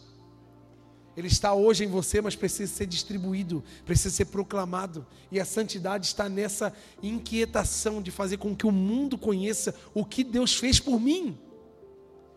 Ele 1.16 1.28
está 1.28 1.52
hoje 1.52 1.84
em 1.84 1.88
você, 1.88 2.20
mas 2.20 2.34
precisa 2.34 2.72
ser 2.72 2.86
distribuído, 2.86 3.62
precisa 3.84 4.14
ser 4.14 4.24
proclamado. 4.26 5.06
E 5.30 5.38
a 5.38 5.44
santidade 5.44 6.06
está 6.06 6.28
nessa 6.28 6.72
inquietação 7.02 8.00
de 8.00 8.10
fazer 8.10 8.38
com 8.38 8.56
que 8.56 8.66
o 8.66 8.72
mundo 8.72 9.18
conheça 9.18 9.74
o 9.92 10.04
que 10.04 10.24
Deus 10.24 10.56
fez 10.56 10.80
por 10.80 10.98
mim. 10.98 11.38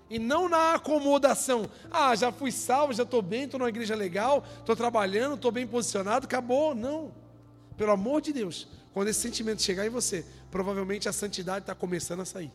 E 0.09 0.19
não 0.19 0.49
na 0.49 0.75
acomodação. 0.75 1.69
Ah, 1.89 2.15
já 2.15 2.31
fui 2.31 2.51
salvo, 2.51 2.93
já 2.93 3.03
estou 3.03 3.21
bem, 3.21 3.45
estou 3.45 3.59
numa 3.59 3.69
igreja 3.69 3.95
legal, 3.95 4.43
estou 4.59 4.75
trabalhando, 4.75 5.35
estou 5.35 5.51
bem 5.51 5.65
posicionado, 5.65 6.25
acabou. 6.25 6.75
Não. 6.75 7.13
Pelo 7.77 7.91
amor 7.91 8.21
de 8.21 8.33
Deus, 8.33 8.67
quando 8.95 9.09
esse 9.09 9.19
sentimento 9.19 9.61
chegar 9.61 9.85
em 9.85 9.89
você, 9.89 10.25
provavelmente 10.49 11.09
a 11.09 11.11
santidade 11.11 11.63
está 11.63 11.75
começando 11.75 12.21
a 12.21 12.25
sair. 12.25 12.49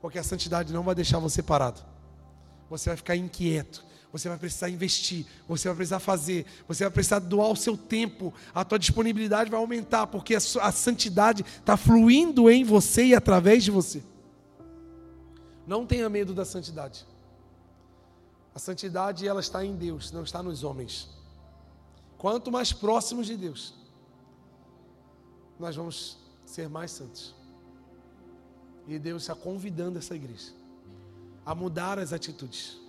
Porque 0.00 0.16
a 0.16 0.22
santidade 0.22 0.72
não 0.72 0.84
vai 0.84 0.94
deixar 0.94 1.18
você 1.18 1.42
parado. 1.42 1.80
você 2.70 2.88
vai 2.88 2.96
ficar 2.96 3.16
inquieto, 3.16 3.84
você 4.12 4.28
vai 4.28 4.38
precisar 4.38 4.68
investir, 4.68 5.26
você 5.48 5.66
vai 5.66 5.76
precisar 5.76 5.98
fazer, 5.98 6.46
você 6.68 6.84
vai 6.84 6.92
precisar 6.92 7.18
doar 7.18 7.48
o 7.48 7.56
seu 7.56 7.76
tempo, 7.76 8.32
a 8.54 8.64
tua 8.64 8.78
disponibilidade 8.78 9.50
vai 9.50 9.58
aumentar, 9.58 10.06
porque 10.06 10.36
a, 10.36 10.38
a 10.38 10.70
santidade 10.70 11.44
está 11.58 11.76
fluindo 11.76 12.48
em 12.48 12.62
você 12.62 13.06
e 13.06 13.14
através 13.16 13.64
de 13.64 13.72
você. 13.72 14.04
Não 15.66 15.84
tenha 15.84 16.08
medo 16.08 16.32
da 16.32 16.44
santidade. 16.44 17.04
A 18.54 18.60
santidade 18.60 19.26
ela 19.26 19.40
está 19.40 19.64
em 19.64 19.74
Deus, 19.74 20.12
não 20.12 20.22
está 20.22 20.44
nos 20.44 20.62
homens. 20.62 21.08
Quanto 22.18 22.52
mais 22.52 22.72
próximos 22.72 23.26
de 23.26 23.36
Deus, 23.36 23.74
nós 25.58 25.76
vamos 25.76 26.18
ser 26.44 26.68
mais 26.68 26.90
santos. 26.90 27.34
E 28.86 28.98
Deus 28.98 29.22
está 29.22 29.34
convidando 29.34 29.98
essa 29.98 30.14
igreja 30.14 30.52
a 31.44 31.54
mudar 31.54 31.98
as 31.98 32.12
atitudes. 32.12 32.80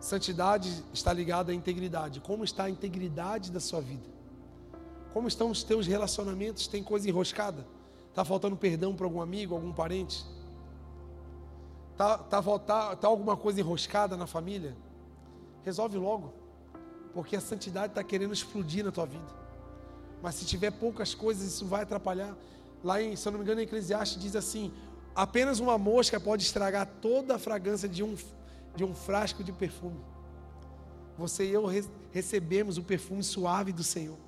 Santidade 0.00 0.84
está 0.92 1.12
ligada 1.12 1.52
à 1.52 1.54
integridade. 1.54 2.20
Como 2.20 2.44
está 2.44 2.64
a 2.64 2.70
integridade 2.70 3.50
da 3.50 3.60
sua 3.60 3.80
vida? 3.80 4.06
Como 5.12 5.26
estão 5.26 5.50
os 5.50 5.62
teus 5.62 5.86
relacionamentos? 5.86 6.66
Tem 6.66 6.82
coisa 6.82 7.08
enroscada? 7.08 7.66
Está 8.10 8.24
faltando 8.24 8.56
perdão 8.56 8.94
para 8.94 9.06
algum 9.06 9.20
amigo, 9.20 9.54
algum 9.54 9.72
parente? 9.72 10.24
Está 11.92 12.18
tá, 12.18 12.42
tá, 12.42 12.96
tá 12.96 13.08
alguma 13.08 13.36
coisa 13.36 13.60
enroscada 13.60 14.16
na 14.16 14.26
família? 14.26 14.76
Resolve 15.64 15.96
logo. 15.96 16.34
Porque 17.14 17.36
a 17.36 17.40
santidade 17.40 17.92
está 17.92 18.04
querendo 18.04 18.34
explodir 18.34 18.84
na 18.84 18.92
tua 18.92 19.06
vida. 19.06 19.45
Mas 20.22 20.34
se 20.36 20.44
tiver 20.44 20.70
poucas 20.70 21.14
coisas, 21.14 21.46
isso 21.46 21.66
vai 21.66 21.82
atrapalhar. 21.82 22.36
Lá 22.82 23.00
em, 23.02 23.16
se 23.16 23.26
eu 23.26 23.32
não 23.32 23.38
me 23.38 23.44
engano, 23.44 23.60
em 23.60 23.64
Eclesiastes 23.64 24.20
diz 24.20 24.36
assim: 24.36 24.72
apenas 25.14 25.60
uma 25.60 25.78
mosca 25.78 26.18
pode 26.20 26.42
estragar 26.42 26.86
toda 27.00 27.36
a 27.36 27.38
fragrância 27.38 27.88
de 27.88 28.02
um, 28.02 28.16
de 28.74 28.84
um 28.84 28.94
frasco 28.94 29.42
de 29.42 29.52
perfume. 29.52 30.00
Você 31.18 31.46
e 31.46 31.50
eu 31.50 31.64
recebemos 32.12 32.76
o 32.76 32.82
perfume 32.82 33.22
suave 33.22 33.72
do 33.72 33.82
Senhor. 33.82 34.18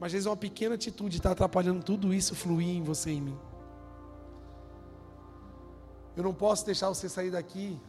Mas 0.00 0.08
às 0.08 0.12
vezes 0.12 0.26
uma 0.26 0.36
pequena 0.36 0.74
atitude 0.74 1.18
está 1.18 1.30
atrapalhando 1.30 1.82
tudo 1.84 2.12
isso 2.12 2.34
fluir 2.34 2.76
em 2.76 2.82
você 2.82 3.10
e 3.10 3.14
em 3.14 3.20
mim. 3.20 3.38
Eu 6.16 6.24
não 6.24 6.34
posso 6.34 6.66
deixar 6.66 6.88
você 6.88 7.08
sair 7.08 7.30
daqui 7.30 7.80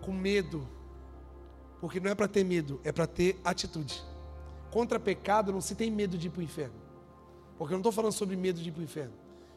com 0.00 0.12
medo, 0.12 0.66
porque 1.80 2.00
não 2.00 2.10
é 2.10 2.14
para 2.14 2.26
ter 2.26 2.44
medo, 2.44 2.80
é 2.82 2.90
para 2.90 3.06
ter 3.06 3.38
atitude. 3.44 4.02
Contra 4.72 4.98
pecado 4.98 5.52
não 5.52 5.60
se 5.60 5.74
tem 5.74 5.90
medo 5.90 6.16
de 6.16 6.28
ir 6.28 6.30
para 6.30 6.40
o 6.40 6.42
inferno, 6.42 6.74
porque 7.58 7.74
eu 7.74 7.76
não 7.76 7.80
estou 7.82 7.92
falando 7.92 8.12
sobre 8.12 8.34
medo 8.34 8.58
de 8.58 8.70
ir 8.70 8.72
para 8.72 8.80
o 8.80 8.84
inferno. 8.84 9.12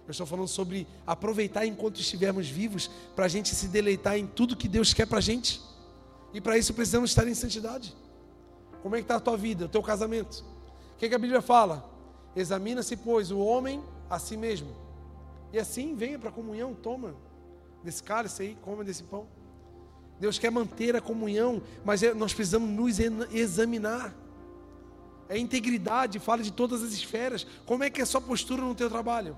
Eu 0.06 0.12
estou 0.12 0.28
falando 0.28 0.48
sobre 0.48 0.86
aproveitar 1.08 1.66
enquanto 1.66 2.00
estivermos 2.00 2.48
vivos 2.48 2.92
para 3.16 3.26
a 3.26 3.28
gente 3.28 3.56
se 3.56 3.70
deleitar 3.70 4.18
em 4.18 4.28
tudo 4.28 4.56
que 4.56 4.68
Deus 4.68 4.94
quer 4.94 5.08
para 5.08 5.18
a 5.18 5.22
gente. 5.22 5.62
E 6.34 6.42
para 6.42 6.58
isso 6.58 6.74
precisamos 6.74 7.10
estar 7.10 7.26
em 7.28 7.34
santidade. 7.34 7.96
Como 8.84 8.94
é 8.96 9.00
que 9.00 9.06
está 9.06 9.16
a 9.16 9.20
tua 9.20 9.38
vida, 9.38 9.66
o 9.66 9.70
teu 9.70 9.82
casamento? 9.82 10.44
O 10.94 10.98
que, 10.98 11.06
é 11.06 11.10
que 11.10 11.16
a 11.16 11.20
Bíblia 11.20 11.42
fala? 11.42 11.90
Examina-se, 12.36 12.98
pois, 12.98 13.32
o 13.32 13.40
homem 13.40 13.82
a 14.10 14.20
si 14.20 14.36
mesmo. 14.36 14.76
E 15.54 15.58
assim 15.58 15.96
venha 15.96 16.20
para 16.20 16.30
a 16.30 16.34
comunhão, 16.34 16.74
toma 16.74 17.16
desse 17.82 18.04
cálice 18.04 18.44
aí, 18.44 18.58
coma 18.62 18.84
desse 18.84 19.04
pão. 19.04 19.26
Deus 20.20 20.38
quer 20.38 20.52
manter 20.52 20.96
a 20.96 21.02
comunhão, 21.02 21.62
mas 21.86 22.04
é, 22.04 22.14
nós 22.14 22.34
precisamos 22.34 22.70
nos 22.70 23.00
examinar. 23.34 24.14
É 25.28 25.38
integridade, 25.38 26.20
fala 26.20 26.44
de 26.44 26.52
todas 26.52 26.84
as 26.84 26.92
esferas. 26.92 27.46
Como 27.66 27.84
é 27.84 27.90
que 27.90 28.00
é 28.00 28.04
a 28.04 28.08
sua 28.08 28.22
postura 28.22 28.62
no 28.62 28.76
teu 28.76 28.90
trabalho? 28.90 29.38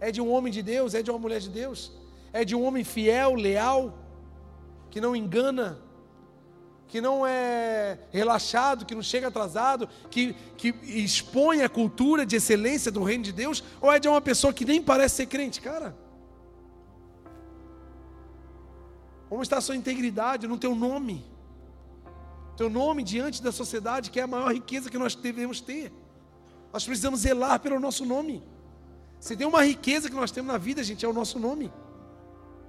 É 0.00 0.10
de 0.10 0.20
um 0.20 0.30
homem 0.30 0.52
de 0.52 0.62
Deus? 0.62 0.94
É 0.94 1.02
de 1.02 1.10
uma 1.10 1.18
mulher 1.18 1.40
de 1.40 1.48
Deus? 1.48 1.92
É 2.32 2.44
de 2.44 2.54
um 2.54 2.64
homem 2.64 2.84
fiel, 2.84 3.34
leal, 3.34 3.98
que 4.90 5.00
não 5.00 5.14
engana, 5.14 5.78
que 6.88 7.00
não 7.00 7.26
é 7.26 7.98
relaxado, 8.10 8.84
que 8.84 8.94
não 8.94 9.02
chega 9.02 9.28
atrasado, 9.28 9.88
que, 10.10 10.34
que 10.56 10.74
expõe 10.82 11.62
a 11.62 11.68
cultura 11.68 12.26
de 12.26 12.36
excelência 12.36 12.90
do 12.90 13.04
reino 13.04 13.24
de 13.24 13.32
Deus? 13.32 13.62
Ou 13.80 13.92
é 13.92 14.00
de 14.00 14.08
uma 14.08 14.20
pessoa 14.20 14.52
que 14.52 14.64
nem 14.64 14.82
parece 14.82 15.16
ser 15.16 15.26
crente? 15.26 15.60
Cara, 15.60 15.96
como 19.28 19.42
está 19.42 19.58
a 19.58 19.60
sua 19.60 19.76
integridade 19.76 20.48
no 20.48 20.58
teu 20.58 20.74
nome? 20.74 21.24
Teu 22.58 22.68
nome 22.68 23.04
diante 23.04 23.40
da 23.40 23.52
sociedade, 23.52 24.10
que 24.10 24.18
é 24.18 24.24
a 24.24 24.26
maior 24.26 24.52
riqueza 24.52 24.90
que 24.90 24.98
nós 24.98 25.14
devemos 25.14 25.60
ter. 25.60 25.92
Nós 26.72 26.84
precisamos 26.84 27.20
zelar 27.20 27.60
pelo 27.60 27.78
nosso 27.78 28.04
nome. 28.04 28.42
Se 29.20 29.36
tem 29.36 29.46
uma 29.46 29.64
riqueza 29.64 30.08
que 30.10 30.16
nós 30.16 30.32
temos 30.32 30.50
na 30.52 30.58
vida, 30.58 30.82
gente, 30.82 31.04
é 31.04 31.08
o 31.08 31.12
nosso 31.12 31.38
nome. 31.38 31.72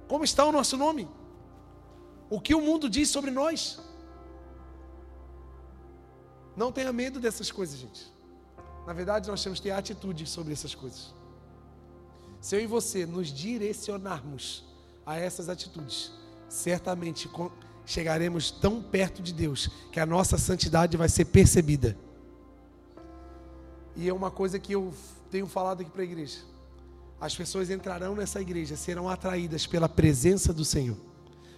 Como 0.06 0.22
está 0.22 0.44
o 0.44 0.52
nosso 0.52 0.76
nome? 0.76 1.08
O 2.30 2.40
que 2.40 2.54
o 2.54 2.60
mundo 2.60 2.88
diz 2.88 3.08
sobre 3.10 3.32
nós? 3.32 3.80
Não 6.56 6.70
tenha 6.70 6.92
medo 6.92 7.18
dessas 7.18 7.50
coisas, 7.50 7.76
gente. 7.76 8.12
Na 8.86 8.92
verdade, 8.92 9.28
nós 9.28 9.42
temos 9.42 9.58
que 9.58 9.64
ter 9.64 9.72
atitude 9.72 10.24
sobre 10.24 10.52
essas 10.52 10.72
coisas. 10.72 11.12
Se 12.40 12.54
eu 12.54 12.60
e 12.60 12.66
você 12.66 13.04
nos 13.04 13.26
direcionarmos 13.32 14.64
a 15.04 15.16
essas 15.16 15.48
atitudes, 15.48 16.12
certamente 16.48 17.28
chegaremos 17.90 18.52
tão 18.52 18.80
perto 18.80 19.20
de 19.20 19.32
Deus 19.32 19.68
que 19.90 19.98
a 19.98 20.06
nossa 20.06 20.38
santidade 20.38 20.96
vai 20.96 21.08
ser 21.08 21.24
percebida. 21.24 21.96
E 23.96 24.08
é 24.08 24.14
uma 24.14 24.30
coisa 24.30 24.60
que 24.60 24.72
eu 24.72 24.94
tenho 25.28 25.46
falado 25.46 25.80
aqui 25.80 25.90
para 25.90 26.02
a 26.02 26.04
igreja. 26.04 26.38
As 27.20 27.34
pessoas 27.34 27.68
entrarão 27.68 28.14
nessa 28.14 28.40
igreja, 28.40 28.76
serão 28.76 29.08
atraídas 29.08 29.66
pela 29.66 29.88
presença 29.88 30.52
do 30.52 30.64
Senhor. 30.64 30.96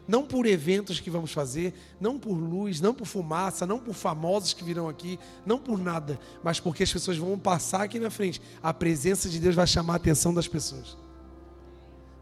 Não 0.08 0.24
por 0.26 0.46
eventos 0.46 0.98
que 0.98 1.10
vamos 1.10 1.32
fazer, 1.32 1.74
não 2.00 2.18
por 2.18 2.32
luz, 2.34 2.80
não 2.80 2.94
por 2.94 3.06
fumaça, 3.06 3.66
não 3.66 3.78
por 3.78 3.92
famosos 3.92 4.54
que 4.54 4.64
virão 4.64 4.88
aqui, 4.88 5.20
não 5.44 5.58
por 5.58 5.78
nada, 5.78 6.18
mas 6.42 6.58
porque 6.58 6.82
as 6.82 6.92
pessoas 6.92 7.18
vão 7.18 7.38
passar 7.38 7.82
aqui 7.82 8.00
na 8.00 8.10
frente. 8.10 8.40
A 8.62 8.72
presença 8.72 9.28
de 9.28 9.38
Deus 9.38 9.54
vai 9.54 9.66
chamar 9.66 9.92
a 9.92 9.96
atenção 9.96 10.32
das 10.32 10.48
pessoas. 10.48 10.96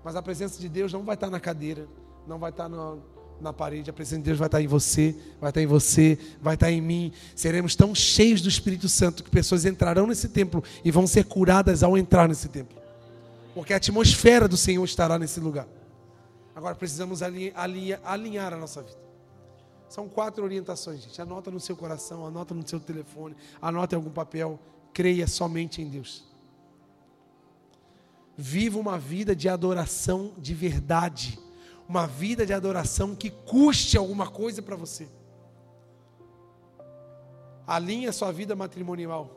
Mas 0.03 0.17
a 0.17 0.23
presença 0.23 0.61
de 0.61 0.69
Deus 0.69 0.93
não 0.93 1.05
vai 1.05 1.15
estar 1.15 1.31
na 1.31 1.39
cadeira, 1.39 1.89
não 2.27 2.39
vai 2.39 2.51
estar 2.51 2.69
no, 2.69 3.01
na 3.41 3.53
parede, 3.53 3.91
a 3.91 3.93
presença 3.93 4.19
de 4.19 4.25
Deus 4.25 4.39
vai 4.39 4.47
estar 4.47 4.61
em 4.61 4.67
você, 4.67 5.17
vai 5.41 5.51
estar 5.51 5.63
em 5.63 5.67
você, 5.67 6.19
vai 6.41 6.55
estar 6.55 6.71
em 6.71 6.81
mim. 6.81 7.13
Seremos 7.35 7.75
tão 7.75 7.95
cheios 7.95 8.41
do 8.41 8.49
Espírito 8.49 8.89
Santo 8.89 9.25
que 9.25 9.31
pessoas 9.31 9.65
entrarão 9.65 10.07
nesse 10.07 10.29
templo 10.29 10.63
e 10.85 10.91
vão 10.91 11.07
ser 11.07 11.25
curadas 11.25 11.83
ao 11.83 11.97
entrar 11.97 12.29
nesse 12.29 12.49
templo. 12.49 12.79
Porque 13.55 13.73
a 13.73 13.77
atmosfera 13.77 14.47
do 14.47 14.57
Senhor 14.57 14.85
estará 14.85 15.19
nesse 15.19 15.41
lugar. 15.41 15.67
Agora 16.55 16.75
precisamos 16.75 17.23
alinhar, 17.23 18.01
alinhar 18.05 18.53
a 18.53 18.57
nossa 18.57 18.83
vida. 18.83 18.99
São 19.89 20.09
quatro 20.09 20.45
orientações, 20.45 21.03
gente. 21.03 21.21
Anota 21.21 21.51
no 21.51 21.59
seu 21.59 21.77
coração, 21.77 22.27
anota 22.27 22.55
no 22.55 22.67
seu 22.67 22.79
telefone, 22.79 23.35
anota 23.61 23.95
em 23.95 23.99
algum 23.99 24.11
papel. 24.11 24.59
Creia 24.93 25.27
somente 25.27 25.83
em 25.83 25.89
Deus. 25.89 26.25
Viva 28.37 28.79
uma 28.79 28.99
vida 28.99 29.35
de 29.35 29.49
adoração 29.49 30.33
de 30.39 30.55
verdade 30.55 31.39
uma 31.91 32.07
vida 32.07 32.47
de 32.47 32.53
adoração 32.53 33.17
que 33.17 33.31
custe 33.31 33.99
alguma 33.99 34.31
coisa 34.31 34.63
para 34.63 34.77
você. 34.77 35.09
Alinhe 37.67 38.07
a 38.07 38.13
sua 38.13 38.31
vida 38.31 38.55
matrimonial. 38.55 39.29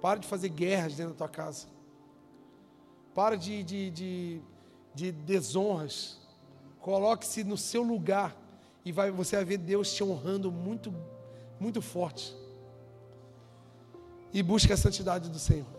Para 0.00 0.20
de 0.20 0.28
fazer 0.28 0.50
guerras 0.50 0.94
dentro 0.94 1.14
da 1.14 1.18
tua 1.18 1.28
casa. 1.28 1.66
Para 3.12 3.34
de, 3.34 3.64
de, 3.64 3.90
de, 3.90 4.40
de 4.94 5.10
desonras. 5.10 6.16
Coloque-se 6.80 7.42
no 7.42 7.58
seu 7.58 7.82
lugar 7.82 8.40
e 8.84 8.92
vai, 8.92 9.10
você 9.10 9.34
vai 9.34 9.44
ver 9.44 9.58
Deus 9.58 9.92
te 9.92 10.04
honrando 10.04 10.52
muito, 10.52 10.94
muito 11.58 11.82
forte. 11.82 12.36
E 14.32 14.44
busque 14.44 14.72
a 14.72 14.76
santidade 14.76 15.28
do 15.28 15.40
Senhor. 15.40 15.75